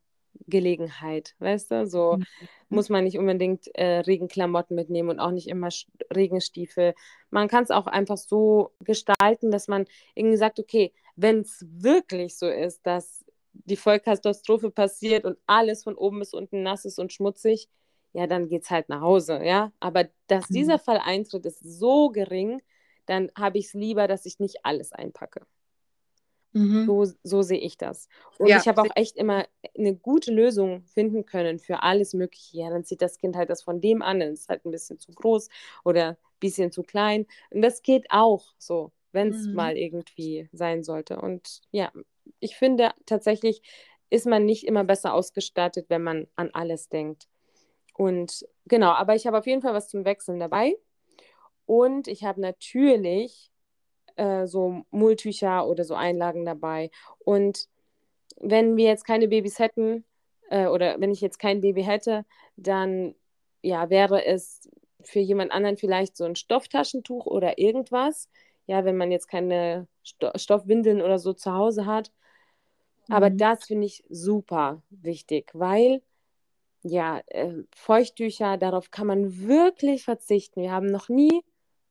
Gelegenheit, 0.46 1.34
weißt 1.38 1.70
du? 1.70 1.86
So 1.86 2.16
mhm. 2.16 2.24
muss 2.68 2.88
man 2.88 3.04
nicht 3.04 3.18
unbedingt 3.18 3.68
äh, 3.74 4.00
Regenklamotten 4.00 4.74
mitnehmen 4.74 5.10
und 5.10 5.20
auch 5.20 5.30
nicht 5.30 5.48
immer 5.48 5.68
Regenstiefel. 6.14 6.94
Man 7.30 7.48
kann 7.48 7.64
es 7.64 7.70
auch 7.70 7.86
einfach 7.86 8.16
so 8.16 8.72
gestalten, 8.80 9.50
dass 9.50 9.68
man 9.68 9.86
irgendwie 10.14 10.36
sagt, 10.36 10.58
okay, 10.58 10.92
wenn 11.16 11.40
es 11.40 11.64
wirklich 11.68 12.36
so 12.36 12.48
ist, 12.48 12.86
dass 12.86 13.24
die 13.52 13.76
Vollkatastrophe 13.76 14.70
passiert 14.70 15.24
und 15.24 15.38
alles 15.46 15.84
von 15.84 15.94
oben 15.94 16.18
bis 16.18 16.34
unten 16.34 16.62
nass 16.62 16.84
ist 16.84 16.98
und 16.98 17.12
schmutzig, 17.12 17.68
ja, 18.12 18.26
dann 18.26 18.48
geht 18.48 18.62
es 18.62 18.70
halt 18.70 18.88
nach 18.88 19.00
Hause, 19.00 19.44
ja. 19.44 19.72
Aber 19.80 20.08
dass 20.26 20.50
mhm. 20.50 20.54
dieser 20.54 20.78
Fall 20.78 21.00
eintritt, 21.02 21.46
ist 21.46 21.60
so 21.62 22.10
gering, 22.10 22.60
dann 23.06 23.30
habe 23.36 23.58
ich 23.58 23.66
es 23.66 23.74
lieber, 23.74 24.08
dass 24.08 24.26
ich 24.26 24.38
nicht 24.38 24.64
alles 24.64 24.92
einpacke. 24.92 25.46
Mhm. 26.54 26.86
So, 26.86 27.12
so 27.24 27.42
sehe 27.42 27.58
ich 27.58 27.76
das. 27.76 28.08
Und 28.38 28.46
ja, 28.46 28.58
ich 28.58 28.68
habe 28.68 28.80
auch 28.80 28.90
echt 28.94 29.16
immer 29.16 29.44
eine 29.76 29.94
gute 29.94 30.32
Lösung 30.32 30.84
finden 30.86 31.26
können 31.26 31.58
für 31.58 31.82
alles 31.82 32.14
Mögliche. 32.14 32.58
Ja, 32.58 32.70
dann 32.70 32.84
zieht 32.84 33.02
das 33.02 33.18
Kind 33.18 33.36
halt 33.36 33.50
das 33.50 33.62
von 33.62 33.80
dem 33.80 34.02
an, 34.02 34.20
dann 34.20 34.32
ist 34.32 34.42
es 34.42 34.48
halt 34.48 34.64
ein 34.64 34.70
bisschen 34.70 34.98
zu 34.98 35.12
groß 35.12 35.48
oder 35.84 36.10
ein 36.10 36.16
bisschen 36.38 36.70
zu 36.70 36.82
klein. 36.82 37.26
Und 37.50 37.60
das 37.60 37.82
geht 37.82 38.06
auch 38.08 38.54
so, 38.56 38.92
wenn 39.10 39.30
es 39.30 39.48
mhm. 39.48 39.54
mal 39.54 39.76
irgendwie 39.76 40.48
sein 40.52 40.84
sollte. 40.84 41.20
Und 41.20 41.60
ja, 41.72 41.92
ich 42.38 42.56
finde 42.56 42.92
tatsächlich, 43.04 43.60
ist 44.10 44.26
man 44.26 44.44
nicht 44.44 44.64
immer 44.64 44.84
besser 44.84 45.12
ausgestattet, 45.12 45.86
wenn 45.88 46.02
man 46.02 46.28
an 46.36 46.50
alles 46.52 46.88
denkt. 46.88 47.26
Und 47.94 48.46
genau, 48.66 48.90
aber 48.90 49.16
ich 49.16 49.26
habe 49.26 49.38
auf 49.38 49.46
jeden 49.46 49.62
Fall 49.62 49.74
was 49.74 49.88
zum 49.88 50.04
Wechseln 50.04 50.38
dabei. 50.38 50.76
Und 51.66 52.06
ich 52.06 52.22
habe 52.24 52.40
natürlich 52.40 53.50
äh, 54.16 54.46
so 54.46 54.82
Mulltücher 54.90 55.66
oder 55.66 55.84
so 55.84 55.94
Einlagen 55.94 56.44
dabei. 56.44 56.90
Und 57.18 57.68
wenn 58.40 58.76
wir 58.76 58.86
jetzt 58.86 59.06
keine 59.06 59.28
Babys 59.28 59.58
hätten, 59.58 60.04
äh, 60.50 60.66
oder 60.66 61.00
wenn 61.00 61.10
ich 61.10 61.20
jetzt 61.20 61.38
kein 61.38 61.60
Baby 61.60 61.82
hätte, 61.82 62.24
dann 62.56 63.14
ja, 63.62 63.90
wäre 63.90 64.24
es 64.24 64.68
für 65.02 65.20
jemand 65.20 65.52
anderen 65.52 65.76
vielleicht 65.76 66.16
so 66.16 66.24
ein 66.24 66.36
Stofftaschentuch 66.36 67.26
oder 67.26 67.58
irgendwas. 67.58 68.28
Ja, 68.66 68.84
wenn 68.84 68.96
man 68.96 69.10
jetzt 69.10 69.28
keine 69.28 69.86
Sto 70.02 70.30
Stoffwindeln 70.36 71.02
oder 71.02 71.18
so 71.18 71.32
zu 71.32 71.52
Hause 71.52 71.86
hat. 71.86 72.10
Aber 73.08 73.30
mhm. 73.30 73.38
das 73.38 73.64
finde 73.64 73.86
ich 73.86 74.04
super 74.08 74.82
wichtig, 74.90 75.50
weil 75.52 76.02
ja, 76.82 77.22
äh, 77.28 77.64
Feuchttücher, 77.74 78.58
darauf 78.58 78.90
kann 78.90 79.06
man 79.06 79.46
wirklich 79.46 80.04
verzichten. 80.04 80.62
Wir 80.62 80.70
haben 80.72 80.86
noch 80.86 81.08
nie 81.08 81.42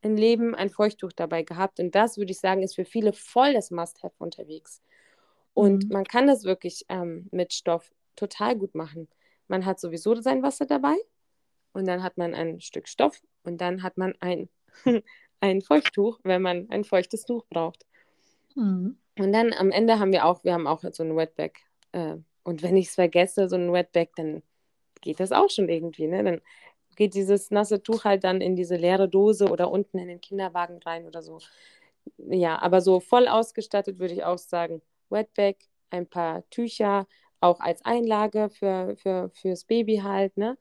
im 0.03 0.15
Leben 0.15 0.53
ein 0.53 0.69
Feuchttuch 0.69 1.13
dabei 1.13 1.43
gehabt. 1.43 1.79
Und 1.79 1.95
das, 1.95 2.17
würde 2.17 2.31
ich 2.31 2.39
sagen, 2.39 2.61
ist 2.61 2.75
für 2.75 2.85
viele 2.85 3.13
voll 3.13 3.53
das 3.53 3.71
Must-Have 3.71 4.15
unterwegs. 4.19 4.81
Und 5.53 5.85
mhm. 5.85 5.93
man 5.93 6.03
kann 6.03 6.27
das 6.27 6.43
wirklich 6.43 6.85
ähm, 6.89 7.27
mit 7.31 7.53
Stoff 7.53 7.91
total 8.15 8.57
gut 8.57 8.75
machen. 8.75 9.07
Man 9.47 9.65
hat 9.65 9.79
sowieso 9.79 10.15
sein 10.15 10.43
Wasser 10.43 10.65
dabei 10.65 10.95
und 11.73 11.87
dann 11.87 12.03
hat 12.03 12.17
man 12.17 12.33
ein 12.35 12.59
Stück 12.59 12.87
Stoff 12.87 13.21
und 13.43 13.61
dann 13.61 13.81
hat 13.81 13.97
man 13.97 14.13
ein, 14.19 14.49
ein 15.39 15.61
Feuchttuch, 15.61 16.19
wenn 16.23 16.41
man 16.41 16.69
ein 16.69 16.83
feuchtes 16.83 17.23
Tuch 17.25 17.45
braucht. 17.49 17.85
Mhm. 18.55 18.97
Und 19.17 19.31
dann 19.31 19.53
am 19.53 19.71
Ende 19.71 19.99
haben 19.99 20.11
wir 20.11 20.25
auch, 20.25 20.43
wir 20.43 20.53
haben 20.53 20.67
auch 20.67 20.83
so 20.91 21.03
ein 21.03 21.15
Wetbag. 21.15 21.53
Äh, 21.91 22.17
und 22.43 22.61
wenn 22.61 22.75
ich 22.75 22.87
es 22.87 22.95
vergesse, 22.95 23.47
so 23.47 23.55
ein 23.55 23.71
Wetbag, 23.71 24.09
dann 24.15 24.43
geht 25.01 25.19
das 25.19 25.31
auch 25.31 25.49
schon 25.49 25.69
irgendwie. 25.69 26.07
Ne? 26.07 26.23
Dann 26.23 26.41
geht 26.95 27.13
dieses 27.13 27.51
nasse 27.51 27.81
Tuch 27.83 28.05
halt 28.05 28.23
dann 28.23 28.41
in 28.41 28.55
diese 28.55 28.75
leere 28.75 29.09
Dose 29.09 29.49
oder 29.49 29.71
unten 29.71 29.97
in 29.97 30.07
den 30.07 30.21
Kinderwagen 30.21 30.79
rein 30.83 31.05
oder 31.05 31.21
so. 31.21 31.39
Ja, 32.17 32.61
aber 32.61 32.81
so 32.81 32.99
voll 32.99 33.27
ausgestattet 33.27 33.99
würde 33.99 34.13
ich 34.13 34.23
auch 34.23 34.37
sagen, 34.37 34.81
Wetbag, 35.09 35.55
ein 35.89 36.07
paar 36.07 36.47
Tücher, 36.49 37.07
auch 37.39 37.59
als 37.59 37.83
Einlage 37.85 38.49
für, 38.49 38.95
für, 38.97 39.29
fürs 39.33 39.65
Baby 39.65 39.97
halt, 39.97 40.37
ne? 40.37 40.57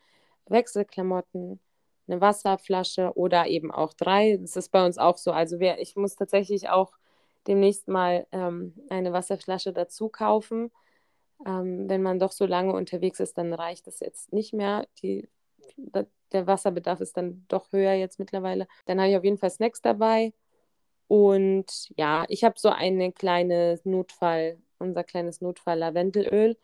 Wechselklamotten, 0.47 1.61
eine 2.09 2.21
Wasserflasche 2.21 3.13
oder 3.17 3.47
eben 3.47 3.71
auch 3.71 3.93
drei. 3.95 4.37
Das 4.37 4.57
ist 4.57 4.71
bei 4.71 4.85
uns 4.85 4.99
auch 4.99 5.17
so. 5.17 5.33
Also 5.33 5.61
wir, 5.61 5.79
ich 5.79 5.97
muss 5.97 6.17
tatsächlich 6.17 6.69
auch 6.69 6.93
demnächst 7.47 7.89
mal 7.89 8.27
ähm, 8.33 8.75
eine 8.91 9.13
Wasserflasche 9.13 9.73
dazu 9.73 10.09
kaufen. 10.09 10.71
Ähm, 11.47 11.89
wenn 11.89 12.03
man 12.03 12.19
doch 12.19 12.33
so 12.33 12.47
lange 12.47 12.73
unterwegs 12.73 13.21
ist, 13.21 13.39
dann 13.39 13.53
reicht 13.53 13.87
das 13.87 14.01
jetzt 14.01 14.33
nicht 14.33 14.53
mehr. 14.53 14.87
Die, 15.03 15.29
der 16.33 16.47
Wasserbedarf 16.47 17.01
ist 17.01 17.17
dann 17.17 17.45
doch 17.49 17.73
höher 17.73 17.95
jetzt 17.95 18.19
mittlerweile. 18.19 18.67
Dann 18.87 19.01
habe 19.01 19.11
ich 19.11 19.17
auf 19.17 19.25
jeden 19.25 19.39
Fall 19.39 19.51
Snacks 19.51 19.81
dabei. 19.81 20.33
Und 21.09 21.91
ja, 21.97 22.25
ich 22.29 22.45
habe 22.45 22.55
so 22.59 22.71
eine 22.71 23.13
kleine 23.13 23.79
Notfall, 23.85 24.59
unser 24.79 25.05
kleines 25.05 25.41
Notfall-Lavendelöl. 25.41 26.57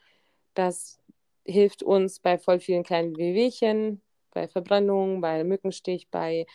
Das 0.55 1.01
hilft 1.45 1.83
uns 1.83 2.21
bei 2.21 2.39
voll 2.39 2.61
vielen 2.61 2.83
kleinen 2.83 3.17
Wehwehchen, 3.17 4.03
bei 4.33 4.49
Verbrennungen, 4.49 5.21
bei 5.21 5.45
Mückenstich, 5.45 6.09
bei 6.11 6.47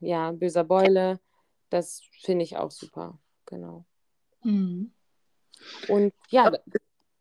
ja, 0.00 0.32
böser 0.32 0.64
Beule. 0.64 1.20
Das 1.70 2.02
finde 2.22 2.44
ich 2.44 2.56
auch 2.56 2.70
super. 2.70 3.18
Genau. 3.46 3.84
Mhm. 4.42 4.92
Und 5.88 6.12
ja, 6.28 6.52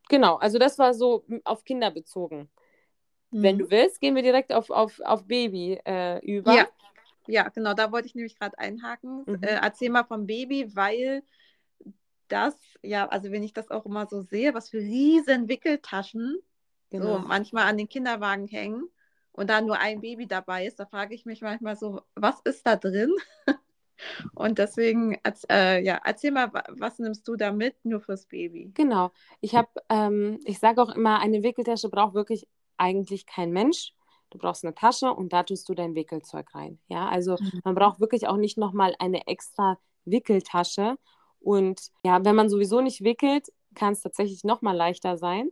genau, 0.09 0.35
also 0.35 0.59
das 0.59 0.77
war 0.77 0.93
so 0.93 1.25
auf 1.43 1.63
Kinder 1.63 1.91
bezogen. 1.91 2.49
Wenn 3.31 3.57
du 3.57 3.65
mhm. 3.65 3.71
willst, 3.71 3.99
gehen 3.99 4.15
wir 4.15 4.23
direkt 4.23 4.53
auf, 4.53 4.69
auf, 4.69 4.99
auf 5.03 5.25
Baby 5.25 5.79
äh, 5.85 6.19
über. 6.25 6.53
Ja. 6.53 6.67
ja, 7.27 7.49
genau, 7.49 7.73
da 7.73 7.91
wollte 7.91 8.07
ich 8.07 8.15
nämlich 8.15 8.37
gerade 8.37 8.57
einhaken. 8.57 9.23
Mhm. 9.25 9.43
Äh, 9.43 9.59
erzähl 9.61 9.89
mal 9.89 10.03
vom 10.03 10.25
Baby, 10.25 10.75
weil 10.75 11.23
das, 12.27 12.55
ja, 12.81 13.07
also 13.07 13.31
wenn 13.31 13.43
ich 13.43 13.53
das 13.53 13.69
auch 13.69 13.85
immer 13.85 14.07
so 14.07 14.21
sehe, 14.21 14.53
was 14.53 14.69
für 14.69 14.79
riesen 14.79 15.47
Wickeltaschen 15.47 16.39
genau. 16.89 17.05
so 17.05 17.19
manchmal 17.19 17.65
an 17.65 17.77
den 17.77 17.89
Kinderwagen 17.89 18.47
hängen 18.47 18.89
und 19.31 19.49
da 19.49 19.61
nur 19.61 19.79
ein 19.79 20.01
Baby 20.01 20.27
dabei 20.27 20.65
ist, 20.65 20.79
da 20.79 20.85
frage 20.85 21.13
ich 21.13 21.25
mich 21.25 21.41
manchmal 21.41 21.75
so, 21.75 22.01
was 22.15 22.39
ist 22.41 22.65
da 22.65 22.75
drin? 22.75 23.13
Und 24.33 24.59
deswegen, 24.59 25.17
äh, 25.49 25.81
ja, 25.81 26.01
erzähl 26.03 26.31
mal, 26.31 26.51
was 26.67 26.99
nimmst 26.99 27.25
du 27.27 27.37
da 27.37 27.53
mit, 27.53 27.75
nur 27.85 28.01
fürs 28.01 28.25
Baby? 28.25 28.71
Genau. 28.73 29.11
Ich 29.39 29.55
habe, 29.55 29.69
ähm, 29.89 30.39
ich 30.43 30.59
sage 30.59 30.81
auch 30.81 30.93
immer, 30.93 31.19
eine 31.19 31.43
Wickeltasche 31.43 31.89
braucht 31.89 32.13
wirklich 32.13 32.47
eigentlich 32.77 33.25
kein 33.25 33.51
Mensch. 33.51 33.93
Du 34.29 34.37
brauchst 34.37 34.65
eine 34.65 34.75
Tasche 34.75 35.13
und 35.13 35.33
da 35.33 35.43
tust 35.43 35.69
du 35.69 35.73
dein 35.73 35.95
Wickelzeug 35.95 36.53
rein. 36.53 36.79
Ja, 36.87 37.07
also 37.07 37.37
mhm. 37.39 37.61
man 37.63 37.75
braucht 37.75 37.99
wirklich 37.99 38.27
auch 38.27 38.37
nicht 38.37 38.57
nochmal 38.57 38.95
eine 38.99 39.27
extra 39.27 39.77
Wickeltasche. 40.05 40.97
Und 41.39 41.91
ja, 42.03 42.23
wenn 42.25 42.35
man 42.35 42.49
sowieso 42.49 42.81
nicht 42.81 43.03
wickelt, 43.03 43.51
kann 43.75 43.93
es 43.93 44.01
tatsächlich 44.01 44.43
nochmal 44.43 44.75
leichter 44.75 45.17
sein, 45.17 45.51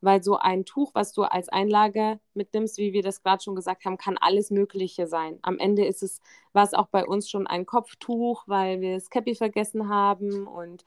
weil 0.00 0.22
so 0.22 0.36
ein 0.36 0.64
Tuch, 0.64 0.90
was 0.94 1.12
du 1.12 1.22
als 1.22 1.48
Einlage 1.48 2.20
mitnimmst, 2.34 2.78
wie 2.78 2.92
wir 2.92 3.02
das 3.02 3.22
gerade 3.22 3.42
schon 3.42 3.54
gesagt 3.54 3.84
haben, 3.84 3.98
kann 3.98 4.18
alles 4.18 4.50
Mögliche 4.50 5.06
sein. 5.06 5.38
Am 5.42 5.58
Ende 5.58 5.84
ist 5.86 6.02
es, 6.02 6.20
war 6.52 6.64
es 6.64 6.74
auch 6.74 6.88
bei 6.88 7.06
uns 7.06 7.30
schon 7.30 7.46
ein 7.46 7.66
Kopftuch, 7.66 8.44
weil 8.46 8.80
wir 8.80 8.94
das 8.94 9.10
Cappy 9.10 9.34
vergessen 9.34 9.88
haben 9.88 10.46
und 10.46 10.84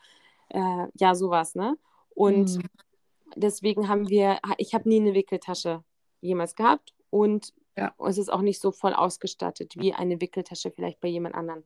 äh, 0.49 0.87
ja, 0.95 1.15
sowas, 1.15 1.55
ne? 1.55 1.77
Und 2.09 2.57
mhm. 2.57 2.63
Deswegen 3.35 3.87
haben 3.87 4.09
wir, 4.09 4.39
ich 4.57 4.73
habe 4.73 4.89
nie 4.89 4.99
eine 4.99 5.13
Wickeltasche 5.13 5.83
jemals 6.21 6.55
gehabt 6.55 6.93
und 7.09 7.53
ja. 7.77 7.93
es 8.07 8.17
ist 8.17 8.31
auch 8.31 8.41
nicht 8.41 8.61
so 8.61 8.71
voll 8.71 8.93
ausgestattet 8.93 9.75
wie 9.77 9.93
eine 9.93 10.21
Wickeltasche 10.21 10.71
vielleicht 10.71 10.99
bei 11.01 11.07
jemand 11.07 11.35
anderem. 11.35 11.63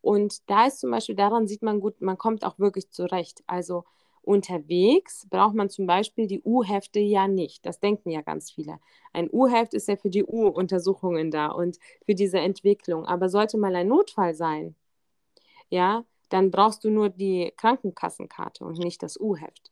Und 0.00 0.48
da 0.48 0.66
ist 0.66 0.80
zum 0.80 0.90
Beispiel, 0.90 1.16
daran 1.16 1.48
sieht 1.48 1.62
man 1.62 1.80
gut, 1.80 2.00
man 2.00 2.18
kommt 2.18 2.44
auch 2.44 2.58
wirklich 2.58 2.90
zurecht. 2.90 3.42
Also 3.46 3.84
unterwegs 4.22 5.26
braucht 5.30 5.54
man 5.54 5.68
zum 5.68 5.86
Beispiel 5.86 6.26
die 6.26 6.42
U-Hefte 6.42 7.00
ja 7.00 7.26
nicht. 7.26 7.66
Das 7.66 7.80
denken 7.80 8.10
ja 8.10 8.20
ganz 8.22 8.50
viele. 8.50 8.78
Ein 9.12 9.28
U-Heft 9.32 9.74
ist 9.74 9.88
ja 9.88 9.96
für 9.96 10.10
die 10.10 10.24
U-Untersuchungen 10.24 11.30
da 11.30 11.48
und 11.48 11.78
für 12.04 12.14
diese 12.14 12.38
Entwicklung. 12.38 13.04
Aber 13.04 13.28
sollte 13.28 13.58
mal 13.58 13.74
ein 13.74 13.88
Notfall 13.88 14.34
sein, 14.34 14.76
ja, 15.70 16.04
dann 16.28 16.50
brauchst 16.50 16.84
du 16.84 16.90
nur 16.90 17.08
die 17.08 17.52
Krankenkassenkarte 17.56 18.64
und 18.64 18.78
nicht 18.78 19.02
das 19.02 19.18
U-Heft. 19.18 19.70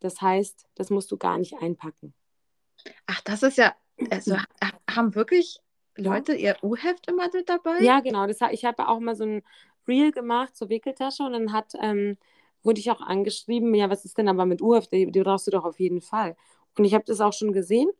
Das 0.00 0.20
heißt, 0.20 0.66
das 0.74 0.90
musst 0.90 1.10
du 1.10 1.16
gar 1.16 1.38
nicht 1.38 1.54
einpacken. 1.60 2.14
Ach, 3.06 3.20
das 3.22 3.42
ist 3.42 3.58
ja, 3.58 3.74
also 4.10 4.36
haben 4.90 5.14
wirklich 5.14 5.60
Leute 5.96 6.34
ihr 6.34 6.56
U-Heft 6.62 7.08
immer 7.08 7.28
mit 7.32 7.48
dabei? 7.48 7.80
Ja, 7.80 8.00
genau. 8.00 8.26
Das, 8.26 8.38
ich 8.50 8.64
habe 8.64 8.88
auch 8.88 9.00
mal 9.00 9.16
so 9.16 9.24
ein 9.24 9.42
Reel 9.88 10.12
gemacht 10.12 10.56
zur 10.56 10.68
Wickeltasche 10.68 11.22
und 11.22 11.32
dann 11.32 11.52
hat, 11.52 11.72
ähm, 11.80 12.18
wurde 12.62 12.80
ich 12.80 12.90
auch 12.90 13.00
angeschrieben, 13.00 13.74
ja, 13.74 13.88
was 13.88 14.04
ist 14.04 14.18
denn 14.18 14.28
aber 14.28 14.44
mit 14.44 14.60
U-Heft? 14.60 14.92
Die, 14.92 15.10
die 15.10 15.22
brauchst 15.22 15.46
du 15.46 15.50
doch 15.50 15.64
auf 15.64 15.80
jeden 15.80 16.00
Fall. 16.00 16.36
Und 16.76 16.84
ich 16.84 16.94
habe 16.94 17.04
das 17.04 17.20
auch 17.20 17.32
schon 17.32 17.52
gesehen. 17.52 17.90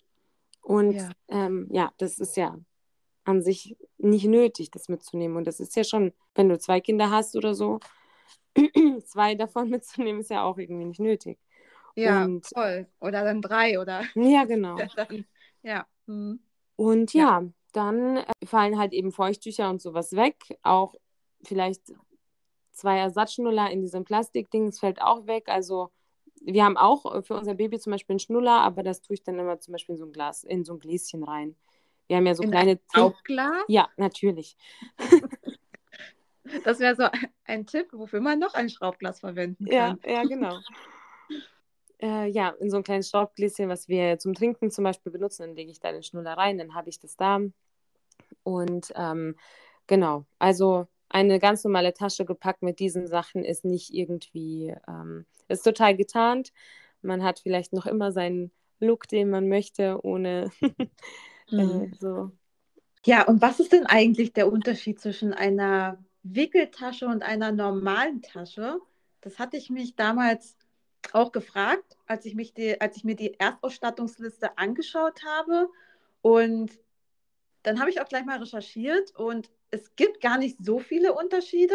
Und 0.60 0.92
ja. 0.92 1.10
Ähm, 1.28 1.68
ja, 1.70 1.92
das 1.98 2.18
ist 2.18 2.36
ja 2.36 2.58
an 3.24 3.42
sich 3.42 3.76
nicht 3.98 4.26
nötig, 4.26 4.70
das 4.70 4.88
mitzunehmen. 4.88 5.36
Und 5.36 5.46
das 5.46 5.60
ist 5.60 5.76
ja 5.76 5.84
schon, 5.84 6.12
wenn 6.34 6.48
du 6.48 6.58
zwei 6.58 6.80
Kinder 6.80 7.10
hast 7.10 7.36
oder 7.36 7.54
so, 7.54 7.80
zwei 9.04 9.34
davon 9.34 9.70
mitzunehmen, 9.70 10.20
ist 10.20 10.30
ja 10.30 10.44
auch 10.44 10.58
irgendwie 10.58 10.84
nicht 10.84 11.00
nötig. 11.00 11.38
Ja, 11.96 12.24
und, 12.24 12.46
voll. 12.46 12.86
Oder 13.00 13.24
dann 13.24 13.42
drei 13.42 13.80
oder. 13.80 14.02
Ja, 14.14 14.44
genau. 14.44 14.78
ja. 14.78 14.86
Dann, 14.94 15.24
ja. 15.62 15.86
Hm. 16.06 16.40
Und 16.76 17.14
ja, 17.14 17.40
ja, 17.40 17.48
dann 17.72 18.18
äh, 18.18 18.24
fallen 18.44 18.78
halt 18.78 18.92
eben 18.92 19.12
Feuchttücher 19.12 19.68
und 19.70 19.80
sowas 19.80 20.12
weg. 20.12 20.36
Auch 20.62 20.94
vielleicht 21.42 21.82
zwei 22.72 22.98
Ersatzschnuller 22.98 23.70
in 23.70 23.80
diesem 23.80 24.04
Plastikding, 24.04 24.66
das 24.66 24.78
fällt 24.78 25.00
auch 25.00 25.26
weg. 25.26 25.48
Also 25.48 25.90
wir 26.42 26.64
haben 26.64 26.76
auch 26.76 27.14
äh, 27.14 27.22
für 27.22 27.34
unser 27.34 27.54
Baby 27.54 27.78
zum 27.78 27.92
Beispiel 27.92 28.14
einen 28.14 28.20
Schnuller, 28.20 28.60
aber 28.60 28.82
das 28.82 29.00
tue 29.00 29.14
ich 29.14 29.22
dann 29.22 29.38
immer 29.38 29.58
zum 29.58 29.72
Beispiel 29.72 29.94
in 29.94 29.98
so 29.98 30.04
ein 30.04 30.12
Glas, 30.12 30.44
in 30.44 30.64
so 30.64 30.74
ein 30.74 30.78
Gläschen 30.78 31.24
rein. 31.24 31.56
Wir 32.06 32.18
haben 32.18 32.26
ja 32.26 32.34
so 32.34 32.42
in 32.42 32.50
kleine 32.50 32.78
Saugglas? 32.92 33.64
Ja, 33.68 33.88
natürlich. 33.96 34.56
das 36.64 36.78
wäre 36.78 36.94
so 36.94 37.08
ein 37.44 37.66
Tipp, 37.66 37.88
wofür 37.92 38.20
man 38.20 38.38
noch 38.38 38.54
ein 38.54 38.68
Schraubglas 38.68 39.20
verwenden 39.20 39.64
kann. 39.64 39.98
Ja, 40.04 40.12
ja 40.12 40.22
genau. 40.22 40.58
äh, 42.00 42.28
ja, 42.28 42.50
in 42.60 42.70
so 42.70 42.76
ein 42.76 42.82
kleines 42.82 43.10
Schraubgläschen, 43.10 43.68
was 43.68 43.88
wir 43.88 44.18
zum 44.18 44.34
Trinken 44.34 44.70
zum 44.70 44.84
Beispiel 44.84 45.12
benutzen, 45.12 45.42
dann 45.42 45.56
lege 45.56 45.70
ich 45.70 45.80
da 45.80 45.92
den 45.92 46.02
Schnuller 46.02 46.34
rein, 46.34 46.58
dann 46.58 46.74
habe 46.74 46.88
ich 46.88 46.98
das 47.00 47.16
da. 47.16 47.40
Und 48.42 48.92
ähm, 48.96 49.36
genau, 49.86 50.26
also 50.38 50.86
eine 51.08 51.38
ganz 51.38 51.64
normale 51.64 51.94
Tasche 51.94 52.24
gepackt 52.24 52.62
mit 52.62 52.80
diesen 52.80 53.06
Sachen 53.06 53.44
ist 53.44 53.64
nicht 53.64 53.94
irgendwie, 53.94 54.74
ähm, 54.88 55.24
ist 55.48 55.62
total 55.62 55.96
getarnt. 55.96 56.52
Man 57.02 57.22
hat 57.22 57.38
vielleicht 57.40 57.72
noch 57.72 57.86
immer 57.86 58.12
seinen 58.12 58.50
Look, 58.80 59.08
den 59.08 59.30
man 59.30 59.48
möchte, 59.48 59.98
ohne 60.02 60.50
äh, 61.50 61.56
mhm. 61.56 61.94
so. 61.98 62.30
Ja, 63.04 63.24
und 63.26 63.40
was 63.40 63.60
ist 63.60 63.72
denn 63.72 63.86
eigentlich 63.86 64.32
der 64.32 64.50
Unterschied 64.50 65.00
zwischen 65.00 65.32
einer 65.32 66.04
Wickeltasche 66.24 67.06
und 67.06 67.22
einer 67.22 67.52
normalen 67.52 68.20
Tasche? 68.20 68.80
Das 69.20 69.38
hatte 69.38 69.56
ich 69.56 69.70
mich 69.70 69.94
damals 69.94 70.56
auch 71.14 71.32
gefragt, 71.32 71.96
als 72.06 72.24
ich, 72.26 72.34
mich 72.34 72.54
die, 72.54 72.80
als 72.80 72.96
ich 72.96 73.04
mir 73.04 73.16
die 73.16 73.38
Erstausstattungsliste 73.38 74.58
angeschaut 74.58 75.22
habe. 75.24 75.68
Und 76.22 76.72
dann 77.62 77.80
habe 77.80 77.90
ich 77.90 78.00
auch 78.00 78.08
gleich 78.08 78.24
mal 78.24 78.38
recherchiert 78.38 79.14
und 79.16 79.50
es 79.70 79.94
gibt 79.96 80.20
gar 80.20 80.38
nicht 80.38 80.64
so 80.64 80.78
viele 80.78 81.12
Unterschiede, 81.14 81.74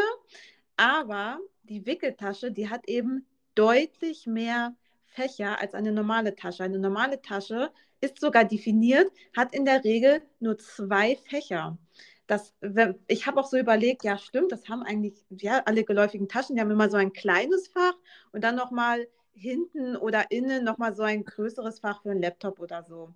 aber 0.77 1.39
die 1.63 1.85
Wickeltasche, 1.85 2.51
die 2.51 2.69
hat 2.69 2.87
eben 2.87 3.25
deutlich 3.55 4.25
mehr 4.25 4.75
Fächer 5.05 5.59
als 5.59 5.73
eine 5.73 5.91
normale 5.91 6.35
Tasche. 6.35 6.63
Eine 6.63 6.79
normale 6.79 7.21
Tasche 7.21 7.71
ist 7.99 8.19
sogar 8.19 8.45
definiert, 8.45 9.11
hat 9.35 9.53
in 9.53 9.65
der 9.65 9.83
Regel 9.83 10.21
nur 10.39 10.57
zwei 10.57 11.15
Fächer. 11.15 11.77
Das, 12.27 12.53
ich 13.07 13.27
habe 13.27 13.41
auch 13.41 13.47
so 13.47 13.57
überlegt, 13.57 14.05
ja 14.05 14.17
stimmt, 14.17 14.53
das 14.53 14.69
haben 14.69 14.83
eigentlich 14.83 15.13
ja, 15.29 15.61
alle 15.65 15.83
geläufigen 15.83 16.29
Taschen, 16.29 16.55
die 16.55 16.61
haben 16.61 16.71
immer 16.71 16.89
so 16.89 16.95
ein 16.95 17.11
kleines 17.11 17.67
Fach 17.67 17.95
und 18.31 18.43
dann 18.43 18.55
nochmal 18.55 19.07
hinten 19.33 19.95
oder 19.95 20.31
innen 20.31 20.63
nochmal 20.63 20.95
so 20.95 21.03
ein 21.03 21.23
größeres 21.23 21.79
Fach 21.79 22.01
für 22.01 22.11
einen 22.11 22.21
Laptop 22.21 22.59
oder 22.59 22.83
so. 22.83 23.13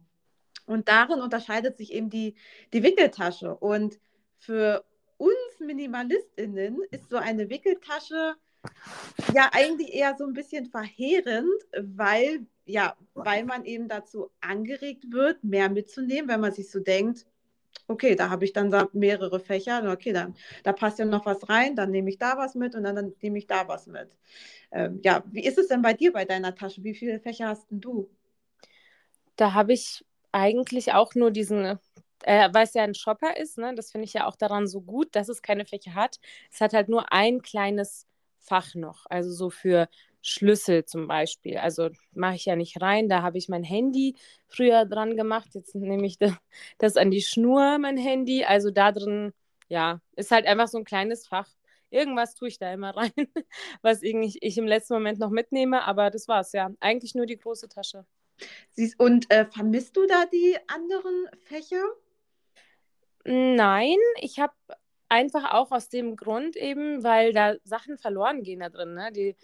Und 0.66 0.88
darin 0.88 1.22
unterscheidet 1.22 1.78
sich 1.78 1.94
eben 1.94 2.10
die, 2.10 2.36
die 2.74 2.84
Wickeltasche. 2.84 3.56
Und 3.56 4.00
für 4.38 4.84
uns 5.18 5.60
MinimalistInnen 5.60 6.82
ist 6.92 7.10
so 7.10 7.18
eine 7.18 7.50
Wickeltasche 7.50 8.36
ja 9.34 9.50
eigentlich 9.54 9.94
eher 9.94 10.16
so 10.18 10.26
ein 10.26 10.34
bisschen 10.34 10.66
verheerend, 10.66 11.52
weil, 11.78 12.46
ja, 12.66 12.96
weil 13.14 13.46
man 13.46 13.66
eben 13.66 13.88
dazu 13.88 14.32
angeregt 14.42 15.06
wird, 15.12 15.44
mehr 15.44 15.70
mitzunehmen, 15.70 16.30
wenn 16.30 16.42
man 16.42 16.52
sich 16.52 16.70
so 16.70 16.80
denkt, 16.80 17.26
okay, 17.88 18.16
da 18.16 18.30
habe 18.30 18.46
ich 18.46 18.54
dann 18.54 18.74
mehrere 18.94 19.40
Fächer, 19.40 19.92
okay, 19.92 20.14
dann 20.14 20.36
da 20.64 20.74
passt 20.74 21.00
ja 21.00 21.06
noch 21.06 21.26
was 21.26 21.48
rein, 21.50 21.76
dann 21.76 21.92
nehme 21.92 22.10
ich 22.10 22.18
da 22.18 22.38
was 22.38 22.56
mit 22.56 22.76
und 22.76 22.84
dann, 22.84 22.96
dann 22.96 23.14
nehme 23.22 23.38
ich 23.38 23.48
da 23.48 23.68
was 23.68 23.88
mit. 23.88 24.10
Ähm, 24.72 25.00
ja, 25.04 25.24
wie 25.32 25.46
ist 25.46 25.58
es 25.58 25.68
denn 25.68 25.82
bei 25.82 25.94
dir 25.94 26.12
bei 26.12 26.26
deiner 26.26 26.56
Tasche? 26.56 26.84
Wie 26.84 26.96
viele 26.96 27.20
Fächer 27.20 27.48
hast 27.50 27.70
denn 27.72 27.82
du? 27.82 28.10
Da 29.36 29.54
habe 29.54 29.74
ich 29.74 30.06
eigentlich 30.32 30.94
auch 30.94 31.16
nur 31.16 31.32
diesen 31.32 31.80
äh, 32.24 32.50
weil 32.52 32.64
es 32.64 32.74
ja 32.74 32.84
ein 32.84 32.96
Shopper 32.96 33.38
ist, 33.38 33.58
ne? 33.58 33.74
das 33.76 33.92
finde 33.92 34.06
ich 34.06 34.14
ja 34.14 34.26
auch 34.26 34.36
daran 34.36 34.68
so 34.68 34.82
gut, 34.82 35.16
dass 35.16 35.30
es 35.30 35.42
keine 35.42 35.66
Fächer 35.66 35.94
hat. 35.94 36.20
Es 36.52 36.60
hat 36.60 36.74
halt 36.74 36.90
nur 36.90 37.12
ein 37.12 37.42
kleines 37.42 38.08
Fach 38.40 38.76
noch, 38.76 39.06
also 39.10 39.32
so 39.32 39.50
für 39.50 39.90
Schlüssel 40.26 40.86
zum 40.86 41.08
Beispiel. 41.08 41.58
Also 41.58 41.90
mache 42.14 42.36
ich 42.36 42.46
ja 42.46 42.56
nicht 42.56 42.82
rein, 42.82 43.08
da 43.10 43.22
habe 43.22 43.38
ich 43.38 43.48
mein 43.48 43.64
Handy 43.64 44.16
früher 44.48 44.86
dran 44.86 45.16
gemacht. 45.16 45.50
Jetzt 45.54 45.76
nehme 45.76 46.06
ich 46.08 46.18
das 46.80 46.98
an 46.98 47.12
die 47.12 47.22
Schnur, 47.22 47.78
mein 47.78 47.98
Handy. 47.98 48.44
Also 48.44 48.72
da 48.72 48.92
drin, 48.92 49.34
ja, 49.68 50.02
ist 50.16 50.32
halt 50.32 50.48
einfach 50.48 50.68
so 50.68 50.80
ein 50.80 50.84
kleines 50.84 51.28
Fach. 51.28 51.48
Irgendwas 51.92 52.34
tue 52.34 52.48
ich 52.48 52.58
da 52.58 52.74
immer 52.74 52.90
rein, 52.98 53.12
was 53.84 54.02
ich, 54.02 54.42
ich 54.42 54.58
im 54.58 54.66
letzten 54.66 54.96
Moment 54.96 55.20
noch 55.20 55.30
mitnehme, 55.30 55.84
aber 55.86 56.10
das 56.10 56.28
war's 56.28 56.52
ja. 56.54 56.72
Eigentlich 56.80 57.14
nur 57.14 57.28
die 57.28 57.38
große 57.38 57.70
Tasche. 57.70 58.06
Und 58.98 59.32
äh, 59.32 59.46
vermisst 59.46 59.96
du 59.96 60.08
da 60.08 60.26
die 60.26 60.58
anderen 60.68 61.28
Fächer? 61.44 61.84
Nein, 63.24 63.98
ich 64.20 64.40
habe 64.40 64.54
einfach 65.08 65.54
auch 65.54 65.72
aus 65.72 65.88
dem 65.90 66.16
Grund 66.16 66.56
eben, 66.56 67.04
weil 67.04 67.32
da 67.32 67.56
Sachen 67.64 67.98
verloren 67.98 68.42
gehen 68.42 68.60
da 68.60 68.70
drin. 68.70 68.96
Ne? 68.96 69.12
Die, 69.12 69.36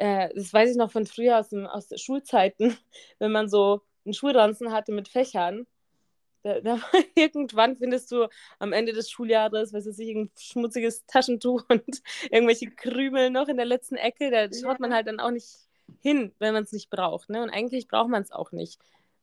äh, 0.00 0.30
das 0.34 0.52
weiß 0.52 0.70
ich 0.70 0.76
noch 0.76 0.90
von 0.90 1.04
früher 1.04 1.38
aus, 1.38 1.50
dem, 1.50 1.66
aus 1.66 1.88
Schulzeiten, 2.00 2.76
wenn 3.18 3.32
man 3.32 3.48
so 3.50 3.82
einen 4.04 4.14
Schulranzen 4.14 4.72
hatte 4.72 4.92
mit 4.92 5.08
Fächern. 5.08 5.66
Da, 6.42 6.60
da, 6.60 6.80
irgendwann 7.14 7.76
findest 7.76 8.10
du 8.10 8.26
am 8.58 8.72
Ende 8.72 8.94
des 8.94 9.10
Schuljahres, 9.10 9.74
was 9.74 9.86
weiß 9.86 9.98
ich, 9.98 10.16
ein 10.16 10.30
schmutziges 10.38 11.04
Taschentuch 11.04 11.64
und 11.68 12.02
irgendwelche 12.30 12.70
Krümel 12.70 13.28
noch 13.28 13.48
in 13.48 13.58
der 13.58 13.66
letzten 13.66 13.96
Ecke. 13.96 14.30
Da 14.30 14.48
schaut 14.58 14.80
man 14.80 14.94
halt 14.94 15.06
dann 15.06 15.20
auch 15.20 15.30
nicht 15.30 15.50
hin, 16.00 16.32
wenn 16.38 16.54
man 16.54 16.62
es 16.62 16.72
nicht 16.72 16.88
braucht. 16.88 17.28
Ne? 17.28 17.42
Und 17.42 17.50
eigentlich 17.50 17.86
braucht 17.86 18.08
man 18.08 18.22
es 18.22 18.32
auch 18.32 18.52
nicht 18.52 18.80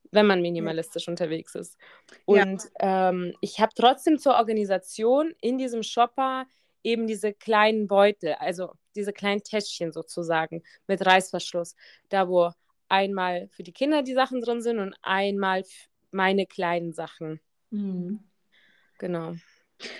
wenn 0.10 0.26
man 0.26 0.42
minimalistisch 0.42 1.10
unterwegs 1.10 1.54
ist. 1.54 1.78
Und 2.24 2.64
ja. 2.80 3.10
ähm, 3.10 3.34
ich 3.42 3.60
habe 3.60 3.74
trotzdem 3.76 4.18
zur 4.18 4.36
Organisation 4.36 5.36
in 5.42 5.58
diesem 5.58 5.84
Shopper 5.84 6.46
eben 6.82 7.08
diese 7.08 7.34
kleinen 7.34 7.88
Beutel, 7.88 8.36
also 8.40 8.72
diese 8.98 9.14
kleinen 9.14 9.44
Täschchen 9.44 9.94
sozusagen 9.94 10.64
mit 10.88 11.06
Reißverschluss, 11.06 11.76
da 12.10 12.28
wo 12.28 12.52
einmal 12.90 13.48
für 13.50 13.64
die 13.64 13.74
Kinder 13.74 14.04
die 14.04 14.14
Sachen 14.14 14.42
drin 14.42 14.62
sind 14.62 14.80
und 14.80 14.96
einmal 15.02 15.64
meine 16.12 16.46
kleinen 16.46 16.94
Sachen. 16.94 17.40
Mhm. 17.70 18.20
Genau. 18.98 19.36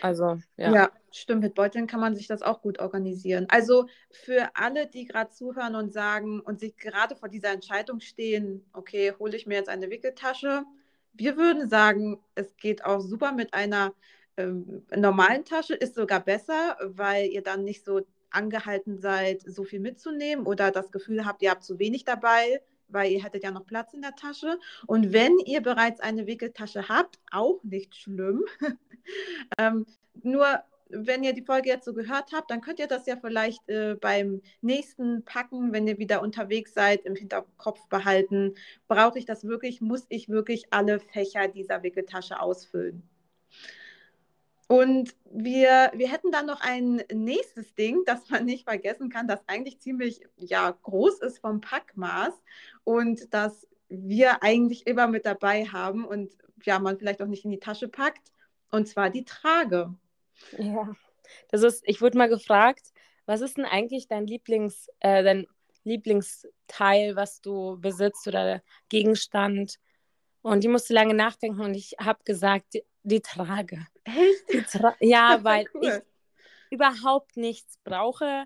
Also, 0.02 0.40
ja. 0.58 0.74
Ja, 0.74 0.92
stimmt. 1.12 1.42
Mit 1.42 1.54
Beuteln 1.54 1.88
kann 1.88 2.00
man 2.00 2.16
sich 2.16 2.28
das 2.28 2.42
auch 2.42 2.62
gut 2.62 2.80
organisieren. 2.80 3.46
Also 3.50 3.88
für 4.12 4.50
alle, 4.56 4.88
die 4.88 5.06
gerade 5.06 5.30
zuhören 5.30 5.76
und 5.76 5.94
sagen 5.94 6.40
und 6.40 6.60
sich 6.60 6.76
gerade 6.78 7.16
vor 7.16 7.30
dieser 7.30 7.52
Entscheidung 7.52 8.00
stehen, 8.00 8.66
okay, 8.74 9.14
hole 9.20 9.36
ich 9.36 9.46
mir 9.46 9.56
jetzt 9.56 9.70
eine 9.70 9.90
Wickeltasche? 9.90 10.64
Wir 11.14 11.38
würden 11.38 11.70
sagen, 11.70 12.20
es 12.36 12.56
geht 12.58 12.86
auch 12.86 13.02
super 13.02 13.32
mit 13.32 13.54
einer 13.54 13.94
ähm, 14.38 14.86
normalen 14.96 15.46
Tasche, 15.46 15.74
ist 15.74 15.96
sogar 15.96 16.20
besser, 16.20 16.78
weil 16.82 17.28
ihr 17.28 17.42
dann 17.42 17.64
nicht 17.64 17.84
so 17.84 18.02
angehalten 18.32 18.98
seid, 18.98 19.42
so 19.42 19.64
viel 19.64 19.80
mitzunehmen 19.80 20.46
oder 20.46 20.72
das 20.72 20.92
Gefühl 20.92 21.26
habt, 21.26 21.42
ihr 21.42 21.52
habt 21.52 21.64
zu 21.64 21.80
wenig 21.80 22.06
dabei. 22.06 22.62
weil 22.90 23.12
ihr 23.12 23.22
hättet 23.22 23.44
ja 23.44 23.52
noch 23.52 23.66
Platz 23.66 23.94
in 23.94 24.02
der 24.02 24.16
Tasche. 24.16 24.60
Und 24.86 25.12
wenn 25.12 25.38
ihr 25.40 25.62
bereits 25.62 26.00
eine 26.00 26.26
Wickeltasche 26.26 26.88
habt, 26.88 27.20
auch 27.32 27.62
nicht 27.64 27.96
schlimm. 27.98 28.46
ähm, 29.58 29.86
nur 30.24 30.64
wenn 30.90 31.24
ihr 31.24 31.34
die 31.34 31.44
Folge 31.44 31.70
jetzt 31.70 31.86
so 31.86 31.94
gehört 31.94 32.32
habt, 32.34 32.50
dann 32.52 32.62
könnt 32.62 32.80
ihr 32.80 32.88
das 32.88 33.06
ja 33.06 33.18
vielleicht 33.18 33.68
äh, 33.70 33.96
beim 33.96 34.42
nächsten 34.62 35.24
Packen, 35.26 35.74
wenn 35.74 35.88
ihr 35.88 35.98
wieder 35.98 36.22
unterwegs 36.22 36.74
seid, 36.74 37.06
im 37.06 37.16
Hinterkopf 37.16 37.88
behalten. 37.90 38.56
Brauche 38.88 39.20
ich 39.20 39.26
das 39.26 39.44
wirklich? 39.44 39.82
Muss 39.82 40.06
ich 40.10 40.30
wirklich 40.30 40.68
alle 40.72 41.00
Fächer 41.00 41.48
dieser 41.48 41.84
Wickeltasche 41.84 42.40
ausfüllen? 42.40 43.04
Und 44.68 45.16
wir, 45.32 45.92
wir 45.94 46.12
hätten 46.12 46.32
dann 46.32 46.46
noch 46.46 46.60
ein 46.60 47.02
nächstes 47.14 47.74
Ding, 47.76 48.04
das 48.06 48.30
man 48.30 48.46
nicht 48.46 48.66
vergessen 48.66 49.10
kann, 49.10 49.28
das 49.28 49.40
eigentlich 49.48 49.80
ziemlich 49.80 50.22
ja, 50.36 50.78
groß 50.84 51.20
ist 51.20 51.40
vom 51.40 51.62
Packmaß 51.62 52.34
und 52.84 53.34
das 53.34 53.68
wir 53.90 54.44
eigentlich 54.44 54.86
immer 54.86 55.08
mit 55.08 55.26
dabei 55.26 55.66
haben 55.66 56.06
und 56.06 56.34
ja, 56.64 56.80
man 56.80 56.98
vielleicht 56.98 57.22
auch 57.22 57.28
nicht 57.28 57.46
in 57.46 57.52
die 57.52 57.60
Tasche 57.60 57.88
packt, 57.88 58.32
und 58.72 58.88
zwar 58.88 59.10
die 59.10 59.24
Trage. 59.24 59.94
Ja, 60.58 60.94
das 61.50 61.64
ist, 61.64 61.84
ich 61.86 62.02
wurde 62.02 62.18
mal 62.18 62.30
gefragt, 62.30 62.92
was 63.26 63.42
ist 63.42 63.58
denn 63.58 63.66
eigentlich 63.66 64.08
dein 64.08 64.28
Lieblings, 64.28 64.90
äh, 65.00 65.24
dein 65.24 65.48
Lieblingsteil, 65.84 67.16
was 67.16 67.42
du 67.42 67.78
besitzt 67.80 68.28
oder 68.28 68.62
Gegenstand? 68.90 69.80
Und 70.42 70.64
die 70.64 70.70
musste 70.70 70.94
lange 70.94 71.14
nachdenken 71.14 71.62
und 71.62 71.76
ich 71.76 71.96
habe 72.00 72.20
gesagt, 72.24 72.76
die, 73.10 73.22
Trage. 73.22 73.88
Echt? 74.04 74.54
Die 74.54 74.62
Tra 74.62 74.96
ja, 75.00 75.40
weil 75.44 75.66
cool. 75.74 76.04
ich 76.70 76.72
überhaupt 76.72 77.38
nichts 77.38 77.80
brauche 77.84 78.46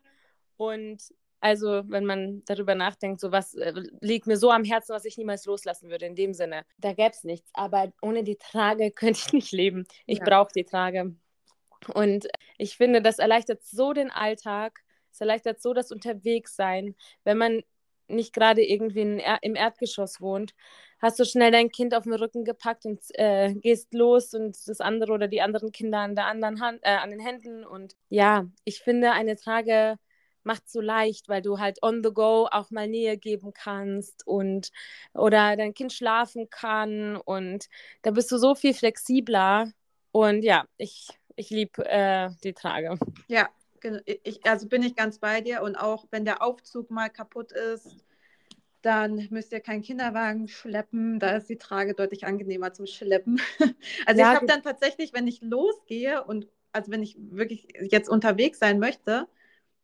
und 0.57 1.01
also, 1.43 1.81
wenn 1.87 2.05
man 2.05 2.43
darüber 2.45 2.75
nachdenkt, 2.75 3.19
so 3.19 3.31
was 3.31 3.55
äh, 3.55 3.73
liegt 3.99 4.27
mir 4.27 4.37
so 4.37 4.51
am 4.51 4.63
Herzen, 4.63 4.93
was 4.93 5.05
ich 5.05 5.17
niemals 5.17 5.45
loslassen 5.45 5.89
würde, 5.89 6.05
in 6.05 6.15
dem 6.15 6.35
Sinne. 6.35 6.65
Da 6.77 6.93
gäbe 6.93 7.09
es 7.09 7.23
nichts. 7.23 7.49
Aber 7.53 7.91
ohne 8.03 8.23
die 8.23 8.35
Trage 8.35 8.91
könnte 8.95 9.19
ich 9.25 9.33
nicht 9.33 9.51
leben. 9.51 9.87
Ich 10.05 10.19
ja. 10.19 10.23
brauche 10.23 10.51
die 10.55 10.65
Trage. 10.65 11.15
Und 11.95 12.27
ich 12.59 12.77
finde, 12.77 13.01
das 13.01 13.17
erleichtert 13.17 13.63
so 13.63 13.91
den 13.91 14.11
Alltag. 14.11 14.81
Es 15.11 15.19
erleichtert 15.19 15.63
so 15.63 15.73
das 15.73 15.91
Unterwegssein. 15.91 16.95
Wenn 17.23 17.39
man 17.39 17.63
nicht 18.11 18.33
gerade 18.33 18.63
irgendwie 18.63 19.21
im 19.41 19.55
Erdgeschoss 19.55 20.21
wohnt, 20.21 20.53
hast 20.99 21.19
du 21.19 21.25
schnell 21.25 21.51
dein 21.51 21.69
Kind 21.69 21.95
auf 21.95 22.03
den 22.03 22.13
Rücken 22.13 22.45
gepackt 22.45 22.85
und 22.85 22.99
äh, 23.13 23.53
gehst 23.55 23.93
los 23.93 24.33
und 24.33 24.57
das 24.67 24.79
andere 24.79 25.13
oder 25.13 25.27
die 25.27 25.41
anderen 25.41 25.71
Kinder 25.71 25.99
an 25.99 26.15
der 26.15 26.25
anderen 26.25 26.61
Hand, 26.61 26.79
äh, 26.83 26.95
an 26.95 27.09
den 27.09 27.19
Händen. 27.19 27.65
Und 27.65 27.95
ja, 28.09 28.45
ich 28.63 28.81
finde, 28.81 29.11
eine 29.11 29.35
Trage 29.35 29.97
macht 30.43 30.69
so 30.69 30.81
leicht, 30.81 31.29
weil 31.29 31.41
du 31.41 31.59
halt 31.59 31.81
on 31.83 32.03
the 32.03 32.11
go 32.11 32.47
auch 32.49 32.71
mal 32.71 32.87
Nähe 32.87 33.17
geben 33.17 33.53
kannst 33.53 34.25
und 34.25 34.71
oder 35.13 35.55
dein 35.55 35.73
Kind 35.73 35.93
schlafen 35.93 36.49
kann 36.49 37.15
und 37.17 37.67
da 38.01 38.11
bist 38.11 38.31
du 38.31 38.37
so 38.37 38.55
viel 38.55 38.73
flexibler 38.73 39.71
und 40.11 40.43
ja, 40.43 40.65
ich, 40.77 41.09
ich 41.35 41.49
liebe 41.49 41.85
äh, 41.85 42.29
die 42.43 42.53
Trage. 42.53 42.97
Ja, 43.27 43.49
ich, 44.05 44.45
also 44.45 44.67
bin 44.67 44.83
ich 44.83 44.95
ganz 44.95 45.19
bei 45.19 45.41
dir 45.41 45.61
und 45.61 45.75
auch 45.75 46.05
wenn 46.11 46.25
der 46.25 46.41
Aufzug 46.41 46.91
mal 46.91 47.09
kaputt 47.09 47.51
ist, 47.51 48.05
dann 48.81 49.27
müsst 49.29 49.51
ihr 49.51 49.59
keinen 49.59 49.83
Kinderwagen 49.83 50.47
schleppen. 50.47 51.19
Da 51.19 51.35
ist 51.35 51.49
die 51.49 51.57
Trage 51.57 51.93
deutlich 51.93 52.25
angenehmer 52.25 52.73
zum 52.73 52.85
Schleppen. 52.85 53.39
Also 54.05 54.21
ja, 54.21 54.31
ich 54.31 54.35
habe 54.35 54.47
dann 54.47 54.63
tatsächlich, 54.63 55.13
wenn 55.13 55.27
ich 55.27 55.41
losgehe 55.41 56.23
und 56.23 56.47
also 56.71 56.91
wenn 56.91 57.03
ich 57.03 57.15
wirklich 57.19 57.67
jetzt 57.81 58.09
unterwegs 58.09 58.59
sein 58.59 58.79
möchte, 58.79 59.27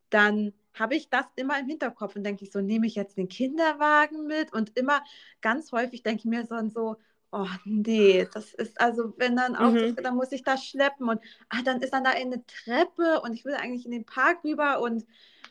dann 0.09 0.53
habe 0.73 0.95
ich 0.95 1.09
das 1.09 1.25
immer 1.35 1.59
im 1.59 1.67
Hinterkopf 1.67 2.15
und 2.15 2.23
denke 2.23 2.43
ich 2.43 2.51
so, 2.51 2.61
nehme 2.61 2.87
ich 2.87 2.95
jetzt 2.95 3.17
den 3.17 3.29
Kinderwagen 3.29 4.27
mit 4.27 4.53
und 4.53 4.77
immer 4.77 5.03
ganz 5.41 5.71
häufig 5.71 6.03
denke 6.03 6.19
ich 6.19 6.25
mir 6.25 6.45
so, 6.45 6.55
so 6.69 6.95
oh 7.37 7.47
nee, 7.65 8.27
das 8.33 8.53
ist 8.53 8.79
also, 8.79 9.13
wenn 9.17 9.35
dann 9.35 9.55
auch, 9.55 9.71
mhm. 9.71 9.95
dann 9.95 10.15
muss 10.15 10.31
ich 10.31 10.43
das 10.43 10.65
schleppen 10.65 11.09
und 11.09 11.21
ah, 11.49 11.61
dann 11.63 11.81
ist 11.81 11.93
dann 11.93 12.03
da 12.03 12.11
eine 12.11 12.43
Treppe 12.45 13.21
und 13.21 13.33
ich 13.33 13.45
will 13.45 13.53
eigentlich 13.53 13.85
in 13.85 13.91
den 13.91 14.05
Park 14.05 14.43
rüber 14.43 14.81
und 14.81 15.05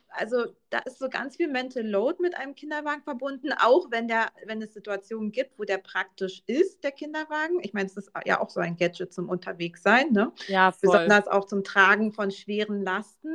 also 0.08 0.46
da 0.70 0.78
ist 0.78 0.98
so 0.98 1.08
ganz 1.08 1.36
viel 1.36 1.48
Mental 1.48 1.86
Load 1.86 2.18
mit 2.20 2.36
einem 2.36 2.54
Kinderwagen 2.54 3.02
verbunden, 3.02 3.52
auch 3.52 3.90
wenn 3.90 4.08
der, 4.08 4.28
wenn 4.46 4.62
es 4.62 4.72
Situationen 4.72 5.30
gibt, 5.30 5.58
wo 5.58 5.64
der 5.64 5.78
praktisch 5.78 6.42
ist, 6.46 6.82
der 6.84 6.92
Kinderwagen. 6.92 7.58
Ich 7.62 7.74
meine, 7.74 7.86
es 7.86 7.96
ist 7.96 8.10
ja 8.24 8.40
auch 8.40 8.48
so 8.48 8.60
ein 8.60 8.76
Gadget 8.76 9.12
zum 9.12 9.28
Unterwegssein, 9.28 10.12
ne? 10.12 10.32
Ja, 10.48 10.72
voll. 10.72 10.92
Besonders 10.92 11.28
auch 11.28 11.44
zum 11.44 11.64
Tragen 11.64 12.12
von 12.12 12.30
schweren 12.30 12.82
Lasten 12.82 13.34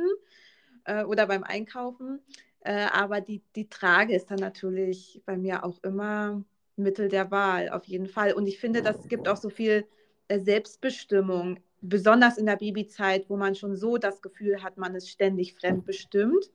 äh, 0.84 1.04
oder 1.04 1.26
beim 1.26 1.44
Einkaufen. 1.44 2.20
Äh, 2.60 2.86
aber 2.92 3.20
die, 3.20 3.42
die 3.54 3.68
Trage 3.68 4.14
ist 4.14 4.30
dann 4.30 4.38
natürlich 4.38 5.22
bei 5.24 5.36
mir 5.36 5.64
auch 5.64 5.78
immer 5.84 6.42
Mittel 6.76 7.08
der 7.08 7.30
Wahl, 7.30 7.70
auf 7.70 7.84
jeden 7.84 8.08
Fall. 8.08 8.32
Und 8.32 8.46
ich 8.46 8.58
finde, 8.58 8.82
das 8.82 9.08
gibt 9.08 9.28
auch 9.28 9.36
so 9.36 9.50
viel 9.50 9.86
äh, 10.28 10.40
Selbstbestimmung, 10.40 11.60
besonders 11.80 12.38
in 12.38 12.46
der 12.46 12.56
Babyzeit, 12.56 13.28
wo 13.28 13.36
man 13.36 13.54
schon 13.54 13.76
so 13.76 13.98
das 13.98 14.22
Gefühl 14.22 14.62
hat, 14.62 14.78
man 14.78 14.94
ist 14.94 15.10
ständig 15.10 15.54
fremdbestimmt. 15.54 16.50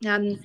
Dann 0.00 0.38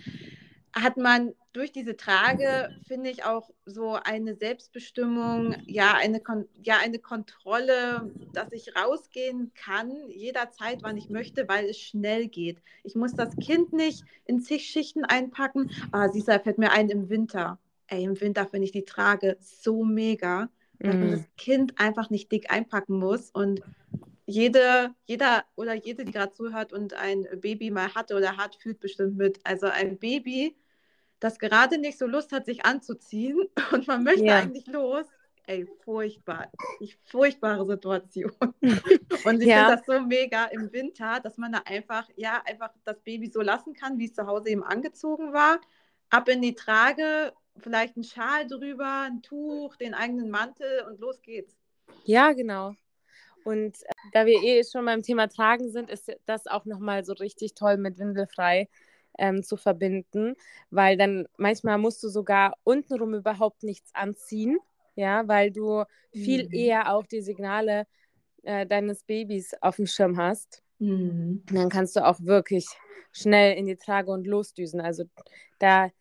hat 0.74 0.98
man 0.98 1.34
durch 1.54 1.72
diese 1.72 1.98
Trage, 1.98 2.70
finde 2.88 3.10
ich, 3.10 3.26
auch 3.26 3.50
so 3.66 3.94
eine 3.94 4.36
Selbstbestimmung, 4.36 5.56
ja 5.66 5.96
eine, 5.96 6.22
Kon 6.22 6.48
ja, 6.62 6.78
eine 6.78 7.00
Kontrolle, 7.00 8.10
dass 8.34 8.52
ich 8.54 8.76
rausgehen 8.76 9.52
kann, 9.54 9.92
jederzeit, 10.10 10.80
wann 10.82 10.98
ich 10.98 11.10
möchte, 11.10 11.48
weil 11.50 11.66
es 11.66 11.78
schnell 11.78 12.28
geht. 12.28 12.62
Ich 12.84 12.96
muss 12.96 13.14
das 13.14 13.36
Kind 13.38 13.74
nicht 13.74 14.04
in 14.26 14.42
zig 14.42 14.66
Schichten 14.66 15.04
einpacken. 15.04 15.70
Ah, 15.92 16.08
siehst 16.08 16.30
du, 16.30 16.40
fällt 16.40 16.58
mir 16.58 16.72
ein 16.72 16.90
im 16.90 17.10
Winter. 17.10 17.60
Ey, 17.92 18.06
im 18.06 18.20
Winter 18.20 18.48
finde 18.48 18.66
ich 18.66 18.72
die 18.72 18.86
Trage 18.86 19.38
so 19.42 19.84
mega, 19.84 20.50
dass 20.80 20.96
mm. 20.96 21.00
man 21.00 21.08
mhm. 21.08 21.12
das 21.12 21.36
Kind 21.38 21.80
einfach 21.80 22.10
nicht 22.10 22.32
dick 22.32 22.50
einpacken 22.50 22.98
muss 22.98 23.30
und 23.32 23.62
jede, 24.26 24.96
jeder 25.06 25.44
oder 25.56 25.74
jede, 25.74 26.06
die 26.06 26.14
gerade 26.14 26.32
zuhört 26.32 26.72
und 26.72 26.94
ein 26.94 27.28
Baby 27.42 27.70
mal 27.70 27.94
hatte 27.94 28.16
oder 28.16 28.38
hat, 28.38 28.56
fühlt 28.56 28.80
bestimmt 28.80 29.18
mit. 29.18 29.42
Also 29.44 29.68
ein 29.68 30.00
Baby, 30.00 30.56
das 31.20 31.38
gerade 31.38 31.78
nicht 31.78 31.98
so 31.98 32.08
Lust 32.08 32.32
hat, 32.32 32.46
sich 32.46 32.66
anzuziehen 32.66 33.42
und 33.74 33.88
man 33.88 34.04
möchte 34.04 34.26
ja. 34.26 34.38
eigentlich 34.38 34.68
los. 34.68 35.06
Ey, 35.48 35.68
furchtbar. 35.84 36.50
Ich, 36.80 36.98
furchtbare 37.04 37.66
Situation. 37.66 38.32
Und 38.62 39.42
ich 39.42 39.48
ja. 39.48 39.66
finde 39.66 39.76
das 39.76 39.86
so 39.86 40.00
mega 40.00 40.46
im 40.46 40.72
Winter, 40.72 41.20
dass 41.20 41.38
man 41.38 41.52
da 41.52 41.64
einfach, 41.66 42.08
ja, 42.16 42.44
einfach 42.46 42.70
das 42.86 43.02
Baby 43.02 43.28
so 43.28 43.42
lassen 43.42 43.74
kann, 43.74 43.98
wie 43.98 44.06
es 44.06 44.14
zu 44.14 44.28
Hause 44.28 44.52
eben 44.52 44.64
angezogen 44.64 45.34
war. 45.34 45.60
Ab 46.12 46.30
in 46.30 46.44
die 46.44 46.54
Trage, 46.54 47.34
vielleicht 47.58 47.98
ein 47.98 48.04
Schal 48.04 48.48
drüber, 48.48 49.08
ein 49.08 49.22
Tuch, 49.22 49.76
den 49.78 49.94
eigenen 49.94 50.30
Mantel 50.30 50.86
und 50.90 51.00
los 51.00 51.22
geht's. 51.22 51.56
Ja, 52.06 52.32
genau. 52.34 52.74
Und 53.44 53.76
äh, 53.76 53.94
da 54.14 54.26
wir 54.26 54.42
eh 54.44 54.64
schon 54.64 54.86
beim 54.86 55.02
Thema 55.02 55.28
Tragen 55.28 55.70
sind, 55.72 55.90
ist 55.90 56.12
das 56.26 56.48
auch 56.48 56.66
nochmal 56.66 57.04
so 57.04 57.14
richtig 57.14 57.56
toll 57.56 57.78
mit 57.78 57.98
Windelfrei 57.98 58.70
ähm, 59.18 59.44
zu 59.44 59.58
verbinden, 59.58 60.36
weil 60.70 60.98
dann 60.98 61.28
manchmal 61.38 61.78
musst 61.78 62.04
du 62.04 62.10
sogar 62.10 62.56
untenrum 62.64 63.14
überhaupt 63.14 63.64
nichts 63.64 63.94
anziehen, 63.94 64.60
ja, 64.96 65.28
weil 65.28 65.52
du 65.52 65.84
viel 66.12 66.46
mhm. 66.46 66.54
eher 66.54 66.94
auch 66.94 67.06
die 67.06 67.22
Signale 67.22 67.88
äh, 68.44 68.66
deines 68.66 69.04
Babys 69.04 69.54
auf 69.62 69.76
dem 69.76 69.88
Schirm 69.88 70.18
hast. 70.18 70.64
Mhm. 70.80 71.44
dann 71.46 71.70
kannst 71.70 71.96
du 71.96 72.04
auch 72.04 72.20
wirklich 72.22 72.66
schnell 73.12 73.56
in 73.56 73.68
die 73.68 73.76
Trage 73.76 74.10
und 74.10 74.26
losdüsen. 74.26 74.82
Also 74.82 75.04
da, 75.60 75.92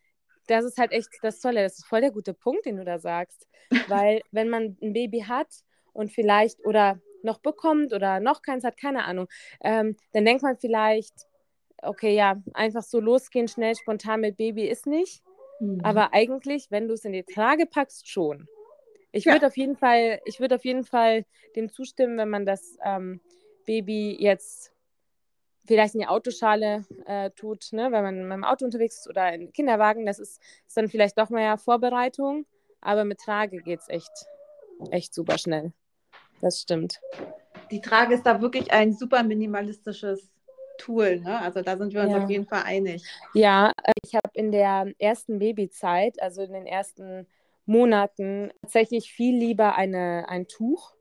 das 0.51 0.65
ist 0.65 0.77
halt 0.77 0.91
echt 0.91 1.09
das 1.21 1.39
Tolle, 1.39 1.63
das 1.63 1.79
ist 1.79 1.85
voll 1.85 2.01
der 2.01 2.11
gute 2.11 2.33
Punkt, 2.33 2.65
den 2.65 2.77
du 2.77 2.85
da 2.85 2.99
sagst. 2.99 3.47
Weil 3.87 4.21
wenn 4.31 4.49
man 4.49 4.77
ein 4.81 4.93
Baby 4.93 5.21
hat 5.27 5.47
und 5.93 6.11
vielleicht 6.11 6.65
oder 6.65 6.99
noch 7.23 7.39
bekommt 7.39 7.93
oder 7.93 8.19
noch 8.19 8.41
keins 8.41 8.63
hat, 8.63 8.77
keine 8.77 9.05
Ahnung, 9.05 9.27
ähm, 9.63 9.95
dann 10.13 10.25
denkt 10.25 10.43
man 10.43 10.57
vielleicht, 10.57 11.13
okay, 11.81 12.15
ja, 12.15 12.41
einfach 12.53 12.83
so 12.83 12.99
losgehen, 12.99 13.47
schnell, 13.47 13.75
spontan 13.75 14.21
mit 14.21 14.37
Baby 14.37 14.67
ist 14.67 14.87
nicht. 14.87 15.23
Mhm. 15.59 15.81
Aber 15.83 16.13
eigentlich, 16.13 16.71
wenn 16.71 16.87
du 16.87 16.93
es 16.95 17.05
in 17.05 17.13
die 17.13 17.23
Trage 17.23 17.65
packst, 17.65 18.09
schon. 18.09 18.47
Ich 19.11 19.25
ja. 19.25 19.33
würde 19.33 19.47
auf 19.47 19.57
jeden 19.57 19.75
Fall, 19.75 20.19
ich 20.25 20.39
würde 20.39 20.55
auf 20.55 20.65
jeden 20.65 20.83
Fall 20.83 21.25
dem 21.55 21.69
zustimmen, 21.69 22.17
wenn 22.17 22.29
man 22.29 22.45
das 22.45 22.77
ähm, 22.83 23.19
Baby 23.65 24.17
jetzt 24.19 24.70
vielleicht 25.65 25.95
in 25.95 26.01
die 26.01 26.07
Autoschale 26.07 26.85
äh, 27.05 27.29
tut, 27.31 27.69
ne? 27.71 27.91
wenn 27.91 28.03
man 28.03 28.23
mit 28.23 28.31
dem 28.31 28.43
Auto 28.43 28.65
unterwegs 28.65 28.99
ist 28.99 29.09
oder 29.09 29.33
in 29.33 29.51
Kinderwagen, 29.53 30.05
das 30.05 30.19
ist, 30.19 30.41
ist 30.67 30.77
dann 30.77 30.89
vielleicht 30.89 31.17
doch 31.17 31.29
mehr 31.29 31.57
Vorbereitung, 31.57 32.45
aber 32.81 33.05
mit 33.05 33.19
Trage 33.19 33.61
geht 33.61 33.79
es 33.79 33.89
echt, 33.89 34.11
echt 34.89 35.13
super 35.13 35.37
schnell. 35.37 35.71
Das 36.41 36.61
stimmt. 36.61 36.99
Die 37.69 37.81
Trage 37.81 38.15
ist 38.15 38.25
da 38.25 38.41
wirklich 38.41 38.71
ein 38.71 38.93
super 38.93 39.23
minimalistisches 39.23 40.31
Tool. 40.77 41.19
Ne? 41.19 41.39
Also 41.39 41.61
da 41.61 41.77
sind 41.77 41.93
wir 41.93 42.01
uns 42.01 42.11
ja. 42.11 42.23
auf 42.23 42.29
jeden 42.29 42.45
Fall 42.45 42.63
einig. 42.63 43.03
Ja, 43.33 43.71
äh, 43.83 43.91
ich 44.03 44.15
habe 44.15 44.29
in 44.33 44.51
der 44.51 44.91
ersten 44.97 45.39
Babyzeit, 45.39 46.21
also 46.21 46.41
in 46.41 46.53
den 46.53 46.65
ersten 46.65 47.27
Monaten, 47.65 48.51
tatsächlich 48.61 49.13
viel 49.13 49.37
lieber 49.37 49.75
eine, 49.75 50.25
ein 50.27 50.47
Tuch, 50.47 50.93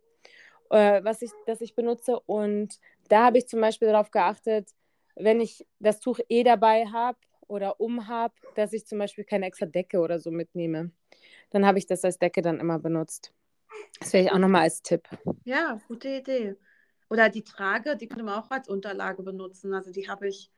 äh, 0.71 1.03
was 1.03 1.23
ich, 1.23 1.31
das 1.47 1.63
ich 1.63 1.75
benutze. 1.75 2.21
Und 2.21 2.79
da 3.11 3.27
habe 3.27 3.39
ich 3.39 3.49
zum 3.49 3.61
Beispiel 3.61 3.89
darauf 3.89 4.11
geachtet, 4.11 4.71
wenn 5.17 5.41
ich 5.41 5.67
das 5.79 6.01
Tuch 6.01 6.19
eh 6.29 6.45
dabei 6.45 6.87
habe 6.87 7.19
oder 7.47 7.81
um 7.81 8.07
habe, 8.09 8.35
dass 8.55 8.73
ich 8.73 8.87
zum 8.87 8.99
Beispiel 8.99 9.25
keine 9.25 9.47
extra 9.47 9.67
Decke 9.67 9.99
oder 9.99 10.19
so 10.19 10.31
mitnehme. 10.31 10.93
Dann 11.51 11.67
habe 11.67 11.79
ich 11.79 11.87
das 11.87 12.05
als 12.05 12.19
Decke 12.19 12.43
dann 12.43 12.61
immer 12.61 12.79
benutzt. 12.79 13.33
Das 13.99 14.13
wäre 14.13 14.25
ich 14.25 14.33
auch 14.33 14.39
nochmal 14.39 14.63
als 14.63 14.83
Tipp. 14.83 15.09
Ja, 15.45 15.81
gute 15.89 16.09
Idee. 16.09 16.57
Oder 17.09 17.29
die 17.29 17.43
Trage, 17.43 17.97
die 17.97 18.09
könnte 18.09 18.25
man 18.25 18.41
auch 18.41 18.51
als 18.51 18.69
Unterlage 18.69 19.23
benutzen. 19.23 19.75
Also 19.75 19.91
die 19.91 20.09
habe 20.09 20.29
ich 20.29 20.51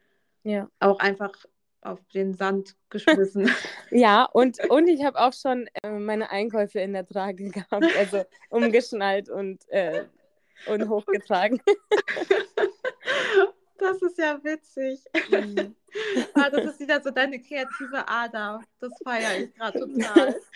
ja. 0.45 0.69
auch 0.81 0.99
einfach 0.99 1.33
auf 1.81 1.99
den 2.15 2.35
Sand 2.35 2.77
geschmissen. 2.91 3.51
ja, 3.91 4.25
und, 4.25 4.59
und 4.71 4.87
ich 4.87 5.03
habe 5.03 5.19
auch 5.19 5.33
schon 5.33 5.67
äh, 5.83 5.91
meine 5.91 6.31
Einkäufe 6.31 6.81
in 6.81 6.93
der 6.93 7.07
Trage 7.07 7.45
gehabt, 7.51 7.87
also 7.99 8.23
umgeschnallt 8.51 9.29
und, 9.31 9.69
äh, 9.71 10.05
und 10.67 10.89
hochgetragen. 10.89 11.61
Das 13.83 14.01
ist 14.01 14.17
ja 14.17 14.39
witzig. 14.45 15.01
Mhm. 15.29 15.75
ah, 16.35 16.49
das 16.51 16.67
ist 16.67 16.81
wieder 16.81 17.03
so 17.03 17.11
deine 17.11 17.41
kreative 17.41 18.07
Ader. 18.07 18.61
Das 18.79 18.93
feiere 19.03 19.41
ich 19.41 19.55
gerade 19.55 19.81
total. 19.81 20.41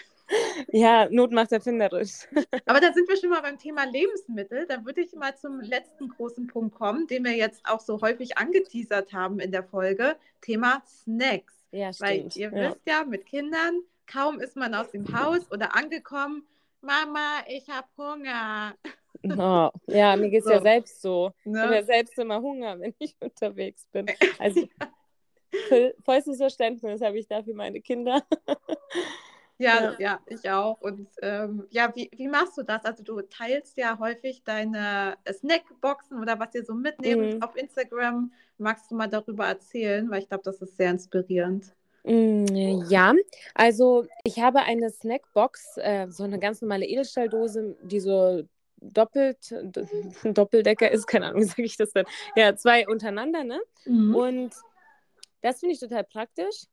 Ja, 0.72 1.08
Not 1.08 1.30
macht 1.30 1.52
erfinderisch. 1.52 2.26
Aber 2.66 2.80
da 2.80 2.92
sind 2.92 3.08
wir 3.08 3.16
schon 3.16 3.30
mal 3.30 3.42
beim 3.42 3.58
Thema 3.58 3.84
Lebensmittel. 3.84 4.66
Da 4.66 4.84
würde 4.84 5.02
ich 5.02 5.12
mal 5.12 5.36
zum 5.36 5.60
letzten 5.60 6.08
großen 6.08 6.48
Punkt 6.48 6.74
kommen, 6.74 7.06
den 7.06 7.24
wir 7.24 7.36
jetzt 7.36 7.60
auch 7.64 7.78
so 7.78 8.00
häufig 8.00 8.36
angeteasert 8.36 9.12
haben 9.12 9.38
in 9.38 9.52
der 9.52 9.62
Folge. 9.62 10.16
Thema 10.40 10.82
Snacks. 10.84 11.54
Ja, 11.70 11.92
stimmt. 11.92 12.10
Weil 12.10 12.30
ihr 12.34 12.52
ja. 12.52 12.70
wisst 12.70 12.80
ja, 12.86 13.04
mit 13.04 13.24
Kindern, 13.26 13.82
kaum 14.08 14.40
ist 14.40 14.56
man 14.56 14.74
aus 14.74 14.90
dem 14.90 15.06
Haus 15.16 15.48
oder 15.52 15.76
angekommen, 15.76 16.44
Mama, 16.80 17.44
ich 17.48 17.68
habe 17.68 17.86
Hunger. 17.96 18.74
Oh, 19.38 19.70
ja, 19.86 20.16
mir 20.16 20.30
geht 20.30 20.40
es 20.40 20.46
so. 20.46 20.52
ja 20.52 20.62
selbst 20.62 21.02
so. 21.02 21.32
Ne? 21.44 21.58
Ich 21.58 21.64
habe 21.64 21.74
ja 21.74 21.82
selbst 21.82 22.18
immer 22.18 22.40
Hunger, 22.40 22.78
wenn 22.80 22.94
ich 22.98 23.16
unterwegs 23.20 23.86
bin. 23.92 24.06
Also 24.38 24.68
vollstes 26.04 26.38
Verständnis 26.38 27.00
habe 27.00 27.18
ich 27.18 27.26
dafür 27.26 27.54
meine 27.54 27.80
Kinder. 27.80 28.22
Ja, 29.58 29.80
ja, 29.80 29.96
ja, 29.98 30.20
ich 30.26 30.50
auch. 30.50 30.80
Und 30.82 31.08
ähm, 31.22 31.66
ja, 31.70 31.90
wie, 31.94 32.10
wie 32.14 32.28
machst 32.28 32.58
du 32.58 32.62
das? 32.62 32.84
Also 32.84 33.02
du 33.02 33.22
teilst 33.22 33.78
ja 33.78 33.98
häufig 33.98 34.42
deine 34.44 35.16
Snackboxen 35.30 36.20
oder 36.20 36.38
was 36.38 36.54
ihr 36.54 36.64
so 36.64 36.74
mitnehmt 36.74 37.34
mhm. 37.34 37.42
auf 37.42 37.56
Instagram. 37.56 38.32
Magst 38.58 38.90
du 38.90 38.96
mal 38.96 39.08
darüber 39.08 39.46
erzählen? 39.46 40.10
Weil 40.10 40.22
ich 40.22 40.28
glaube, 40.28 40.44
das 40.44 40.60
ist 40.60 40.76
sehr 40.76 40.90
inspirierend. 40.90 41.72
Mm, 42.04 42.44
ja, 42.88 43.14
also 43.54 44.06
ich 44.22 44.38
habe 44.38 44.60
eine 44.60 44.90
Snackbox, 44.90 45.78
äh, 45.78 46.06
so 46.08 46.22
eine 46.22 46.38
ganz 46.38 46.60
normale 46.60 46.86
Edelstahldose, 46.86 47.76
die 47.82 47.98
so 47.98 48.44
doppelt, 48.78 49.54
Doppeldecker 50.24 50.90
ist, 50.90 51.06
keine 51.06 51.26
Ahnung, 51.26 51.42
wie 51.42 51.46
sage 51.46 51.64
ich 51.64 51.76
das 51.76 51.92
denn? 51.92 52.06
Ja, 52.34 52.56
zwei 52.56 52.86
untereinander, 52.86 53.44
ne? 53.44 53.60
Mhm. 53.84 54.14
Und 54.14 54.54
das 55.42 55.60
finde 55.60 55.74
ich 55.74 55.80
total 55.80 56.04
praktisch 56.04 56.66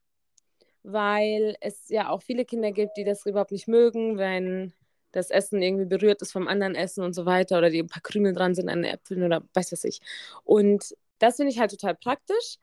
weil 0.84 1.56
es 1.62 1.89
ja 1.89 2.10
auch 2.10 2.22
viele 2.22 2.45
Kinder 2.45 2.72
gibt, 2.72 2.97
die 2.97 3.06
das 3.06 3.26
überhaupt 3.26 3.51
nicht 3.51 3.68
mögen, 3.68 4.18
wenn 4.18 4.74
das 5.12 5.30
Essen 5.30 5.62
irgendwie 5.62 5.86
berührt 5.86 6.22
ist 6.22 6.32
vom 6.32 6.47
anderen 6.47 6.76
Essen 6.76 7.04
und 7.04 7.14
so 7.14 7.26
weiter 7.26 7.58
oder 7.58 7.70
die 7.70 7.80
ein 7.80 7.88
paar 7.88 8.01
Krümel 8.01 8.34
dran 8.34 8.56
sind 8.56 8.70
an 8.70 8.82
den 8.82 8.93
Äpfeln 8.93 9.24
oder 9.24 9.43
weiß 9.54 9.72
was 9.72 9.84
ich. 9.84 10.01
Und 10.43 10.95
das 11.20 11.38
finde 11.38 11.51
ich 11.51 11.60
halt 11.60 11.72
total 11.72 11.95
praktisch. 11.95 12.58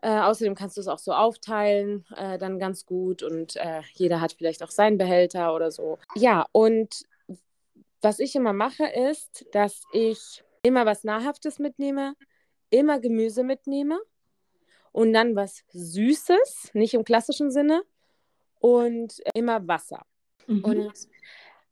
Äh, 0.00 0.20
außerdem 0.20 0.54
kannst 0.54 0.76
du 0.76 0.80
es 0.80 0.86
auch 0.86 1.00
so 1.00 1.12
aufteilen, 1.12 2.06
äh, 2.16 2.38
dann 2.38 2.60
ganz 2.60 2.86
gut 2.86 3.24
und 3.24 3.56
äh, 3.56 3.82
jeder 3.94 4.20
hat 4.20 4.32
vielleicht 4.32 4.62
auch 4.62 4.70
seinen 4.70 4.96
Behälter 4.96 5.54
oder 5.54 5.72
so. 5.72 5.98
Ja, 6.14 6.46
und 6.52 7.02
was 8.00 8.18
ich 8.18 8.34
immer 8.34 8.52
mache, 8.52 8.86
ist, 8.86 9.46
dass 9.52 9.82
ich 9.92 10.44
immer 10.62 10.86
was 10.86 11.04
Nahrhaftes 11.04 11.58
mitnehme, 11.58 12.14
immer 12.70 13.00
Gemüse 13.00 13.42
mitnehme 13.42 13.98
und 14.92 15.12
dann 15.12 15.36
was 15.36 15.64
Süßes, 15.68 16.70
nicht 16.74 16.94
im 16.94 17.04
klassischen 17.04 17.50
Sinne, 17.50 17.82
und 18.60 19.20
immer 19.34 19.66
Wasser. 19.66 20.04
Mhm. 20.46 20.64
Und 20.64 20.92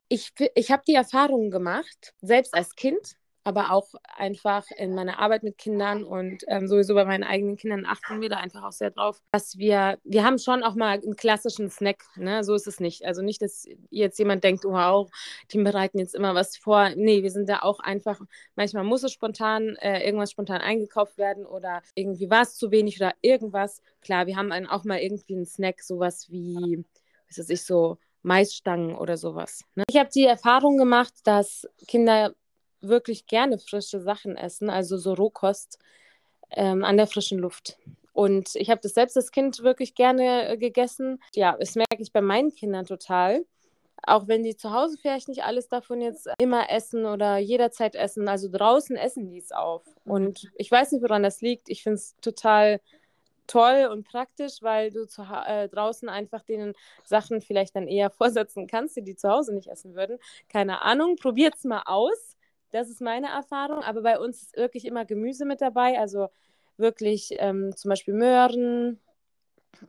ich, 0.08 0.32
ich 0.54 0.70
habe 0.70 0.84
die 0.86 0.94
Erfahrung 0.94 1.50
gemacht, 1.50 2.14
selbst 2.20 2.54
als 2.54 2.74
Kind, 2.74 3.16
aber 3.46 3.70
auch 3.70 3.94
einfach 4.16 4.66
in 4.76 4.92
meiner 4.94 5.20
Arbeit 5.20 5.44
mit 5.44 5.56
Kindern 5.56 6.02
und 6.02 6.42
ähm, 6.48 6.66
sowieso 6.66 6.94
bei 6.94 7.04
meinen 7.04 7.22
eigenen 7.22 7.56
Kindern 7.56 7.86
achten 7.86 8.20
wir 8.20 8.28
da 8.28 8.38
einfach 8.38 8.64
auch 8.64 8.72
sehr 8.72 8.90
drauf, 8.90 9.22
dass 9.30 9.56
wir, 9.56 9.98
wir 10.02 10.24
haben 10.24 10.38
schon 10.38 10.64
auch 10.64 10.74
mal 10.74 10.98
einen 10.98 11.14
klassischen 11.14 11.70
Snack, 11.70 12.02
ne? 12.16 12.42
so 12.42 12.54
ist 12.54 12.66
es 12.66 12.80
nicht. 12.80 13.04
Also 13.04 13.22
nicht, 13.22 13.40
dass 13.40 13.68
jetzt 13.90 14.18
jemand 14.18 14.42
denkt, 14.42 14.64
wow, 14.64 15.08
die 15.52 15.62
bereiten 15.62 16.00
jetzt 16.00 16.16
immer 16.16 16.34
was 16.34 16.56
vor. 16.56 16.90
Nee, 16.96 17.22
wir 17.22 17.30
sind 17.30 17.48
da 17.48 17.60
auch 17.60 17.78
einfach, 17.78 18.20
manchmal 18.56 18.82
muss 18.82 19.04
es 19.04 19.12
spontan, 19.12 19.76
äh, 19.76 20.04
irgendwas 20.04 20.32
spontan 20.32 20.60
eingekauft 20.60 21.16
werden 21.16 21.46
oder 21.46 21.82
irgendwie 21.94 22.28
war 22.28 22.42
es 22.42 22.56
zu 22.56 22.72
wenig 22.72 23.00
oder 23.00 23.14
irgendwas. 23.20 23.80
Klar, 24.00 24.26
wir 24.26 24.34
haben 24.34 24.50
dann 24.50 24.66
auch 24.66 24.82
mal 24.82 24.98
irgendwie 24.98 25.36
einen 25.36 25.46
Snack, 25.46 25.82
sowas 25.82 26.26
wie, 26.30 26.84
was 27.28 27.38
weiß 27.38 27.50
ich, 27.50 27.64
so 27.64 27.98
Maisstangen 28.22 28.96
oder 28.96 29.16
sowas. 29.16 29.62
Ne? 29.76 29.84
Ich 29.88 29.96
habe 29.96 30.10
die 30.12 30.24
Erfahrung 30.24 30.78
gemacht, 30.78 31.14
dass 31.22 31.68
Kinder 31.86 32.34
wirklich 32.88 33.26
gerne 33.26 33.58
frische 33.58 34.00
Sachen 34.00 34.36
essen, 34.36 34.70
also 34.70 34.96
so 34.96 35.14
Rohkost 35.14 35.78
ähm, 36.50 36.84
an 36.84 36.96
der 36.96 37.06
frischen 37.06 37.38
Luft. 37.38 37.78
Und 38.12 38.54
ich 38.54 38.70
habe 38.70 38.80
das 38.82 38.94
selbst 38.94 39.16
als 39.16 39.30
Kind 39.30 39.62
wirklich 39.62 39.94
gerne 39.94 40.48
äh, 40.48 40.56
gegessen. 40.56 41.20
Ja, 41.34 41.56
das 41.58 41.74
merke 41.74 41.98
ich 41.98 42.12
bei 42.12 42.22
meinen 42.22 42.54
Kindern 42.54 42.86
total. 42.86 43.44
Auch 44.02 44.28
wenn 44.28 44.42
die 44.42 44.56
zu 44.56 44.72
Hause 44.72 44.96
vielleicht 45.00 45.28
nicht 45.28 45.44
alles 45.44 45.68
davon 45.68 46.00
jetzt 46.00 46.28
immer 46.38 46.70
essen 46.70 47.06
oder 47.06 47.38
jederzeit 47.38 47.94
essen. 47.94 48.28
Also 48.28 48.48
draußen 48.50 48.96
essen 48.96 49.28
die 49.28 49.38
es 49.38 49.52
auf. 49.52 49.82
Und 50.04 50.50
ich 50.56 50.70
weiß 50.70 50.92
nicht, 50.92 51.02
woran 51.02 51.22
das 51.22 51.42
liegt. 51.42 51.68
Ich 51.68 51.82
finde 51.82 51.96
es 51.96 52.14
total 52.22 52.80
toll 53.46 53.88
und 53.90 54.04
praktisch, 54.04 54.62
weil 54.62 54.90
du 54.90 55.06
zu, 55.06 55.22
äh, 55.22 55.68
draußen 55.68 56.08
einfach 56.08 56.42
denen 56.42 56.74
Sachen 57.04 57.40
vielleicht 57.40 57.76
dann 57.76 57.88
eher 57.88 58.10
vorsetzen 58.18 58.66
kannst, 58.66 58.96
die 58.96 59.02
die 59.02 59.16
zu 59.16 59.28
Hause 59.28 59.54
nicht 59.54 59.68
essen 59.68 59.94
würden. 59.94 60.18
Keine 60.48 60.82
Ahnung, 60.82 61.16
probiert 61.16 61.54
es 61.56 61.64
mal 61.64 61.82
aus. 61.84 62.35
Das 62.70 62.88
ist 62.88 63.00
meine 63.00 63.28
Erfahrung. 63.28 63.82
Aber 63.82 64.02
bei 64.02 64.18
uns 64.18 64.42
ist 64.42 64.56
wirklich 64.56 64.84
immer 64.84 65.04
Gemüse 65.04 65.44
mit 65.44 65.60
dabei. 65.60 65.98
Also 65.98 66.28
wirklich 66.76 67.30
ähm, 67.38 67.74
zum 67.76 67.88
Beispiel 67.88 68.14
Möhren, 68.14 69.00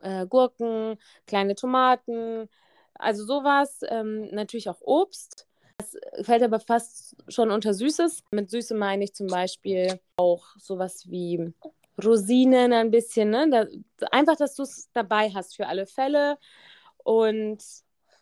äh, 0.02 0.26
Gurken, 0.26 0.98
kleine 1.26 1.54
Tomaten, 1.54 2.48
also 2.94 3.24
sowas. 3.24 3.80
Ähm, 3.88 4.28
natürlich 4.32 4.68
auch 4.68 4.80
Obst. 4.80 5.46
Das 5.78 5.96
fällt 6.26 6.42
aber 6.42 6.60
fast 6.60 7.16
schon 7.28 7.50
unter 7.50 7.72
Süßes. 7.72 8.24
Mit 8.32 8.50
Süße 8.50 8.74
meine 8.74 9.04
ich 9.04 9.14
zum 9.14 9.28
Beispiel 9.28 10.00
auch 10.16 10.44
sowas 10.58 11.08
wie 11.08 11.52
Rosinen 12.04 12.72
ein 12.72 12.90
bisschen. 12.90 13.30
Ne? 13.30 13.48
Da, 13.50 14.08
einfach, 14.10 14.36
dass 14.36 14.54
du 14.54 14.62
es 14.64 14.90
dabei 14.92 15.30
hast 15.30 15.56
für 15.56 15.66
alle 15.66 15.86
Fälle. 15.86 16.38
Und 17.04 17.62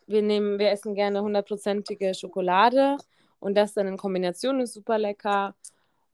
wir 0.07 0.23
nehmen, 0.23 0.59
wir 0.59 0.71
essen 0.71 0.95
gerne 0.95 1.23
hundertprozentige 1.23 2.15
Schokolade. 2.15 2.97
Und 3.39 3.55
das 3.55 3.75
dann 3.75 3.87
in 3.87 3.97
Kombination 3.97 4.61
ist 4.61 4.75
super 4.75 4.99
lecker. 4.99 5.55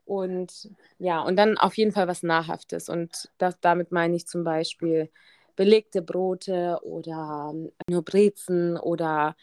Und 0.05 0.71
ja, 0.99 1.21
und 1.21 1.37
dann 1.37 1.57
auf 1.59 1.77
jeden 1.77 1.93
Fall 1.93 2.09
was 2.09 2.23
Nahrhaftes. 2.23 2.89
Und 2.89 3.31
das, 3.39 3.59
damit 3.61 3.93
meine 3.93 4.17
ich 4.17 4.27
zum 4.27 4.45
Beispiel 4.45 5.11
belegte 5.57 6.03
Brote 6.03 6.79
oder 6.83 7.51
ähm, 7.53 7.73
nur 7.89 8.03
Brezen 8.03 8.77
oder 8.77 9.37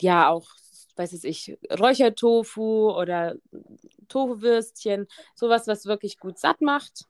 ja 0.00 0.28
auch, 0.30 0.48
weiß 0.96 1.24
ich, 1.24 1.56
Räuchertofu 1.70 2.90
oder 2.90 3.36
Tofu-Würstchen. 4.08 5.06
Sowas, 5.34 5.66
was 5.66 5.86
wirklich 5.86 6.18
gut 6.18 6.38
satt 6.38 6.60
macht. 6.60 7.06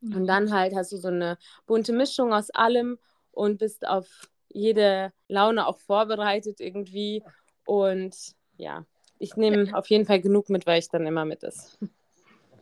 Mhm. 0.00 0.16
Und 0.16 0.26
dann 0.26 0.52
halt 0.52 0.74
hast 0.74 0.92
du 0.92 0.96
so 0.96 1.08
eine 1.08 1.38
bunte 1.66 1.92
Mischung 1.92 2.32
aus 2.32 2.50
allem 2.50 2.98
und 3.32 3.58
bist 3.58 3.86
auf 3.86 4.06
jede 4.48 5.12
Laune 5.28 5.66
auch 5.66 5.78
vorbereitet 5.78 6.60
irgendwie. 6.60 7.22
Und 7.64 8.16
ja, 8.56 8.84
ich 9.20 9.36
nehme 9.36 9.76
auf 9.76 9.86
jeden 9.88 10.06
Fall 10.06 10.20
genug 10.20 10.48
mit, 10.48 10.66
weil 10.66 10.80
ich 10.80 10.88
dann 10.88 11.06
immer 11.06 11.24
mit 11.24 11.44
ist. 11.44 11.78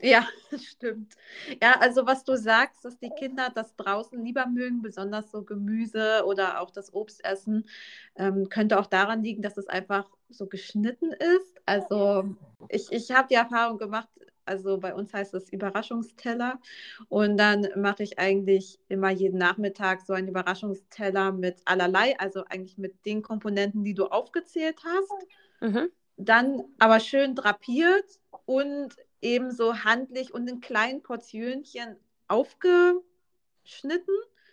Ja, 0.00 0.28
stimmt. 0.62 1.16
Ja, 1.60 1.72
also 1.80 2.06
was 2.06 2.22
du 2.22 2.36
sagst, 2.36 2.84
dass 2.84 3.00
die 3.00 3.10
Kinder 3.10 3.50
das 3.52 3.74
draußen 3.74 4.24
lieber 4.24 4.46
mögen, 4.46 4.80
besonders 4.80 5.32
so 5.32 5.42
Gemüse 5.42 6.22
oder 6.24 6.60
auch 6.60 6.70
das 6.70 6.94
Obstessen, 6.94 7.68
ähm, 8.14 8.48
könnte 8.48 8.78
auch 8.78 8.86
daran 8.86 9.24
liegen, 9.24 9.42
dass 9.42 9.56
es 9.56 9.66
einfach 9.66 10.08
so 10.28 10.46
geschnitten 10.46 11.10
ist. 11.10 11.60
Also 11.66 12.36
ich, 12.68 12.92
ich 12.92 13.10
habe 13.10 13.26
die 13.28 13.34
Erfahrung 13.34 13.76
gemacht, 13.76 14.08
also 14.44 14.78
bei 14.78 14.94
uns 14.94 15.12
heißt 15.12 15.34
es 15.34 15.52
Überraschungsteller. 15.52 16.60
Und 17.08 17.36
dann 17.36 17.66
mache 17.74 18.04
ich 18.04 18.20
eigentlich 18.20 18.78
immer 18.86 19.10
jeden 19.10 19.38
Nachmittag 19.38 20.02
so 20.02 20.12
einen 20.12 20.28
Überraschungsteller 20.28 21.32
mit 21.32 21.60
allerlei, 21.64 22.16
also 22.20 22.44
eigentlich 22.44 22.78
mit 22.78 23.04
den 23.04 23.20
Komponenten, 23.20 23.82
die 23.82 23.94
du 23.94 24.06
aufgezählt 24.06 24.78
hast. 24.84 25.26
Mhm 25.60 25.90
dann 26.18 26.64
aber 26.78 27.00
schön 27.00 27.34
drapiert 27.34 28.20
und 28.44 28.90
ebenso 29.22 29.84
handlich 29.84 30.34
und 30.34 30.48
in 30.48 30.60
kleinen 30.60 31.02
Portionchen 31.02 31.96
aufgeschnitten 32.26 33.02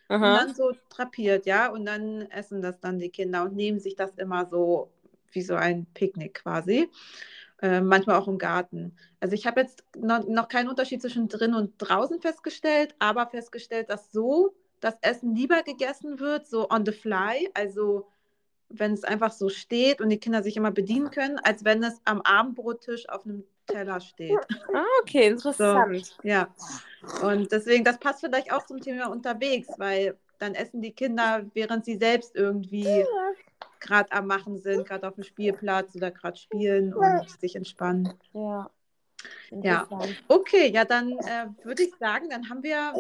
Aha. 0.07 0.15
und 0.15 0.35
dann 0.35 0.55
so 0.55 0.73
drapiert, 0.89 1.45
ja. 1.45 1.69
Und 1.69 1.85
dann 1.85 2.21
essen 2.31 2.61
das 2.61 2.79
dann 2.79 2.99
die 2.99 3.09
Kinder 3.09 3.43
und 3.43 3.55
nehmen 3.55 3.79
sich 3.79 3.95
das 3.95 4.11
immer 4.15 4.45
so 4.45 4.91
wie 5.31 5.41
so 5.41 5.55
ein 5.55 5.85
Picknick 5.93 6.35
quasi. 6.35 6.89
Äh, 7.61 7.81
manchmal 7.81 8.17
auch 8.17 8.27
im 8.27 8.37
Garten. 8.37 8.95
Also 9.19 9.33
ich 9.33 9.47
habe 9.47 9.61
jetzt 9.61 9.83
noch, 9.97 10.27
noch 10.27 10.49
keinen 10.49 10.67
Unterschied 10.69 11.01
zwischen 11.01 11.27
drin 11.29 11.53
und 11.53 11.73
draußen 11.77 12.21
festgestellt, 12.21 12.95
aber 12.99 13.27
festgestellt, 13.27 13.89
dass 13.89 14.11
so 14.11 14.53
das 14.81 14.97
Essen 15.01 15.35
lieber 15.35 15.63
gegessen 15.63 16.19
wird, 16.19 16.47
so 16.47 16.69
on 16.69 16.85
the 16.85 16.91
fly, 16.91 17.49
also 17.53 18.07
wenn 18.69 18.93
es 18.93 19.03
einfach 19.03 19.31
so 19.31 19.49
steht 19.49 20.01
und 20.01 20.09
die 20.09 20.19
Kinder 20.19 20.43
sich 20.43 20.57
immer 20.57 20.71
bedienen 20.71 21.11
können, 21.11 21.39
als 21.39 21.63
wenn 21.63 21.83
es 21.83 22.01
am 22.05 22.21
Abendbrottisch 22.21 23.07
auf 23.09 23.25
einem 23.25 23.43
Teller 23.67 23.99
steht. 23.99 24.39
Ah, 24.73 24.83
okay, 25.01 25.27
interessant. 25.29 26.05
So, 26.05 26.13
ja. 26.23 26.47
Und 27.23 27.51
deswegen, 27.51 27.83
das 27.83 27.99
passt 27.99 28.21
vielleicht 28.21 28.51
auch 28.51 28.65
zum 28.65 28.81
Thema 28.81 29.07
unterwegs, 29.07 29.69
weil 29.77 30.17
dann 30.39 30.53
essen 30.53 30.81
die 30.81 30.91
Kinder, 30.91 31.45
während 31.53 31.85
sie 31.85 31.97
selbst 31.97 32.35
irgendwie 32.35 33.05
gerade 33.79 34.11
am 34.11 34.27
Machen 34.27 34.59
sind, 34.59 34.87
gerade 34.87 35.07
auf 35.07 35.15
dem 35.15 35.23
Spielplatz 35.23 35.95
oder 35.95 36.11
gerade 36.11 36.37
spielen 36.37 36.93
und 36.93 37.29
sich 37.39 37.55
entspannen. 37.55 38.13
Ja. 38.33 38.69
Ja, 39.49 39.87
okay, 40.27 40.69
ja, 40.69 40.85
dann 40.85 41.11
äh, 41.17 41.47
würde 41.63 41.83
ich 41.83 41.95
sagen, 41.99 42.29
dann 42.29 42.47
haben 42.47 42.61
wir 42.61 42.93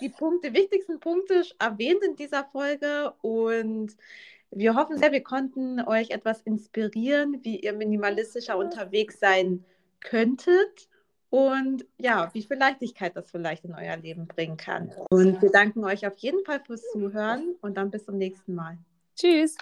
die 0.00 0.08
Punkte, 0.08 0.52
wichtigsten 0.52 1.00
Punkte 1.00 1.42
erwähnt 1.58 2.02
in 2.04 2.16
dieser 2.16 2.44
Folge 2.44 3.12
und 3.22 3.96
wir 4.52 4.74
hoffen 4.74 4.98
sehr, 4.98 5.12
wir 5.12 5.22
konnten 5.22 5.80
euch 5.80 6.10
etwas 6.10 6.42
inspirieren, 6.42 7.40
wie 7.42 7.60
ihr 7.60 7.72
minimalistischer 7.72 8.56
unterwegs 8.56 9.18
sein 9.18 9.64
könntet 10.00 10.88
und 11.30 11.86
ja, 11.98 12.30
wie 12.34 12.42
viel 12.42 12.58
Leichtigkeit 12.58 13.16
das 13.16 13.30
vielleicht 13.30 13.64
in 13.64 13.74
euer 13.74 13.96
Leben 13.96 14.26
bringen 14.26 14.58
kann. 14.58 14.92
Und 15.10 15.40
wir 15.40 15.50
danken 15.50 15.84
euch 15.84 16.06
auf 16.06 16.18
jeden 16.18 16.44
Fall 16.44 16.60
fürs 16.60 16.82
Zuhören 16.92 17.56
und 17.62 17.76
dann 17.76 17.90
bis 17.90 18.04
zum 18.04 18.18
nächsten 18.18 18.54
Mal. 18.54 18.76
Tschüss. 19.16 19.56